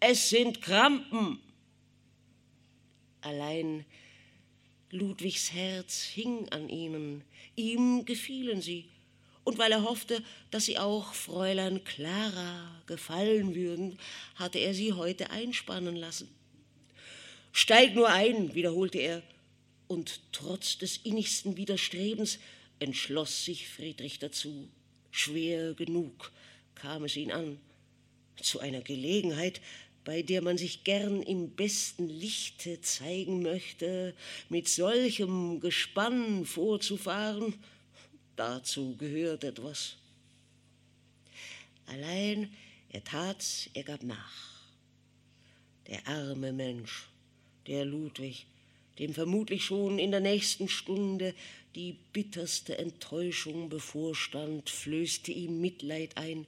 Es 0.00 0.30
sind 0.30 0.60
Krampen. 0.60 1.38
Allein 3.20 3.86
Ludwigs 4.90 5.52
Herz 5.52 6.02
hing 6.02 6.48
an 6.50 6.68
ihnen. 6.68 7.24
Ihm 7.56 8.04
gefielen 8.04 8.60
sie 8.60 8.88
und 9.44 9.58
weil 9.58 9.72
er 9.72 9.84
hoffte, 9.84 10.22
dass 10.50 10.64
sie 10.64 10.78
auch 10.78 11.14
Fräulein 11.14 11.84
Clara 11.84 12.82
gefallen 12.86 13.54
würden, 13.54 13.98
hatte 14.34 14.58
er 14.58 14.74
sie 14.74 14.94
heute 14.94 15.30
einspannen 15.30 15.96
lassen. 15.96 16.28
Steig 17.52 17.94
nur 17.94 18.08
ein, 18.08 18.54
wiederholte 18.54 18.98
er, 18.98 19.22
und 19.86 20.20
trotz 20.32 20.78
des 20.78 20.96
innigsten 20.98 21.56
Widerstrebens 21.56 22.38
entschloss 22.78 23.44
sich 23.44 23.68
Friedrich 23.68 24.18
dazu. 24.18 24.68
Schwer 25.10 25.74
genug 25.74 26.32
kam 26.74 27.04
es 27.04 27.16
ihn 27.16 27.30
an, 27.30 27.60
zu 28.40 28.58
einer 28.58 28.80
Gelegenheit, 28.80 29.60
bei 30.04 30.22
der 30.22 30.42
man 30.42 30.58
sich 30.58 30.84
gern 30.84 31.22
im 31.22 31.50
besten 31.50 32.08
Lichte 32.08 32.80
zeigen 32.80 33.42
möchte, 33.42 34.14
mit 34.48 34.68
solchem 34.68 35.60
Gespann 35.60 36.44
vorzufahren, 36.44 37.54
Dazu 38.36 38.96
gehört 38.96 39.44
etwas. 39.44 39.96
Allein 41.86 42.50
er 42.90 43.04
tat's, 43.04 43.68
er 43.74 43.82
gab 43.82 44.02
nach. 44.02 44.64
Der 45.86 46.06
arme 46.06 46.52
Mensch, 46.52 47.08
der 47.66 47.84
Ludwig, 47.84 48.46
dem 48.98 49.12
vermutlich 49.12 49.64
schon 49.64 49.98
in 49.98 50.10
der 50.10 50.20
nächsten 50.20 50.68
Stunde 50.68 51.34
die 51.74 51.96
bitterste 52.12 52.78
Enttäuschung 52.78 53.68
bevorstand, 53.68 54.70
flößte 54.70 55.32
ihm 55.32 55.60
Mitleid 55.60 56.16
ein, 56.16 56.46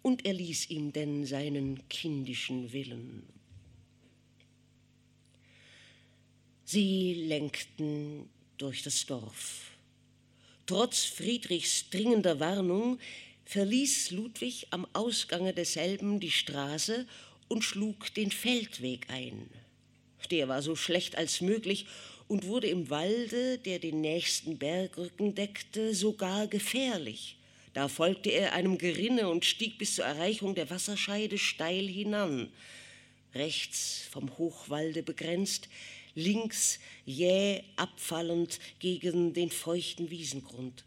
und 0.00 0.24
er 0.24 0.32
ließ 0.32 0.70
ihm 0.70 0.92
denn 0.92 1.26
seinen 1.26 1.86
kindischen 1.88 2.72
Willen. 2.72 3.24
Sie 6.64 7.14
lenkten 7.14 8.28
durch 8.58 8.82
das 8.82 9.04
Dorf. 9.06 9.72
Trotz 10.68 11.06
Friedrichs 11.06 11.88
dringender 11.88 12.40
Warnung 12.40 12.98
verließ 13.46 14.10
Ludwig 14.10 14.66
am 14.68 14.86
Ausgange 14.92 15.54
desselben 15.54 16.20
die 16.20 16.30
Straße 16.30 17.06
und 17.48 17.64
schlug 17.64 18.12
den 18.12 18.30
Feldweg 18.30 19.08
ein. 19.08 19.48
Der 20.30 20.46
war 20.46 20.60
so 20.60 20.76
schlecht 20.76 21.16
als 21.16 21.40
möglich 21.40 21.86
und 22.26 22.44
wurde 22.44 22.66
im 22.66 22.90
Walde, 22.90 23.56
der 23.56 23.78
den 23.78 24.02
nächsten 24.02 24.58
Bergrücken 24.58 25.34
deckte, 25.34 25.94
sogar 25.94 26.46
gefährlich. 26.48 27.38
Da 27.72 27.88
folgte 27.88 28.28
er 28.28 28.52
einem 28.52 28.76
Gerinne 28.76 29.30
und 29.30 29.46
stieg 29.46 29.78
bis 29.78 29.94
zur 29.94 30.04
Erreichung 30.04 30.54
der 30.54 30.68
Wasserscheide 30.68 31.38
steil 31.38 31.88
hinan. 31.88 32.52
Rechts 33.34 34.02
vom 34.10 34.36
Hochwalde 34.36 35.02
begrenzt, 35.02 35.70
links 36.18 36.80
jäh 37.06 37.62
abfallend 37.76 38.58
gegen 38.80 39.32
den 39.32 39.50
feuchten 39.50 40.10
Wiesengrund. 40.10 40.84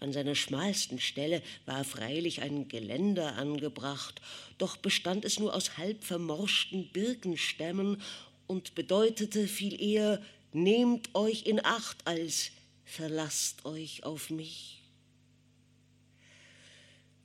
An 0.00 0.12
seiner 0.12 0.34
schmalsten 0.34 1.00
Stelle 1.00 1.42
war 1.64 1.84
freilich 1.84 2.42
ein 2.42 2.68
Geländer 2.68 3.36
angebracht, 3.36 4.20
doch 4.58 4.76
bestand 4.76 5.24
es 5.24 5.38
nur 5.38 5.54
aus 5.54 5.78
halb 5.78 6.04
vermorschten 6.04 6.90
Birkenstämmen 6.92 8.02
und 8.46 8.74
bedeutete 8.74 9.46
viel 9.46 9.80
eher, 9.80 10.20
nehmt 10.52 11.14
euch 11.14 11.46
in 11.46 11.64
Acht, 11.64 12.06
als 12.06 12.50
verlasst 12.84 13.64
euch 13.64 14.02
auf 14.04 14.28
mich. 14.28 14.82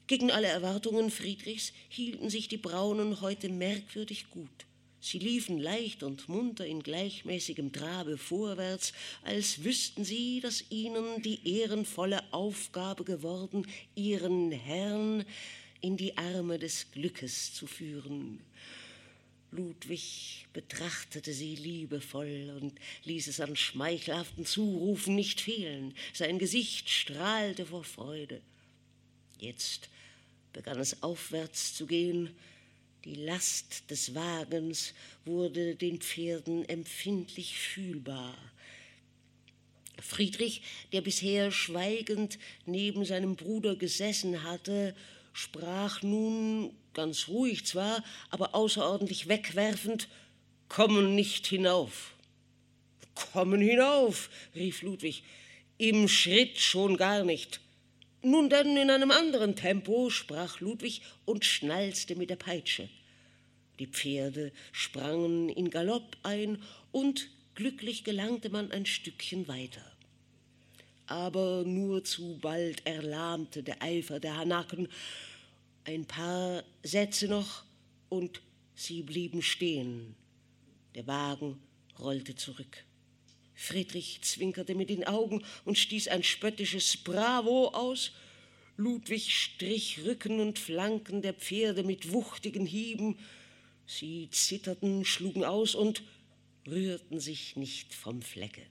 Gegen 0.07 0.31
alle 0.31 0.47
Erwartungen 0.47 1.11
Friedrichs 1.11 1.73
hielten 1.89 2.29
sich 2.29 2.47
die 2.47 2.57
Braunen 2.57 3.21
heute 3.21 3.49
merkwürdig 3.49 4.29
gut. 4.29 4.65
Sie 5.01 5.19
liefen 5.19 5.59
leicht 5.59 6.03
und 6.03 6.27
munter 6.27 6.65
in 6.65 6.83
gleichmäßigem 6.83 7.71
Trabe 7.71 8.17
vorwärts, 8.17 8.93
als 9.23 9.63
wüssten 9.63 10.03
sie, 10.03 10.41
dass 10.41 10.65
ihnen 10.69 11.21
die 11.21 11.59
ehrenvolle 11.59 12.21
Aufgabe 12.33 13.05
geworden, 13.05 13.65
ihren 13.95 14.51
Herrn 14.51 15.23
in 15.81 15.95
die 15.95 16.17
Arme 16.17 16.59
des 16.59 16.91
Glückes 16.91 17.53
zu 17.53 17.65
führen. 17.65 18.41
Ludwig 19.51 20.45
betrachtete 20.53 21.33
sie 21.33 21.55
liebevoll 21.55 22.59
und 22.61 22.73
ließ 23.05 23.27
es 23.27 23.39
an 23.39 23.55
schmeichelhaften 23.55 24.45
Zurufen 24.45 25.15
nicht 25.15 25.41
fehlen. 25.41 25.95
Sein 26.13 26.37
Gesicht 26.37 26.89
strahlte 26.89 27.65
vor 27.65 27.83
Freude. 27.83 28.41
Jetzt 29.39 29.89
begann 30.53 30.79
es 30.79 31.01
aufwärts 31.01 31.73
zu 31.73 31.87
gehen. 31.87 32.35
Die 33.05 33.15
Last 33.15 33.89
des 33.89 34.13
Wagens 34.13 34.93
wurde 35.23 35.75
den 35.75 36.01
Pferden 36.01 36.67
empfindlich 36.67 37.57
fühlbar. 37.57 38.35
Friedrich, 40.01 40.61
der 40.91 41.01
bisher 41.01 41.51
schweigend 41.51 42.37
neben 42.65 43.05
seinem 43.05 43.37
Bruder 43.37 43.75
gesessen 43.77 44.43
hatte, 44.43 44.95
sprach 45.31 46.01
nun 46.01 46.73
ganz 46.93 47.29
ruhig 47.29 47.65
zwar, 47.65 48.03
aber 48.29 48.53
außerordentlich 48.53 49.29
wegwerfend, 49.29 50.09
kommen 50.67 51.15
nicht 51.15 51.47
hinauf. 51.47 52.13
Kommen 53.15 53.61
hinauf, 53.61 54.29
rief 54.55 54.81
Ludwig, 54.81 55.23
im 55.77 56.09
Schritt 56.09 56.59
schon 56.59 56.97
gar 56.97 57.23
nicht. 57.23 57.61
Nun 58.21 58.49
dann 58.49 58.75
in 58.75 58.89
einem 58.89 59.11
anderen 59.11 59.55
Tempo, 59.55 60.09
sprach 60.09 60.59
Ludwig 60.59 61.01
und 61.25 61.45
schnalzte 61.45 62.15
mit 62.15 62.29
der 62.29 62.35
Peitsche. 62.35 62.89
Die 63.79 63.87
Pferde 63.87 64.51
sprangen 64.73 65.47
in 65.47 65.69
Galopp 65.69 66.17
ein 66.23 66.61
und 66.91 67.29
glücklich 67.55 68.03
gelangte 68.03 68.49
man 68.49 68.71
ein 68.71 68.85
Stückchen 68.85 69.47
weiter. 69.47 69.83
Aber 71.07 71.63
nur 71.65 72.03
zu 72.03 72.37
bald 72.41 72.85
erlahmte 72.85 73.63
der 73.63 73.81
Eifer 73.81 74.19
der 74.19 74.37
Hanaken, 74.37 74.89
ein 75.85 76.05
paar 76.05 76.63
Sätze 76.83 77.29
noch 77.29 77.63
und 78.09 78.41
sie 78.75 79.01
blieben 79.01 79.41
stehen. 79.41 80.15
Der 80.93 81.07
Wagen 81.07 81.57
rollte 81.97 82.35
zurück. 82.35 82.83
Friedrich 83.59 84.21
zwinkerte 84.21 84.73
mit 84.73 84.89
den 84.89 85.05
Augen 85.05 85.43
und 85.65 85.77
stieß 85.77 86.07
ein 86.07 86.23
spöttisches 86.23 86.95
Bravo 86.95 87.67
aus. 87.67 88.13
Ludwig 88.77 89.35
strich 89.35 89.99
Rücken 90.05 90.39
und 90.39 90.57
Flanken 90.57 91.21
der 91.21 91.33
Pferde 91.33 91.83
mit 91.83 92.13
wuchtigen 92.13 92.65
Hieben. 92.65 93.19
Sie 93.85 94.29
zitterten, 94.31 95.03
schlugen 95.03 95.43
aus 95.43 95.75
und 95.75 96.03
rührten 96.65 97.19
sich 97.19 97.57
nicht 97.57 97.93
vom 97.93 98.21
Flecke. 98.21 98.61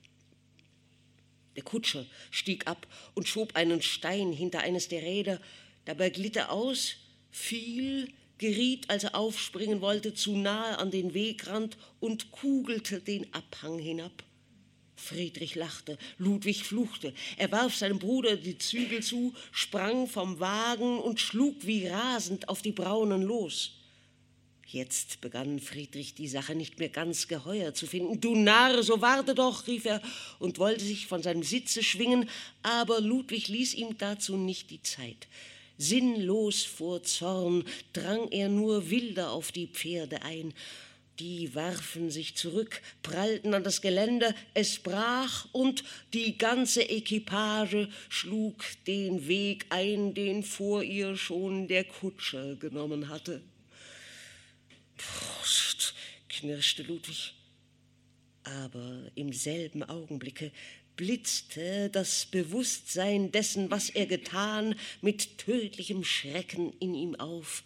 Der 1.55 1.63
Kutscher 1.63 2.07
stieg 2.31 2.65
ab 2.65 2.87
und 3.13 3.27
schob 3.27 3.55
einen 3.55 3.83
Stein 3.83 4.33
hinter 4.33 4.61
eines 4.61 4.87
der 4.87 5.03
Räder. 5.03 5.39
Dabei 5.85 6.09
glitt 6.09 6.35
er 6.35 6.51
aus 6.51 6.95
fiel, 7.29 8.11
geriet, 8.39 8.89
als 8.89 9.03
er 9.03 9.13
aufspringen 9.13 9.81
wollte, 9.81 10.15
zu 10.15 10.35
nahe 10.35 10.79
an 10.79 10.89
den 10.89 11.13
Wegrand 11.13 11.77
und 11.99 12.31
kugelte 12.31 13.01
den 13.01 13.31
Abhang 13.35 13.77
hinab. 13.77 14.23
Friedrich 14.99 15.55
lachte, 15.55 15.97
Ludwig 16.17 16.63
fluchte. 16.63 17.13
Er 17.37 17.51
warf 17.51 17.75
seinem 17.75 17.99
Bruder 17.99 18.35
die 18.35 18.57
Zügel 18.57 19.01
zu, 19.01 19.33
sprang 19.51 20.07
vom 20.07 20.39
Wagen 20.39 20.99
und 20.99 21.19
schlug 21.19 21.55
wie 21.61 21.87
rasend 21.87 22.49
auf 22.49 22.61
die 22.61 22.71
Braunen 22.71 23.21
los. 23.21 23.71
Jetzt 24.71 25.19
begann 25.21 25.59
Friedrich 25.59 26.13
die 26.13 26.27
Sache 26.27 26.53
nicht 26.53 26.77
mehr 26.77 26.89
ganz 26.89 27.27
geheuer 27.27 27.73
zu 27.73 27.87
finden. 27.87 28.21
Du 28.21 28.35
Narr, 28.35 28.83
so 28.83 29.01
warte 29.01 29.33
doch, 29.33 29.65
rief 29.65 29.85
er 29.85 29.99
und 30.37 30.59
wollte 30.59 30.85
sich 30.85 31.07
von 31.07 31.23
seinem 31.23 31.41
Sitze 31.41 31.81
schwingen, 31.81 32.29
aber 32.61 33.01
Ludwig 33.01 33.47
ließ 33.47 33.73
ihm 33.73 33.97
dazu 33.97 34.37
nicht 34.37 34.69
die 34.69 34.83
Zeit. 34.83 35.27
Sinnlos 35.79 36.63
vor 36.63 37.01
Zorn 37.01 37.63
drang 37.93 38.27
er 38.29 38.49
nur 38.49 38.91
wilder 38.91 39.31
auf 39.31 39.51
die 39.51 39.67
Pferde 39.67 40.21
ein. 40.21 40.53
Die 41.19 41.53
warfen 41.53 42.09
sich 42.09 42.35
zurück, 42.35 42.81
prallten 43.03 43.53
an 43.53 43.63
das 43.63 43.81
Geländer, 43.81 44.33
es 44.53 44.79
brach 44.79 45.47
und 45.51 45.83
die 46.13 46.37
ganze 46.37 46.81
Equipage 46.81 47.89
schlug 48.07 48.63
den 48.87 49.27
Weg 49.27 49.65
ein, 49.69 50.13
den 50.13 50.43
vor 50.43 50.81
ihr 50.81 51.17
schon 51.17 51.67
der 51.67 51.83
Kutscher 51.83 52.55
genommen 52.55 53.09
hatte. 53.09 53.41
Prost, 54.95 55.93
knirschte 56.29 56.83
Ludwig. 56.83 57.33
Aber 58.43 59.11
im 59.15 59.33
selben 59.33 59.83
Augenblicke 59.83 60.51
blitzte 60.95 61.89
das 61.89 62.25
Bewusstsein 62.25 63.31
dessen, 63.31 63.69
was 63.71 63.89
er 63.89 64.05
getan, 64.05 64.75
mit 65.01 65.37
tödlichem 65.37 66.03
Schrecken 66.03 66.73
in 66.79 66.93
ihm 66.93 67.15
auf. 67.15 67.63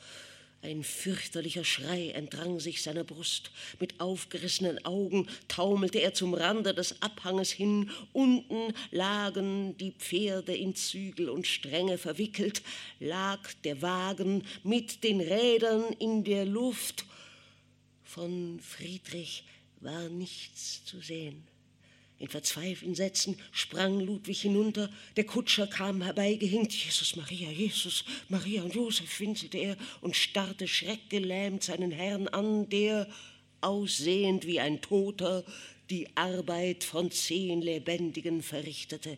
Ein 0.64 0.86
fürchterlicher 0.86 1.66
Schrei 1.66 2.11
entrang 2.11 2.61
sich 2.61 2.82
seiner 2.84 3.03
Brust. 3.03 3.51
Mit 3.82 3.99
aufgerissenen 3.99 4.86
Augen 4.86 5.28
taumelte 5.49 5.99
er 5.99 6.14
zum 6.14 6.34
Rande 6.34 6.74
des 6.74 7.01
Abhanges 7.01 7.51
hin. 7.51 7.91
Unten 8.14 8.74
lagen 8.89 9.76
die 9.76 9.91
Pferde 9.91 10.55
in 10.55 10.74
Zügel 10.74 11.28
und 11.28 11.47
Stränge 11.47 11.97
verwickelt, 11.97 12.61
lag 13.01 13.41
der 13.66 13.82
Wagen 13.82 14.45
mit 14.64 15.03
den 15.03 15.20
Rädern 15.20 15.84
in 15.99 16.24
der 16.24 16.45
Luft. 16.45 17.03
Von 18.05 18.61
Friedrich 18.61 19.43
war 19.82 20.07
nichts 20.07 20.86
zu 20.86 21.01
sehen. 21.01 21.45
In 22.24 22.30
verzweifelten 22.30 22.95
Sätzen 22.95 23.38
sprang 23.51 23.99
Ludwig 23.99 24.39
hinunter. 24.39 24.89
Der 25.17 25.26
Kutscher 25.26 25.67
kam 25.67 26.01
herbeigehinkt. 26.01 26.71
Jesus, 26.71 27.17
Maria, 27.17 27.51
Jesus, 27.51 28.05
Maria 28.30 28.63
und 28.63 28.74
Josef, 28.74 29.19
winselte 29.19 29.57
er 29.57 29.76
und 29.99 30.15
starrte 30.15 30.65
schreckgelähmt 30.65 31.63
seinen 31.63 31.91
Herrn 31.91 32.30
an, 32.30 32.69
der, 32.69 33.09
aussehend 33.59 34.47
wie 34.47 34.61
ein 34.61 34.82
Toter, 34.82 35.43
die 35.94 36.08
Arbeit 36.16 36.84
von 36.84 37.12
zehn 37.12 37.62
Lebendigen 37.62 38.41
verrichtete. 38.41 39.16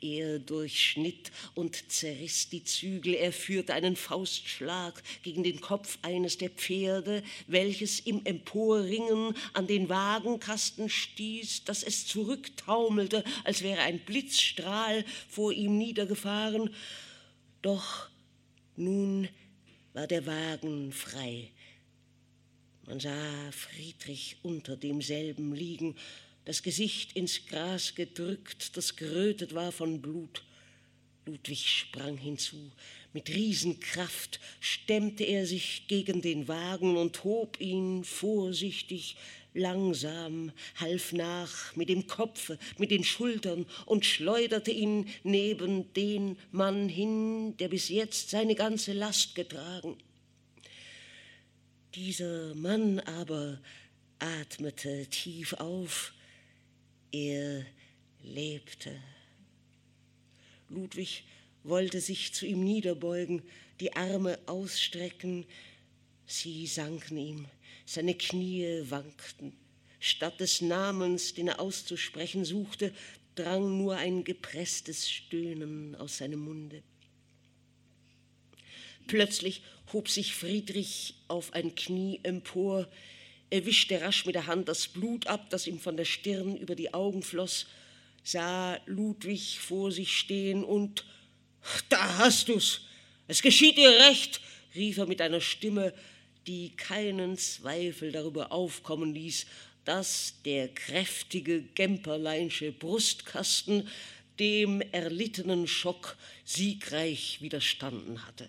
Er 0.00 0.38
durchschnitt 0.38 1.30
und 1.54 1.92
zerriss 1.92 2.48
die 2.48 2.64
Zügel, 2.64 3.12
er 3.12 3.30
führte 3.30 3.74
einen 3.74 3.94
Faustschlag 3.94 5.02
gegen 5.22 5.42
den 5.42 5.60
Kopf 5.60 5.98
eines 6.00 6.38
der 6.38 6.48
Pferde, 6.48 7.22
welches 7.46 8.00
im 8.00 8.24
Emporringen 8.24 9.34
an 9.52 9.66
den 9.66 9.90
Wagenkasten 9.90 10.88
stieß, 10.88 11.64
dass 11.64 11.82
es 11.82 12.06
zurücktaumelte, 12.06 13.22
als 13.44 13.60
wäre 13.62 13.82
ein 13.82 13.98
Blitzstrahl 13.98 15.04
vor 15.28 15.52
ihm 15.52 15.76
niedergefahren. 15.76 16.70
Doch 17.60 18.08
nun 18.76 19.28
war 19.92 20.06
der 20.06 20.24
Wagen 20.24 20.90
frei 20.90 21.50
man 22.86 23.00
sah 23.00 23.52
Friedrich 23.52 24.36
unter 24.42 24.76
demselben 24.76 25.54
liegen, 25.54 25.96
das 26.44 26.62
Gesicht 26.62 27.16
ins 27.16 27.46
Gras 27.46 27.94
gedrückt, 27.94 28.76
das 28.76 28.96
gerötet 28.96 29.54
war 29.54 29.72
von 29.72 30.02
Blut. 30.02 30.42
Ludwig 31.26 31.66
sprang 31.66 32.18
hinzu. 32.18 32.70
Mit 33.14 33.30
Riesenkraft 33.30 34.40
stemmte 34.60 35.24
er 35.24 35.46
sich 35.46 35.84
gegen 35.88 36.20
den 36.20 36.48
Wagen 36.48 36.98
und 36.98 37.24
hob 37.24 37.58
ihn 37.60 38.04
vorsichtig 38.04 39.16
langsam, 39.54 40.52
half 40.76 41.12
nach 41.12 41.74
mit 41.76 41.88
dem 41.88 42.06
Kopfe, 42.06 42.58
mit 42.76 42.90
den 42.90 43.04
Schultern 43.04 43.64
und 43.86 44.04
schleuderte 44.04 44.72
ihn 44.72 45.08
neben 45.22 45.92
den 45.94 46.36
Mann 46.50 46.88
hin, 46.88 47.56
der 47.58 47.68
bis 47.68 47.88
jetzt 47.88 48.30
seine 48.30 48.54
ganze 48.54 48.92
Last 48.92 49.34
getragen. 49.34 49.96
Dieser 51.94 52.56
Mann 52.56 52.98
aber 52.98 53.60
atmete 54.18 55.06
tief 55.06 55.52
auf, 55.52 56.12
er 57.12 57.64
lebte. 58.24 59.00
Ludwig 60.68 61.22
wollte 61.62 62.00
sich 62.00 62.34
zu 62.34 62.46
ihm 62.46 62.64
niederbeugen, 62.64 63.42
die 63.78 63.94
Arme 63.94 64.40
ausstrecken, 64.46 65.46
sie 66.26 66.66
sanken 66.66 67.16
ihm, 67.16 67.46
seine 67.86 68.14
Knie 68.14 68.82
wankten. 68.90 69.52
Statt 70.00 70.40
des 70.40 70.62
Namens, 70.62 71.34
den 71.34 71.46
er 71.46 71.60
auszusprechen 71.60 72.44
suchte, 72.44 72.92
drang 73.36 73.78
nur 73.78 73.96
ein 73.96 74.24
gepresstes 74.24 75.08
Stöhnen 75.08 75.94
aus 75.94 76.18
seinem 76.18 76.40
Munde. 76.40 76.82
Plötzlich 79.06 79.62
hob 79.92 80.08
sich 80.08 80.34
Friedrich 80.34 81.14
auf 81.28 81.52
ein 81.52 81.74
Knie 81.74 82.20
empor, 82.22 82.88
er 83.50 83.66
wischte 83.66 84.00
rasch 84.00 84.26
mit 84.26 84.34
der 84.34 84.46
Hand 84.46 84.68
das 84.68 84.88
Blut 84.88 85.26
ab, 85.26 85.48
das 85.50 85.66
ihm 85.66 85.78
von 85.78 85.96
der 85.96 86.04
Stirn 86.04 86.56
über 86.56 86.74
die 86.74 86.92
Augen 86.92 87.22
floss, 87.22 87.66
sah 88.24 88.78
Ludwig 88.86 89.60
vor 89.60 89.92
sich 89.92 90.16
stehen 90.16 90.64
und 90.64 91.04
da 91.88 92.18
hast 92.18 92.48
du's. 92.48 92.82
Es 93.28 93.42
geschieht 93.42 93.76
dir 93.76 93.90
recht, 93.90 94.40
rief 94.74 94.98
er 94.98 95.06
mit 95.06 95.20
einer 95.20 95.40
Stimme, 95.40 95.94
die 96.46 96.70
keinen 96.76 97.38
Zweifel 97.38 98.12
darüber 98.12 98.52
aufkommen 98.52 99.14
ließ, 99.14 99.46
dass 99.84 100.34
der 100.44 100.68
kräftige 100.68 101.62
Gemperleinsche 101.62 102.72
Brustkasten 102.72 103.88
dem 104.38 104.80
erlittenen 104.80 105.68
Schock 105.68 106.16
siegreich 106.44 107.38
widerstanden 107.40 108.26
hatte. 108.26 108.48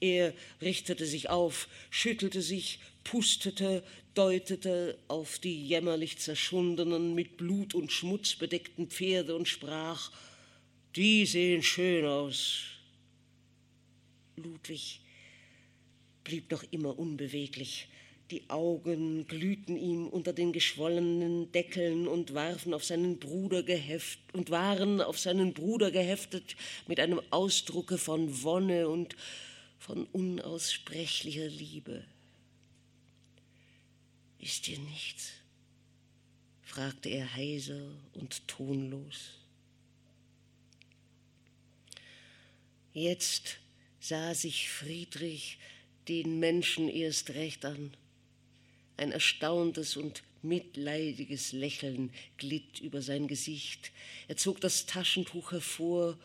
Er 0.00 0.32
richtete 0.62 1.06
sich 1.06 1.28
auf, 1.28 1.68
schüttelte 1.90 2.42
sich, 2.42 2.80
pustete, 3.04 3.82
deutete 4.14 4.98
auf 5.08 5.38
die 5.38 5.66
jämmerlich 5.66 6.18
zerschundenen, 6.18 7.14
mit 7.14 7.36
Blut 7.36 7.74
und 7.74 7.92
Schmutz 7.92 8.34
bedeckten 8.34 8.88
Pferde 8.88 9.34
und 9.34 9.48
sprach, 9.48 10.12
die 10.96 11.26
sehen 11.26 11.62
schön 11.62 12.04
aus. 12.04 12.64
Ludwig 14.36 15.00
blieb 16.24 16.50
noch 16.50 16.64
immer 16.70 16.98
unbeweglich. 16.98 17.88
Die 18.30 18.50
Augen 18.50 19.26
glühten 19.26 19.76
ihm 19.78 20.06
unter 20.06 20.34
den 20.34 20.52
geschwollenen 20.52 21.50
Deckeln 21.52 22.06
und 22.06 22.34
warfen 22.34 22.74
auf 22.74 22.84
seinen 22.84 23.18
Bruder 23.18 23.62
geheft 23.62 24.18
und 24.34 24.50
waren 24.50 25.00
auf 25.00 25.18
seinen 25.18 25.54
Bruder 25.54 25.90
geheftet 25.90 26.56
mit 26.86 27.00
einem 27.00 27.22
Ausdrucke 27.30 27.96
von 27.96 28.42
Wonne 28.42 28.88
und 28.88 29.16
von 29.78 30.04
unaussprechlicher 30.06 31.48
Liebe. 31.48 32.04
Ist 34.38 34.66
dir 34.66 34.78
nichts? 34.78 35.32
fragte 36.62 37.08
er 37.08 37.34
heiser 37.34 37.90
und 38.12 38.46
tonlos. 38.46 39.38
Jetzt 42.92 43.58
sah 44.00 44.34
sich 44.34 44.68
Friedrich 44.68 45.58
den 46.08 46.38
Menschen 46.40 46.88
erst 46.88 47.30
recht 47.30 47.64
an. 47.64 47.94
Ein 48.96 49.12
erstauntes 49.12 49.96
und 49.96 50.22
mitleidiges 50.42 51.52
Lächeln 51.52 52.12
glitt 52.36 52.80
über 52.80 53.02
sein 53.02 53.28
Gesicht. 53.28 53.92
Er 54.28 54.36
zog 54.36 54.60
das 54.60 54.86
Taschentuch 54.86 55.52
hervor, 55.52 56.18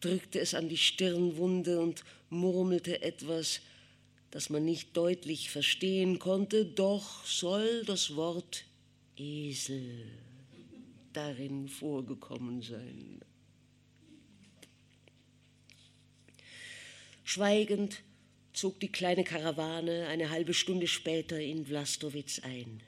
drückte 0.00 0.40
es 0.40 0.54
an 0.54 0.68
die 0.68 0.76
Stirnwunde 0.76 1.80
und 1.80 2.04
murmelte 2.30 3.02
etwas, 3.02 3.60
das 4.30 4.50
man 4.50 4.64
nicht 4.64 4.96
deutlich 4.96 5.50
verstehen 5.50 6.18
konnte, 6.18 6.64
doch 6.64 7.24
soll 7.24 7.84
das 7.84 8.16
Wort 8.16 8.64
Esel 9.16 10.06
darin 11.12 11.68
vorgekommen 11.68 12.62
sein. 12.62 13.20
Schweigend 17.24 18.02
zog 18.52 18.80
die 18.80 18.90
kleine 18.90 19.24
Karawane 19.24 20.06
eine 20.06 20.30
halbe 20.30 20.54
Stunde 20.54 20.86
später 20.86 21.38
in 21.38 21.68
Vlastowitz 21.68 22.40
ein. 22.40 22.80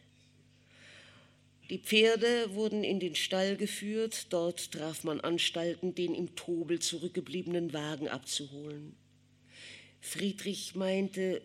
Die 1.68 1.78
Pferde 1.78 2.54
wurden 2.54 2.82
in 2.82 2.98
den 2.98 3.14
Stall 3.14 3.56
geführt, 3.56 4.26
dort 4.30 4.72
traf 4.72 5.04
man 5.04 5.20
Anstalten, 5.20 5.94
den 5.94 6.14
im 6.14 6.34
Tobel 6.34 6.80
zurückgebliebenen 6.80 7.72
Wagen 7.72 8.08
abzuholen. 8.08 8.96
Friedrich 10.00 10.74
meinte, 10.74 11.42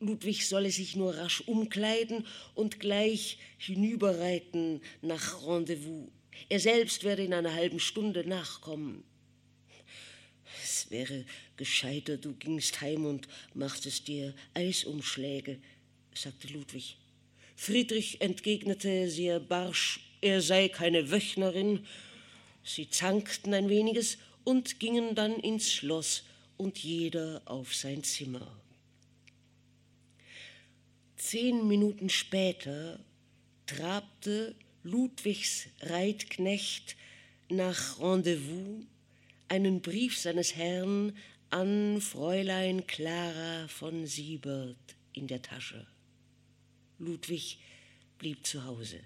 Ludwig 0.00 0.46
solle 0.48 0.70
sich 0.70 0.96
nur 0.96 1.16
rasch 1.16 1.42
umkleiden 1.42 2.26
und 2.54 2.80
gleich 2.80 3.38
hinüberreiten 3.58 4.80
nach 5.02 5.46
Rendezvous. 5.46 6.08
Er 6.48 6.60
selbst 6.60 7.04
werde 7.04 7.24
in 7.24 7.34
einer 7.34 7.54
halben 7.54 7.80
Stunde 7.80 8.26
nachkommen. 8.26 9.04
Es 10.62 10.90
wäre 10.90 11.24
gescheiter, 11.56 12.16
du 12.16 12.34
gingst 12.34 12.80
heim 12.80 13.04
und 13.04 13.28
machtest 13.54 14.08
dir 14.08 14.34
Eisumschläge, 14.54 15.58
sagte 16.14 16.48
Ludwig. 16.48 16.96
Friedrich 17.56 18.20
entgegnete 18.20 19.10
sehr 19.10 19.40
barsch, 19.40 20.00
er 20.20 20.40
sei 20.40 20.68
keine 20.68 21.10
Wöchnerin. 21.10 21.84
Sie 22.62 22.88
zankten 22.88 23.52
ein 23.52 23.68
weniges 23.68 24.18
und 24.44 24.78
gingen 24.78 25.14
dann 25.14 25.38
ins 25.40 25.72
Schloss 25.72 26.22
und 26.58 26.78
jeder 26.78 27.40
auf 27.46 27.74
sein 27.74 28.04
Zimmer. 28.04 28.60
Zehn 31.16 31.66
Minuten 31.66 32.10
später 32.10 33.00
trabte 33.66 34.54
Ludwigs 34.82 35.68
Reitknecht 35.80 36.96
nach 37.48 37.98
Rendezvous 38.00 38.84
einen 39.48 39.80
Brief 39.80 40.18
seines 40.18 40.54
Herrn 40.54 41.16
an 41.50 42.00
Fräulein 42.00 42.86
Clara 42.86 43.66
von 43.68 44.06
Siebert 44.06 44.96
in 45.12 45.26
der 45.26 45.40
Tasche. 45.40 45.86
Ludwig 46.98 47.58
blieb 48.18 48.46
zu 48.46 48.64
Hause. 48.64 49.00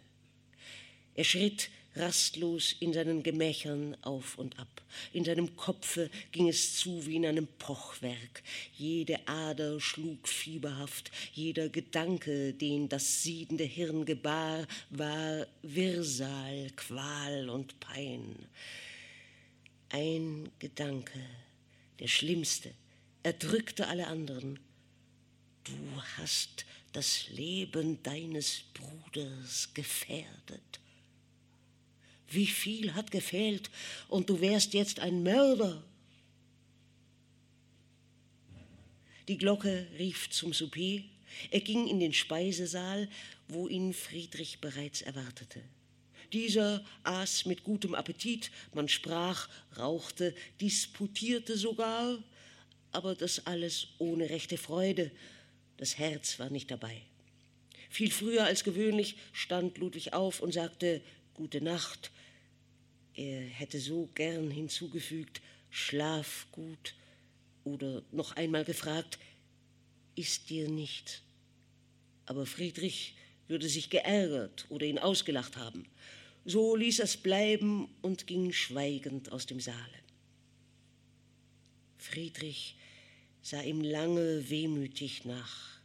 Er 1.15 1.25
schritt 1.25 1.71
rastlos 1.95 2.75
in 2.81 2.93
seinen 2.93 3.23
Gemächern 3.23 3.97
auf 4.03 4.39
und 4.39 4.59
ab. 4.59 4.83
In 5.13 5.25
seinem 5.25 5.57
Kopfe 5.57 6.11
ging 6.31 6.49
es 6.49 6.77
zu 6.77 7.07
wie 7.07 7.17
in 7.17 7.27
einem 7.27 7.47
Pochwerk. 7.59 8.43
Jede 8.77 9.27
Ader 9.27 9.81
schlug 9.81 10.29
fieberhaft, 10.29 11.11
jeder 11.33 11.69
Gedanke, 11.69 12.55
den 12.55 12.89
das 12.89 13.23
siedende 13.23 13.65
Hirn 13.65 14.05
gebar, 14.05 14.67
war 14.91 15.47
Wirrsal, 15.63 16.71
Qual 16.77 17.49
und 17.49 17.79
Pein. 17.81 18.37
Ein 19.91 20.51
Gedanke, 20.59 21.21
der 21.99 22.09
schlimmste, 22.09 22.73
erdrückte 23.23 23.87
alle 23.89 24.07
anderen. 24.07 24.59
Du 25.65 26.03
hast 26.17 26.65
das 26.93 27.29
Leben 27.31 28.03
deines 28.03 28.63
Bruders 28.75 29.71
gefährdet. 29.75 30.82
Wie 32.33 32.47
viel 32.47 32.95
hat 32.95 33.11
gefehlt 33.11 33.71
und 34.09 34.31
du 34.31 34.41
wärst 34.41 34.75
jetzt 34.75 35.01
ein 35.01 35.23
Mörder. 35.23 35.83
Die 39.29 39.39
Glocke 39.39 39.87
rief 39.99 40.31
zum 40.31 40.53
Souper. 40.53 41.03
Er 41.51 41.61
ging 41.61 41.87
in 41.89 42.01
den 42.01 42.13
Speisesaal, 42.13 43.09
wo 43.49 43.69
ihn 43.69 43.93
Friedrich 43.93 44.61
bereits 44.61 45.03
erwartete. 45.03 45.63
Dieser 46.33 46.85
aß 47.05 47.45
mit 47.45 47.63
gutem 47.63 47.95
Appetit, 47.95 48.51
man 48.73 48.89
sprach, 48.89 49.49
rauchte, 49.77 50.35
disputierte 50.61 51.59
sogar, 51.59 52.19
aber 52.91 53.15
das 53.15 53.47
alles 53.47 53.89
ohne 53.99 54.31
rechte 54.31 54.57
Freude. 54.57 55.11
Das 55.77 55.99
Herz 55.99 56.39
war 56.39 56.49
nicht 56.49 56.71
dabei. 56.71 57.03
Viel 57.91 58.11
früher 58.11 58.45
als 58.45 58.65
gewöhnlich 58.65 59.17
stand 59.33 59.77
Ludwig 59.77 60.15
auf 60.15 60.41
und 60.41 60.53
sagte 60.53 61.03
Gute 61.35 61.63
Nacht. 61.63 62.11
Er 63.15 63.43
hätte 63.43 63.81
so 63.81 64.09
gern 64.15 64.51
hinzugefügt 64.51 65.41
Schlaf 65.71 66.47
gut 66.53 66.95
oder 67.65 68.03
noch 68.13 68.33
einmal 68.33 68.65
gefragt 68.65 69.19
Ist 70.15 70.51
dir 70.51 70.69
nicht? 70.69 71.23
Aber 72.27 72.47
Friedrich 72.47 73.15
würde 73.49 73.69
sich 73.69 73.91
geärgert 73.91 74.67
oder 74.69 74.87
ihn 74.87 74.99
ausgelacht 74.99 75.57
haben. 75.57 75.87
So 76.45 76.75
ließ 76.77 77.01
er 77.01 77.05
es 77.05 77.17
bleiben 77.17 77.89
und 78.01 78.27
ging 78.27 78.53
schweigend 78.53 79.31
aus 79.31 79.47
dem 79.47 79.61
Saale. 79.61 80.03
Friedrich 81.99 82.77
sah 83.43 83.63
ihm 83.63 83.81
lange 83.81 84.49
wehmütig 84.51 85.25
nach. 85.25 85.81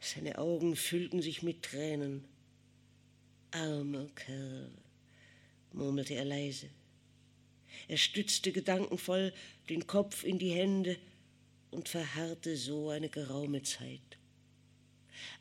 Seine 0.00 0.38
Augen 0.38 0.74
füllten 0.74 1.22
sich 1.22 1.42
mit 1.42 1.62
Tränen. 1.62 2.24
Armer 3.50 4.06
Kerl, 4.14 4.70
murmelte 5.74 6.14
er 6.14 6.24
leise. 6.24 6.68
Er 7.88 7.96
stützte 7.96 8.52
gedankenvoll 8.52 9.32
den 9.68 9.86
Kopf 9.86 10.24
in 10.24 10.38
die 10.38 10.50
Hände 10.50 10.96
und 11.70 11.88
verharrte 11.88 12.56
so 12.56 12.90
eine 12.90 13.08
geraume 13.08 13.62
Zeit. 13.62 14.00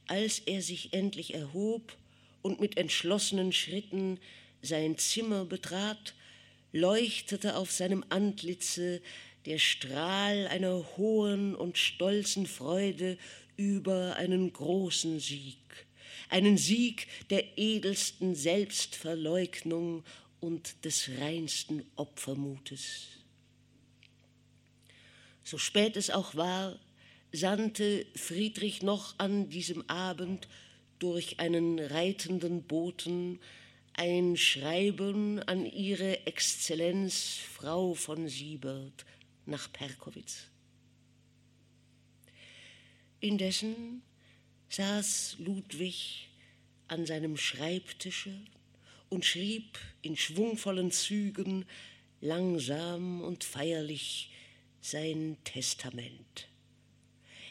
Als 0.07 0.39
er 0.39 0.61
sich 0.61 0.93
endlich 0.93 1.33
erhob 1.33 1.95
und 2.41 2.59
mit 2.59 2.77
entschlossenen 2.77 3.51
Schritten 3.51 4.19
sein 4.61 4.97
Zimmer 4.97 5.45
betrat, 5.45 6.13
leuchtete 6.71 7.55
auf 7.55 7.71
seinem 7.71 8.03
Antlitze 8.09 9.01
der 9.45 9.57
Strahl 9.57 10.47
einer 10.47 10.97
hohen 10.97 11.55
und 11.55 11.77
stolzen 11.77 12.45
Freude 12.45 13.17
über 13.57 14.15
einen 14.15 14.53
großen 14.53 15.19
Sieg, 15.19 15.57
einen 16.31 16.57
Sieg 16.57 17.07
der 17.29 17.57
edelsten 17.57 18.35
Selbstverleugnung 18.35 20.03
und 20.39 20.83
des 20.85 21.09
reinsten 21.19 21.85
Opfermutes. 21.95 23.07
So 25.43 25.57
spät 25.57 25.97
es 25.97 26.09
auch 26.09 26.35
war, 26.35 26.79
sandte 27.31 28.05
Friedrich 28.15 28.81
noch 28.81 29.15
an 29.19 29.49
diesem 29.49 29.87
Abend 29.89 30.47
durch 30.99 31.39
einen 31.39 31.79
reitenden 31.79 32.63
Boten 32.63 33.39
ein 33.93 34.37
Schreiben 34.37 35.39
an 35.39 35.65
ihre 35.65 36.25
Exzellenz 36.25 37.39
Frau 37.53 37.93
von 37.93 38.27
Siebert 38.27 39.05
nach 39.45 39.71
Perkowitz. 39.71 40.47
Indessen 43.19 44.01
saß 44.71 45.35
Ludwig 45.39 46.29
an 46.87 47.05
seinem 47.05 47.37
Schreibtische 47.37 48.33
und 49.09 49.25
schrieb 49.25 49.77
in 50.01 50.15
schwungvollen 50.15 50.91
Zügen 50.91 51.65
langsam 52.21 53.21
und 53.21 53.43
feierlich 53.43 54.31
sein 54.79 55.37
Testament. 55.43 56.47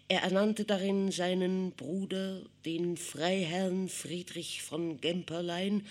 Er 0.09 0.23
ernannte 0.23 0.65
darin 0.65 1.13
seinen 1.13 1.73
Bruder, 1.73 2.43
den 2.65 2.97
Freiherrn 2.97 3.89
Friedrich 3.89 4.63
von 4.63 5.01
Gemperlein, 5.01 5.87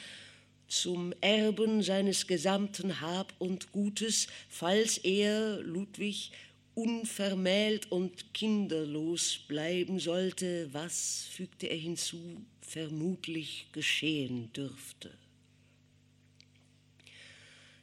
zum 0.68 1.14
Erben 1.22 1.82
seines 1.82 2.28
gesamten 2.28 3.02
Hab 3.02 3.34
und 3.40 3.72
Gutes, 3.72 4.28
falls 4.50 4.98
er, 4.98 5.62
Ludwig, 5.62 6.32
unvermählt 6.80 7.92
und 7.92 8.34
kinderlos 8.34 9.40
bleiben 9.48 10.00
sollte, 10.00 10.70
was, 10.74 11.28
fügte 11.30 11.68
er 11.68 11.76
hinzu, 11.76 12.42
vermutlich 12.62 13.68
geschehen 13.74 14.54
dürfte. 14.54 15.12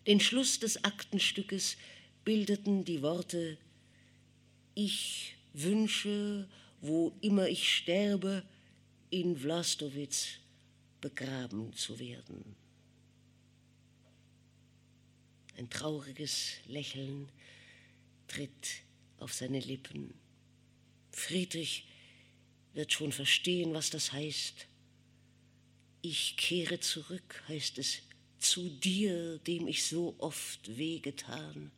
Den 0.07 0.19
Schluss 0.21 0.61
des 0.61 0.83
Aktenstückes 0.83 1.77
bildeten 2.25 2.85
die 2.85 3.03
Worte 3.03 3.59
Ich 4.75 5.35
wünsche, 5.53 6.49
wo 6.81 7.13
immer 7.21 7.49
ich 7.49 7.71
sterbe, 7.77 8.45
in 9.11 9.37
Vlastowitz 9.43 10.39
begraben 11.01 11.75
zu 11.75 11.99
werden. 11.99 12.57
Ein 15.59 15.69
trauriges 15.69 16.53
Lächeln 16.67 17.29
tritt 18.29 18.86
auf 19.19 19.33
seine 19.33 19.61
Lippen. 19.61 20.15
Friedrich 21.11 21.87
wird 22.75 22.93
schon 22.93 23.13
verstehen, 23.13 23.75
was 23.75 23.91
das 23.91 24.13
heißt. 24.13 24.67
Ich 26.03 26.37
kehre 26.37 26.81
zurück, 26.81 27.43
heißt 27.49 27.79
es, 27.79 28.03
zu 28.39 28.69
dir, 28.69 29.39
dem 29.39 29.67
ich 29.67 29.85
so 29.85 30.15
oft 30.19 30.77
wehgetan, 30.77 31.73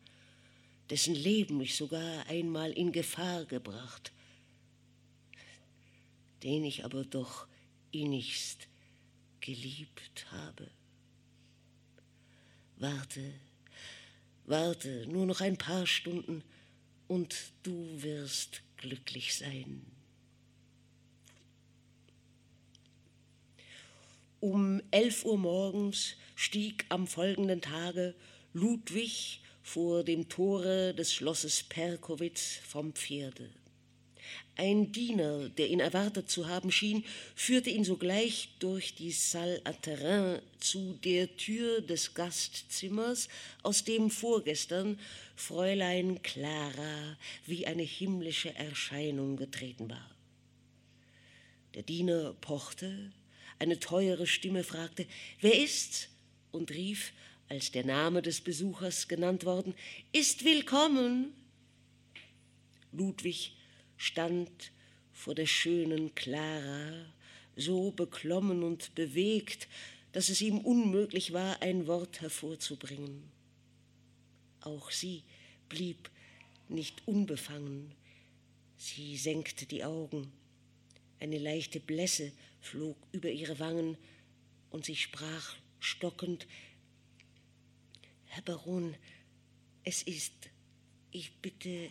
dessen 0.90 1.14
Leben 1.14 1.60
ich 1.60 1.76
sogar 1.76 2.26
einmal 2.26 2.72
in 2.72 2.92
Gefahr 2.92 3.44
gebracht, 3.44 4.12
den 6.42 6.64
ich 6.64 6.84
aber 6.84 7.04
doch 7.04 7.46
innigst 7.92 8.68
geliebt 9.40 10.26
habe. 10.30 10.70
Warte, 12.76 13.32
Warte 14.48 15.06
nur 15.08 15.26
noch 15.26 15.42
ein 15.42 15.58
paar 15.58 15.86
Stunden 15.86 16.42
und 17.08 17.52
du 17.62 18.02
wirst 18.02 18.62
glücklich 18.76 19.34
sein. 19.34 19.84
Um 24.40 24.80
elf 24.92 25.24
Uhr 25.24 25.36
morgens 25.36 26.14
stieg 26.36 26.86
am 26.90 27.08
folgenden 27.08 27.60
Tage 27.60 28.14
Ludwig 28.52 29.40
vor 29.62 30.04
dem 30.04 30.28
Tore 30.28 30.94
des 30.94 31.12
Schlosses 31.12 31.64
Perkowitz 31.64 32.60
vom 32.64 32.92
Pferde. 32.92 33.50
Ein 34.56 34.90
Diener, 34.92 35.48
der 35.50 35.68
ihn 35.68 35.80
erwartet 35.80 36.30
zu 36.30 36.48
haben 36.48 36.72
schien, 36.72 37.04
führte 37.34 37.70
ihn 37.70 37.84
sogleich 37.84 38.50
durch 38.58 38.94
die 38.94 39.12
Salle 39.12 39.60
à 39.64 39.72
Terrain 39.72 40.40
zu 40.58 40.98
der 41.04 41.36
Tür 41.36 41.80
des 41.80 42.14
Gastzimmers, 42.14 43.28
aus 43.62 43.84
dem 43.84 44.10
vorgestern 44.10 44.98
Fräulein 45.38 46.20
Clara 46.22 47.16
wie 47.46 47.66
eine 47.66 47.84
himmlische 47.84 48.54
Erscheinung 48.54 49.36
getreten 49.36 49.88
war. 49.88 50.10
Der 51.74 51.82
Diener 51.82 52.34
pochte, 52.40 53.12
eine 53.58 53.78
teure 53.78 54.26
Stimme 54.26 54.64
fragte, 54.64 55.06
wer 55.40 55.56
ist's? 55.56 56.08
und 56.50 56.70
rief, 56.70 57.12
als 57.48 57.70
der 57.70 57.84
Name 57.84 58.20
des 58.20 58.40
Besuchers 58.40 59.06
genannt 59.06 59.44
worden, 59.44 59.74
ist 60.12 60.44
willkommen. 60.44 61.32
Ludwig 62.92 63.56
stand 63.96 64.72
vor 65.12 65.34
der 65.34 65.46
schönen 65.46 66.14
Clara, 66.14 67.06
so 67.54 67.90
beklommen 67.92 68.62
und 68.62 68.94
bewegt, 68.94 69.68
dass 70.12 70.30
es 70.30 70.40
ihm 70.40 70.58
unmöglich 70.58 71.32
war, 71.32 71.62
ein 71.62 71.86
Wort 71.86 72.22
hervorzubringen. 72.22 73.30
Auch 74.60 74.90
sie 74.90 75.22
blieb 75.68 76.10
nicht 76.68 77.06
unbefangen. 77.06 77.92
Sie 78.76 79.16
senkte 79.16 79.66
die 79.66 79.84
Augen. 79.84 80.32
Eine 81.20 81.38
leichte 81.38 81.80
Blässe 81.80 82.32
flog 82.60 82.96
über 83.12 83.30
ihre 83.30 83.58
Wangen 83.58 83.96
und 84.70 84.84
sie 84.84 84.96
sprach 84.96 85.56
stockend, 85.80 86.46
Herr 88.26 88.42
Baron, 88.42 88.94
es 89.84 90.02
ist, 90.02 90.34
ich 91.10 91.32
bitte, 91.40 91.90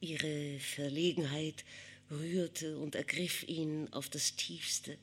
Ihre 0.00 0.58
Verlegenheit 0.58 1.64
rührte 2.10 2.78
und 2.78 2.94
ergriff 2.94 3.46
ihn 3.46 3.92
auf 3.92 4.08
das 4.08 4.34
tiefste. 4.34 4.96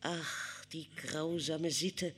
Ach, 0.00 0.64
die 0.66 0.88
grausame 0.94 1.72
Sitte, 1.72 2.14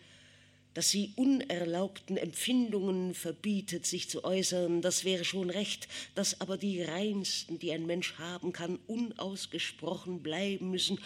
dass 0.75 0.91
sie 0.91 1.13
unerlaubten 1.17 2.17
Empfindungen 2.17 3.15
verbietet, 3.15 3.87
sich 3.87 4.09
zu 4.09 4.25
äußern, 4.25 4.83
das 4.83 5.05
wäre 5.05 5.25
schon 5.25 5.51
recht, 5.51 5.89
dass 6.15 6.41
aber 6.41 6.57
die 6.57 6.83
reinsten, 6.83 7.59
die 7.59 7.73
ein 7.73 7.87
Mensch 7.87 8.15
haben 8.19 8.53
kann, 8.53 8.79
unausgesprochen 8.87 10.23
bleiben 10.23 10.71
müssen, 10.71 10.99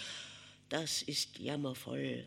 das 0.68 1.02
ist 1.02 1.38
jammervoll. 1.38 2.24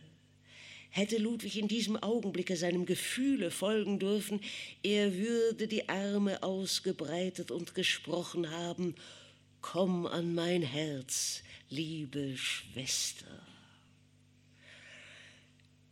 Hätte 0.91 1.17
Ludwig 1.17 1.57
in 1.57 1.67
diesem 1.67 1.97
Augenblicke 1.97 2.57
seinem 2.57 2.85
Gefühle 2.85 3.51
folgen 3.51 3.99
dürfen, 3.99 4.41
er 4.81 5.15
würde 5.15 5.67
die 5.67 5.87
Arme 5.87 6.41
ausgebreitet 6.41 7.51
und 7.51 7.75
gesprochen 7.75 8.49
haben, 8.49 8.95
Komm 9.61 10.07
an 10.07 10.33
mein 10.33 10.61
Herz, 10.61 11.43
liebe 11.69 12.35
Schwester. 12.37 13.27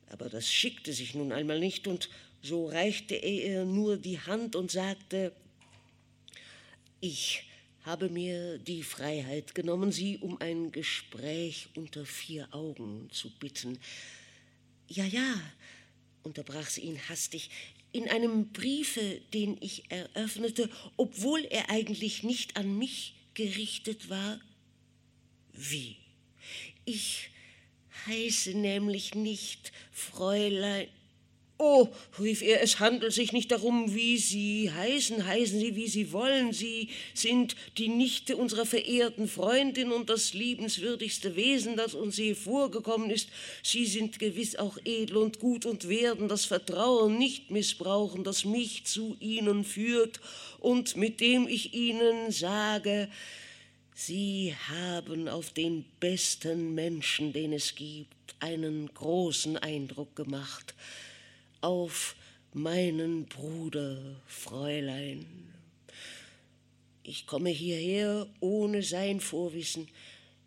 Aber 0.10 0.30
das 0.30 0.52
schickte 0.52 0.94
sich 0.94 1.16
nun 1.16 1.32
einmal 1.32 1.60
nicht, 1.60 1.88
und 1.88 2.10
so 2.42 2.68
reichte 2.68 3.16
er 3.16 3.50
ihr 3.50 3.66
nur 3.66 3.98
die 3.98 4.20
Hand 4.20 4.56
und 4.56 4.72
sagte, 4.72 5.34
ich 7.02 7.44
habe 7.84 8.10
mir 8.10 8.58
die 8.58 8.84
Freiheit 8.84 9.56
genommen, 9.56 9.92
Sie 9.92 10.18
um 10.18 10.40
ein 10.42 10.72
Gespräch 10.72 11.70
unter 11.76 12.06
vier 12.06 12.54
Augen 12.54 13.10
zu 13.12 13.30
bitten. 13.38 13.80
Ja, 14.88 15.06
ja, 15.06 15.36
unterbrach 16.24 16.68
sie 16.68 16.82
ihn 16.82 17.00
hastig, 17.10 17.50
in 17.92 18.10
einem 18.10 18.50
Briefe, 18.50 19.22
den 19.34 19.58
ich 19.62 19.90
eröffnete, 19.90 20.70
obwohl 20.98 21.44
er 21.46 21.70
eigentlich 21.70 22.24
nicht 22.24 22.58
an 22.58 22.78
mich 22.78 23.16
gerichtet 23.34 24.10
war. 24.10 24.40
Wie? 25.54 25.96
Ich 26.86 27.30
heiße 28.06 28.58
nämlich 28.58 29.16
nicht 29.16 29.72
Fräulein. 29.92 30.88
Oh, 31.60 31.88
rief 32.20 32.44
er, 32.44 32.62
es 32.62 32.80
handelt 32.80 33.14
sich 33.14 33.34
nicht 33.34 33.52
darum, 33.52 33.96
wie 33.96 34.20
Sie 34.20 34.72
heißen, 34.72 35.26
heißen 35.26 35.60
Sie, 35.60 35.76
wie 35.76 35.88
Sie 35.88 36.12
wollen. 36.12 36.54
Sie 36.54 36.90
sind 37.16 37.56
die 37.80 37.88
Nichte 37.88 38.38
unserer 38.38 38.68
verehrten 38.68 39.28
Freundin 39.28 39.92
und 39.92 40.12
das 40.12 40.36
liebenswürdigste 40.36 41.36
Wesen, 41.36 41.76
das 41.76 41.96
uns 41.96 42.18
je 42.18 42.36
vorgekommen 42.36 43.10
ist. 43.10 43.30
Sie 43.64 43.88
sind 43.88 44.20
gewiss 44.20 44.56
auch 44.56 44.78
edel 44.86 45.18
und 45.18 45.40
gut 45.40 45.66
und 45.66 45.90
werden 45.90 46.28
das 46.28 46.46
Vertrauen 46.46 47.18
nicht 47.18 47.50
missbrauchen, 47.50 48.24
das 48.24 48.46
mich 48.46 48.86
zu 48.86 49.18
Ihnen 49.20 49.64
führt 49.64 50.20
und 50.60 50.96
mit 50.96 51.20
dem 51.22 51.48
ich 51.48 51.74
Ihnen 51.74 52.32
sage, 52.32 53.10
Sie 54.00 54.54
haben 54.68 55.28
auf 55.28 55.50
den 55.50 55.84
besten 56.00 56.76
Menschen, 56.76 57.34
den 57.34 57.52
es 57.52 57.74
gibt, 57.74 58.36
einen 58.40 58.94
großen 58.94 59.58
Eindruck 59.58 60.16
gemacht 60.16 60.76
auf 61.62 62.16
meinen 62.54 63.26
Bruder, 63.26 64.22
Fräulein. 64.28 65.26
Ich 67.02 67.26
komme 67.26 67.50
hierher 67.50 68.28
ohne 68.40 68.84
sein 68.84 69.20
Vorwissen, 69.20 69.88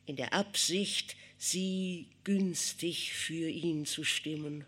in 0.07 0.15
der 0.15 0.33
Absicht, 0.33 1.17
Sie 1.37 2.07
günstig 2.23 3.13
für 3.15 3.49
ihn 3.49 3.85
zu 3.85 4.05
stimmen. 4.05 4.65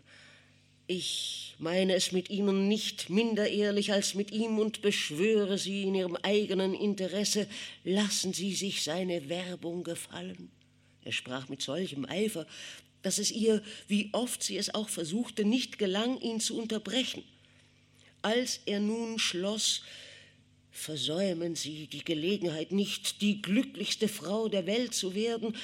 Ich 0.87 1.55
meine 1.59 1.95
es 1.95 2.11
mit 2.11 2.29
Ihnen 2.29 2.67
nicht 2.67 3.09
minder 3.09 3.47
ehrlich 3.49 3.93
als 3.93 4.15
mit 4.15 4.31
ihm 4.31 4.59
und 4.59 4.81
beschwöre 4.81 5.57
Sie 5.57 5.83
in 5.83 5.95
Ihrem 5.95 6.17
eigenen 6.17 6.73
Interesse, 6.73 7.47
lassen 7.83 8.33
Sie 8.33 8.53
sich 8.53 8.83
seine 8.83 9.29
Werbung 9.29 9.83
gefallen. 9.83 10.51
Er 11.05 11.13
sprach 11.13 11.47
mit 11.47 11.61
solchem 11.61 12.05
Eifer, 12.05 12.45
dass 13.01 13.17
es 13.17 13.31
ihr, 13.31 13.61
wie 13.87 14.09
oft 14.13 14.41
sie 14.41 14.57
es 14.57 14.73
auch 14.73 14.89
versuchte, 14.89 15.45
nicht 15.45 15.77
gelang, 15.77 16.19
ihn 16.21 16.39
zu 16.39 16.57
unterbrechen. 16.57 17.23
Als 18.21 18.61
er 18.65 18.79
nun 18.79 19.19
schloss, 19.19 19.83
versäumen 20.71 21.55
Sie 21.55 21.87
die 21.87 22.03
Gelegenheit 22.03 22.71
nicht, 22.71 23.21
die 23.21 23.41
glücklichste 23.41 24.07
Frau 24.07 24.47
der 24.47 24.65
Welt 24.65 24.93
zu 24.93 25.13
werden, 25.13 25.55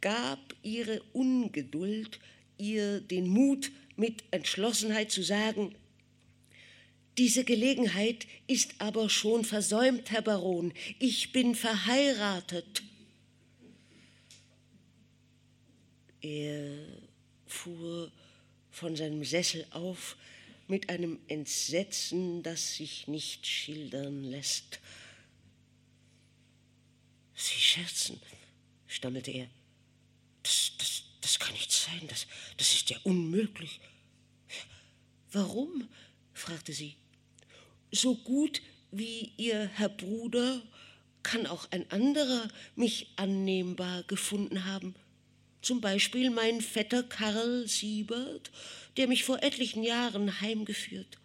gab 0.00 0.38
ihre 0.62 1.02
Ungeduld 1.12 2.18
ihr 2.56 3.00
den 3.00 3.28
Mut, 3.28 3.70
mit 4.00 4.24
Entschlossenheit 4.30 5.12
zu 5.12 5.22
sagen, 5.22 5.74
diese 7.18 7.44
Gelegenheit 7.44 8.26
ist 8.46 8.74
aber 8.78 9.10
schon 9.10 9.44
versäumt, 9.44 10.10
Herr 10.10 10.22
Baron. 10.22 10.72
Ich 10.98 11.32
bin 11.32 11.54
verheiratet. 11.54 12.82
Er 16.22 16.78
fuhr 17.46 18.10
von 18.70 18.96
seinem 18.96 19.22
Sessel 19.22 19.66
auf 19.70 20.16
mit 20.66 20.88
einem 20.88 21.18
Entsetzen, 21.28 22.42
das 22.42 22.76
sich 22.76 23.06
nicht 23.06 23.46
schildern 23.46 24.24
lässt. 24.24 24.80
Sie 27.34 27.58
scherzen, 27.58 28.20
stammelte 28.86 29.30
er. 29.32 29.48
Das, 30.42 30.72
das, 30.78 31.02
das 31.20 31.38
kann 31.38 31.52
nicht 31.52 31.69
sein, 31.84 32.06
das, 32.08 32.26
das 32.56 32.72
ist 32.72 32.90
ja 32.90 32.98
unmöglich. 33.04 33.80
Warum? 35.32 35.88
fragte 36.32 36.72
sie. 36.72 36.96
So 37.92 38.14
gut 38.16 38.62
wie 38.90 39.32
Ihr 39.36 39.70
Herr 39.74 39.88
Bruder 39.88 40.62
kann 41.22 41.46
auch 41.46 41.70
ein 41.70 41.90
anderer 41.90 42.48
mich 42.76 43.08
annehmbar 43.16 44.04
gefunden 44.04 44.64
haben. 44.64 44.94
Zum 45.62 45.80
Beispiel 45.80 46.30
mein 46.30 46.60
Vetter 46.60 47.02
Karl 47.02 47.68
Siebert, 47.68 48.50
der 48.96 49.06
mich 49.06 49.24
vor 49.24 49.42
etlichen 49.42 49.82
Jahren 49.82 50.40
heimgeführt. 50.40 51.18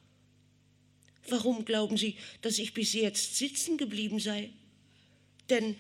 Warum 1.30 1.66
glauben 1.66 1.97
Sie, 1.97 2.18
dass 2.41 2.60
ich 2.60 2.74
bis 2.74 2.93
jetzt 2.93 3.38
sitzen 3.38 3.78
geblieben 3.78 4.20
sei? 4.20 4.51
Denn, 5.49 5.76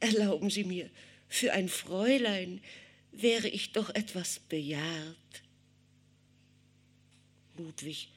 erlauben 0.00 0.50
Sie 0.50 0.64
mir, 0.64 0.90
für 1.28 1.52
ein 1.52 1.68
Fräulein 1.68 2.60
wäre 3.12 3.48
ich 3.48 3.72
doch 3.72 3.90
etwas 3.90 4.40
bejahrt. 4.40 5.42
Ludwig 7.56 8.10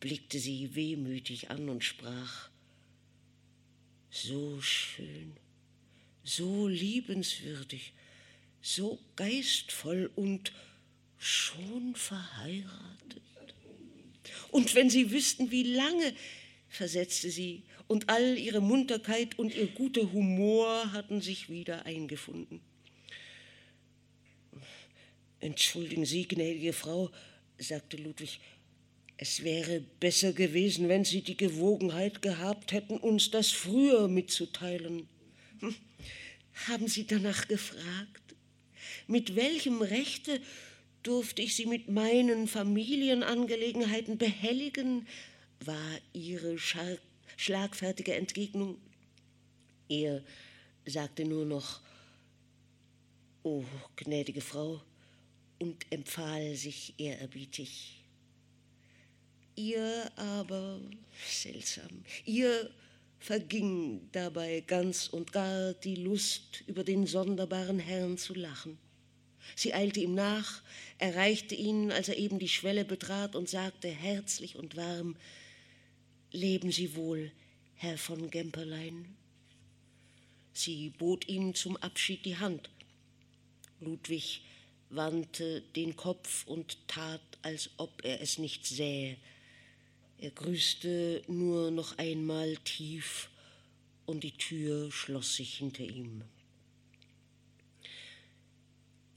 blickte 0.00 0.38
sie 0.38 0.74
wehmütig 0.74 1.50
an 1.50 1.68
und 1.68 1.84
sprach, 1.84 2.50
so 4.10 4.60
schön, 4.60 5.32
so 6.22 6.68
liebenswürdig, 6.68 7.92
so 8.60 8.98
geistvoll 9.16 10.10
und 10.14 10.52
schon 11.18 11.94
verheiratet. 11.94 13.22
Und 14.50 14.74
wenn 14.74 14.88
Sie 14.88 15.10
wüssten, 15.10 15.50
wie 15.50 15.64
lange, 15.64 16.14
versetzte 16.68 17.30
sie, 17.30 17.62
und 17.86 18.08
all 18.08 18.38
ihre 18.38 18.60
Munterkeit 18.60 19.38
und 19.38 19.54
ihr 19.54 19.66
guter 19.66 20.12
Humor 20.12 20.92
hatten 20.92 21.20
sich 21.20 21.50
wieder 21.50 21.86
eingefunden. 21.86 22.60
Entschuldigen 25.44 26.06
Sie, 26.06 26.26
gnädige 26.26 26.72
Frau, 26.72 27.10
sagte 27.58 27.98
Ludwig, 27.98 28.40
es 29.18 29.44
wäre 29.44 29.82
besser 30.00 30.32
gewesen, 30.32 30.88
wenn 30.88 31.04
Sie 31.04 31.20
die 31.20 31.36
Gewogenheit 31.36 32.22
gehabt 32.22 32.72
hätten, 32.72 32.96
uns 32.96 33.30
das 33.30 33.50
früher 33.50 34.08
mitzuteilen. 34.08 35.06
Hm, 35.60 35.74
haben 36.66 36.88
Sie 36.88 37.06
danach 37.06 37.46
gefragt? 37.46 38.34
Mit 39.06 39.36
welchem 39.36 39.82
Rechte 39.82 40.40
durfte 41.02 41.42
ich 41.42 41.54
Sie 41.54 41.66
mit 41.66 41.90
meinen 41.90 42.48
Familienangelegenheiten 42.48 44.16
behelligen, 44.16 45.06
war 45.60 45.98
ihre 46.14 46.56
schlagfertige 47.36 48.14
Entgegnung. 48.14 48.78
Er 49.90 50.24
sagte 50.86 51.26
nur 51.26 51.44
noch, 51.44 51.82
oh, 53.42 53.62
gnädige 53.96 54.40
Frau, 54.40 54.80
und 55.58 55.86
empfahl 55.90 56.54
sich 56.54 56.94
ehrerbietig. 56.98 58.02
Ihr 59.56 60.10
aber, 60.16 60.80
seltsam, 61.28 62.04
ihr 62.24 62.70
verging 63.20 64.08
dabei 64.12 64.62
ganz 64.66 65.06
und 65.08 65.32
gar 65.32 65.74
die 65.74 65.96
Lust, 65.96 66.62
über 66.66 66.84
den 66.84 67.06
sonderbaren 67.06 67.78
Herrn 67.78 68.18
zu 68.18 68.34
lachen. 68.34 68.78
Sie 69.56 69.72
eilte 69.72 70.00
ihm 70.00 70.14
nach, 70.14 70.62
erreichte 70.98 71.54
ihn, 71.54 71.92
als 71.92 72.08
er 72.08 72.16
eben 72.16 72.38
die 72.38 72.48
Schwelle 72.48 72.84
betrat 72.84 73.36
und 73.36 73.48
sagte 73.48 73.88
herzlich 73.88 74.56
und 74.56 74.76
warm, 74.76 75.16
Leben 76.32 76.72
Sie 76.72 76.96
wohl, 76.96 77.30
Herr 77.76 77.96
von 77.96 78.28
Gemperlein. 78.28 79.14
Sie 80.52 80.90
bot 80.90 81.28
ihm 81.28 81.54
zum 81.54 81.76
Abschied 81.76 82.24
die 82.24 82.36
Hand. 82.36 82.70
Ludwig 83.80 84.42
wandte 84.96 85.62
den 85.76 85.96
Kopf 85.96 86.46
und 86.46 86.78
tat, 86.88 87.20
als 87.42 87.70
ob 87.76 88.04
er 88.04 88.20
es 88.20 88.38
nicht 88.38 88.66
sähe. 88.66 89.16
Er 90.18 90.30
grüßte 90.30 91.22
nur 91.26 91.70
noch 91.70 91.98
einmal 91.98 92.56
tief 92.58 93.28
und 94.06 94.24
die 94.24 94.36
Tür 94.36 94.90
schloss 94.90 95.36
sich 95.36 95.58
hinter 95.58 95.84
ihm. 95.84 96.22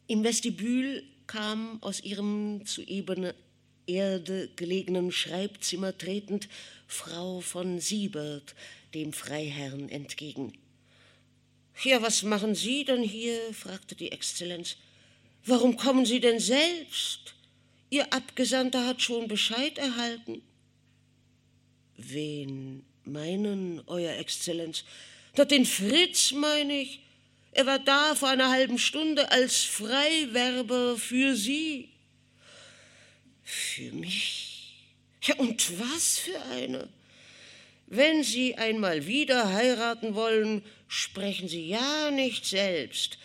Im 0.08 0.24
Vestibül 0.24 1.04
kam 1.28 1.82
aus 1.84 2.00
ihrem 2.02 2.66
zu 2.66 2.82
ebener 2.82 3.36
Erde 3.86 4.50
gelegenen 4.56 5.12
Schreibzimmer 5.12 5.98
tretend 5.98 6.50
Frau 6.88 7.42
von 7.42 7.80
Siebert 7.80 8.56
dem 8.94 9.14
Freiherrn 9.14 9.90
entgegen. 9.90 10.54
Ja, 11.84 12.02
was 12.02 12.24
machen 12.24 12.56
Sie 12.56 12.86
denn 12.86 13.04
hier? 13.04 13.54
fragte 13.54 13.96
die 13.96 14.12
Exzellenz. 14.12 14.78
Warum 15.48 15.78
kommen 15.78 16.06
Sie 16.06 16.20
denn 16.20 16.42
selbst? 16.42 17.34
Ihr 17.90 18.12
Abgesandter 18.12 18.86
hat 18.86 19.02
schon 19.02 19.30
Bescheid 19.30 19.78
erhalten. 19.78 20.42
Wen 21.96 22.86
meinen, 23.06 23.82
Euer 23.88 24.18
Exzellenz? 24.18 24.84
Na, 25.38 25.46
den 25.46 25.66
Fritz 25.66 26.34
meine 26.34 26.82
ich. 26.82 27.00
Er 27.52 27.66
war 27.66 27.80
da 27.80 28.14
vor 28.14 28.28
einer 28.28 28.50
halben 28.50 28.78
Stunde 28.78 29.32
als 29.32 29.64
Freiwerber 29.64 30.98
für 30.98 31.36
Sie. 31.36 31.90
Für 33.44 33.94
mich? 33.94 34.86
Ja, 35.24 35.36
und 35.36 35.80
was 35.80 36.20
für 36.20 36.42
eine? 36.52 36.90
Wenn 37.88 38.22
Sie 38.22 38.56
einmal 38.56 39.08
wieder 39.08 39.54
heiraten 39.54 40.14
wollen, 40.14 40.62
sprechen 40.90 41.48
Sie 41.48 41.70
ja 41.70 42.12
nicht 42.12 42.46
selbst. 42.46 43.18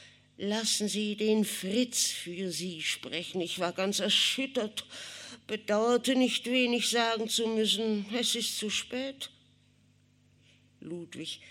Lassen 0.44 0.89
Sie 0.89 1.14
den 1.14 1.44
Fritz 1.44 2.10
für 2.10 2.51
Sie 2.51 2.82
sprechen. 2.82 3.40
Ich 3.40 3.60
war 3.60 3.73
ganz 3.73 4.01
erschüttert, 4.01 4.85
bedauerte 5.47 6.16
nicht 6.16 6.47
wenig 6.47 6.90
sagen 6.90 7.28
zu 7.28 7.47
müssen, 7.47 8.06
es 8.12 8.35
ist 8.35 8.59
zu 8.59 8.69
spät. 8.69 9.31
Ludwig 10.81 11.43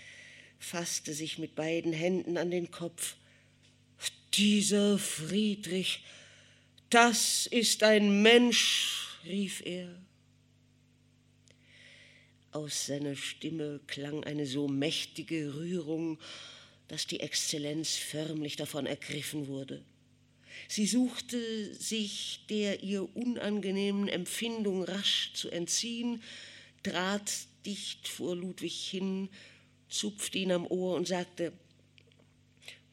fasste 0.58 1.14
sich 1.14 1.38
mit 1.38 1.54
beiden 1.54 1.94
Händen 1.94 2.36
an 2.36 2.50
den 2.50 2.70
Kopf. 2.70 3.16
Dieser 4.34 4.98
Friedrich, 4.98 6.04
das 6.90 7.46
ist 7.46 7.84
ein 7.84 8.20
Mensch, 8.20 9.08
rief 9.24 9.62
er. 9.64 9.88
Aus 12.50 12.88
seiner 12.88 13.16
Stimme 13.16 13.80
klang 13.86 14.22
eine 14.24 14.44
so 14.44 14.68
mächtige 14.68 15.54
Rührung, 15.54 16.18
dass 16.92 17.06
die 17.06 17.20
Exzellenz 17.20 17.96
förmlich 17.96 18.56
davon 18.56 18.84
ergriffen 18.84 19.46
wurde. 19.46 19.82
Sie 20.68 20.86
suchte 20.86 21.74
sich 21.74 22.40
der 22.50 22.82
ihr 22.82 23.16
unangenehmen 23.16 24.08
Empfindung 24.08 24.84
rasch 24.84 25.30
zu 25.32 25.48
entziehen, 25.48 26.22
trat 26.82 27.32
dicht 27.64 28.08
vor 28.08 28.36
Ludwig 28.36 28.74
hin, 28.74 29.30
zupfte 29.88 30.36
ihn 30.36 30.52
am 30.52 30.66
Ohr 30.66 30.94
und 30.96 31.08
sagte, 31.08 31.54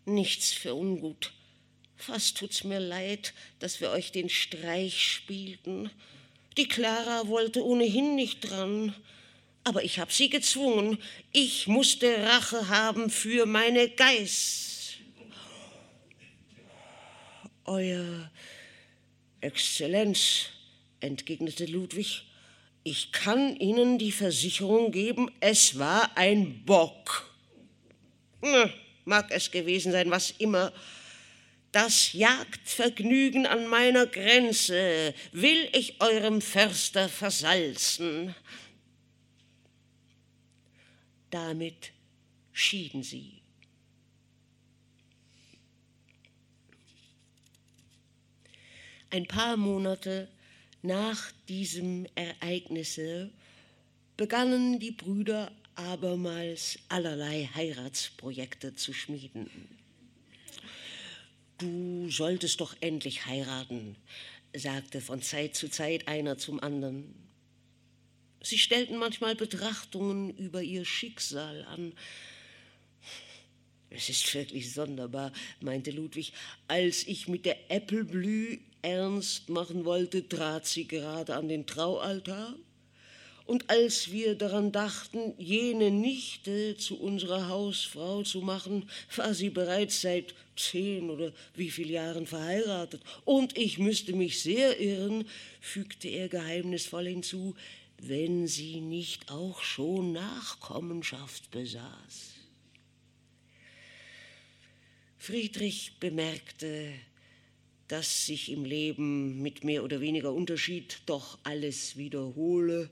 Nichts 0.06 0.54
für 0.54 0.76
ungut. 0.76 1.34
Fast 1.98 2.38
tut's 2.38 2.64
mir 2.64 2.80
leid, 2.80 3.34
dass 3.60 3.82
wir 3.82 3.90
euch 3.90 4.14
den 4.14 4.30
Streich 4.30 5.04
spielten. 5.04 5.92
Die 6.56 6.70
Clara 6.70 7.28
wollte 7.28 7.66
ohnehin 7.66 8.16
nicht 8.16 8.50
dran. 8.50 8.96
Aber 9.64 9.84
ich 9.84 10.00
hab 10.00 10.12
sie 10.12 10.30
gezwungen. 10.30 10.98
Ich 11.32 11.68
musste 11.68 12.24
Rache 12.24 12.70
haben 12.70 13.10
für 13.10 13.46
meine 13.46 13.90
Geiß. 13.90 14.96
Euer 17.66 18.32
Exzellenz, 19.42 20.48
entgegnete 21.00 21.66
Ludwig, 21.66 22.24
ich 22.84 23.12
kann 23.12 23.56
Ihnen 23.58 24.00
die 24.00 24.12
Versicherung 24.12 24.92
geben, 24.92 25.30
es 25.42 25.78
war 25.78 26.18
ein 26.18 26.66
Bock. 26.66 27.30
Na, 28.42 28.70
mag 29.06 29.32
es 29.32 29.52
gewesen 29.52 29.92
sein, 29.92 30.10
was 30.10 30.32
immer. 30.32 30.74
Das 31.72 32.14
Jagdvergnügen 32.14 33.46
an 33.46 33.68
meiner 33.68 34.08
Grenze 34.08 35.14
will 35.32 35.70
ich 35.74 36.02
eurem 36.02 36.42
Förster 36.42 37.10
versalzen. 37.10 38.34
Damit 41.30 41.92
schieden 42.52 43.04
sie. 43.04 43.42
Ein 49.12 49.26
paar 49.28 49.58
Monate 49.58 50.28
nach 50.82 51.32
diesem 51.48 52.06
Ereignisse 52.16 53.32
begannen 54.18 54.80
die 54.80 54.92
Brüder 54.92 55.52
abermals 55.76 56.78
allerlei 56.90 57.50
Heiratsprojekte 57.56 58.76
zu 58.76 58.94
schmieden. 58.94 59.50
Du 61.58 62.10
solltest 62.10 62.62
doch 62.62 62.76
endlich 62.82 63.26
heiraten, 63.26 63.96
sagte 64.56 65.02
von 65.02 65.22
Zeit 65.22 65.56
zu 65.56 65.70
Zeit 65.70 66.08
einer 66.08 66.38
zum 66.38 66.60
anderen. 66.60 67.29
Sie 68.42 68.58
stellten 68.58 68.98
manchmal 68.98 69.36
Betrachtungen 69.36 70.36
über 70.38 70.62
ihr 70.62 70.86
Schicksal 70.86 71.66
an. 71.66 71.94
Es 73.90 74.10
ist 74.10 74.34
wirklich 74.34 74.72
sonderbar, 74.72 75.34
meinte 75.62 75.92
Ludwig. 75.92 76.32
Als 76.68 77.08
ich 77.08 77.28
mit 77.28 77.46
der 77.46 77.72
Äppelblü 77.72 78.60
ernst 78.82 79.50
machen 79.50 79.84
wollte, 79.84 80.28
trat 80.28 80.68
sie 80.68 80.88
gerade 80.88 81.36
an 81.36 81.48
den 81.48 81.66
Traualtar 81.66 82.56
und 83.50 83.68
als 83.68 84.12
wir 84.12 84.36
daran 84.36 84.72
dachten, 84.72 85.34
jene 85.40 85.90
Nichte 85.90 86.78
zu 86.78 87.00
unserer 87.00 87.48
Hausfrau 87.48 88.22
zu 88.22 88.42
machen, 88.42 88.88
war 89.16 89.34
sie 89.34 89.50
bereits 89.50 90.02
seit 90.02 90.36
zehn 90.56 91.10
oder 91.10 91.34
wie 91.56 91.72
viel 91.72 91.90
Jahren 91.90 92.28
verheiratet. 92.28 93.02
Und 93.26 93.58
ich 93.58 93.80
müsste 93.80 94.14
mich 94.14 94.40
sehr 94.44 94.80
irren, 94.80 95.26
fügte 95.62 96.10
er 96.10 96.30
geheimnisvoll 96.30 97.08
hinzu, 97.08 97.56
wenn 98.02 98.48
sie 98.48 98.82
nicht 98.82 99.32
auch 99.32 99.62
schon 99.62 100.14
Nachkommenschaft 100.14 101.52
besaß. 101.52 102.34
Friedrich 105.18 105.94
bemerkte, 106.00 106.94
dass 107.88 108.26
sich 108.26 108.52
im 108.52 108.66
Leben 108.66 109.42
mit 109.42 109.64
mehr 109.64 109.84
oder 109.84 110.00
weniger 110.02 110.34
Unterschied 110.34 111.02
doch 111.06 111.40
alles 111.44 111.98
wiederhole 111.98 112.90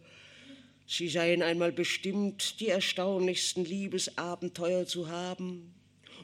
Sie 0.89 1.09
seien 1.09 1.41
einmal 1.43 1.73
bestimmt, 1.73 2.61
die 2.61 2.69
erstaunlichsten 2.69 3.65
Liebesabenteuer 3.65 4.85
zu 4.85 5.09
haben. 5.09 5.73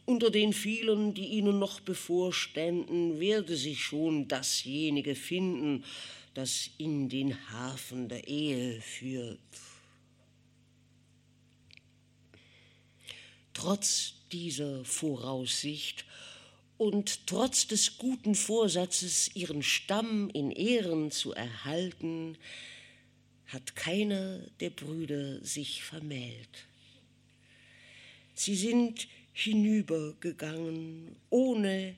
Unter 0.05 0.31
den 0.31 0.53
vielen, 0.53 1.13
die 1.13 1.25
ihnen 1.25 1.59
noch 1.59 1.81
bevorständen, 1.81 3.19
werde 3.19 3.57
sich 3.57 3.83
schon 3.83 4.29
dasjenige 4.29 5.15
finden, 5.15 5.83
das 6.33 6.69
in 6.77 7.09
den 7.09 7.49
Hafen 7.51 8.09
der 8.09 8.27
Ehe 8.27 8.81
führt. 8.81 9.39
Trotz 13.53 14.15
dieser 14.31 14.83
Voraussicht 14.83 16.05
und 16.77 17.27
trotz 17.27 17.67
des 17.67 17.97
guten 17.97 18.35
Vorsatzes, 18.35 19.35
ihren 19.35 19.61
Stamm 19.61 20.29
in 20.31 20.51
Ehren 20.51 21.11
zu 21.11 21.33
erhalten, 21.33 22.37
hat 23.47 23.75
keiner 23.75 24.39
der 24.59 24.71
Brüder 24.71 25.43
sich 25.45 25.83
vermählt. 25.83 26.65
Sie 28.33 28.55
sind 28.55 29.07
hinübergegangen, 29.33 31.15
ohne 31.29 31.95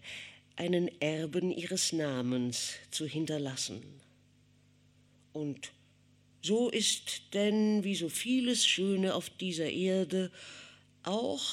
einen 0.57 0.89
Erben 1.01 1.51
ihres 1.51 1.93
Namens 1.93 2.73
zu 2.91 3.05
hinterlassen. 3.05 4.04
Und 5.35 5.73
so 6.41 6.69
ist 6.69 7.33
denn, 7.33 7.83
wie 7.83 7.95
so 7.95 8.07
vieles 8.07 8.65
Schöne 8.65 9.13
auf 9.15 9.29
dieser 9.29 9.69
Erde, 9.69 10.31
auch 11.03 11.43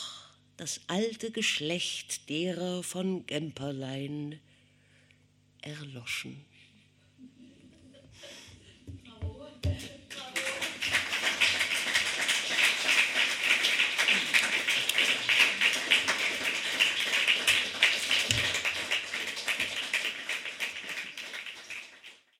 das 0.56 0.82
alte 0.86 1.32
Geschlecht 1.32 2.28
derer 2.28 2.84
von 2.84 3.26
Gemperlein 3.26 4.38
erloschen. 5.62 6.44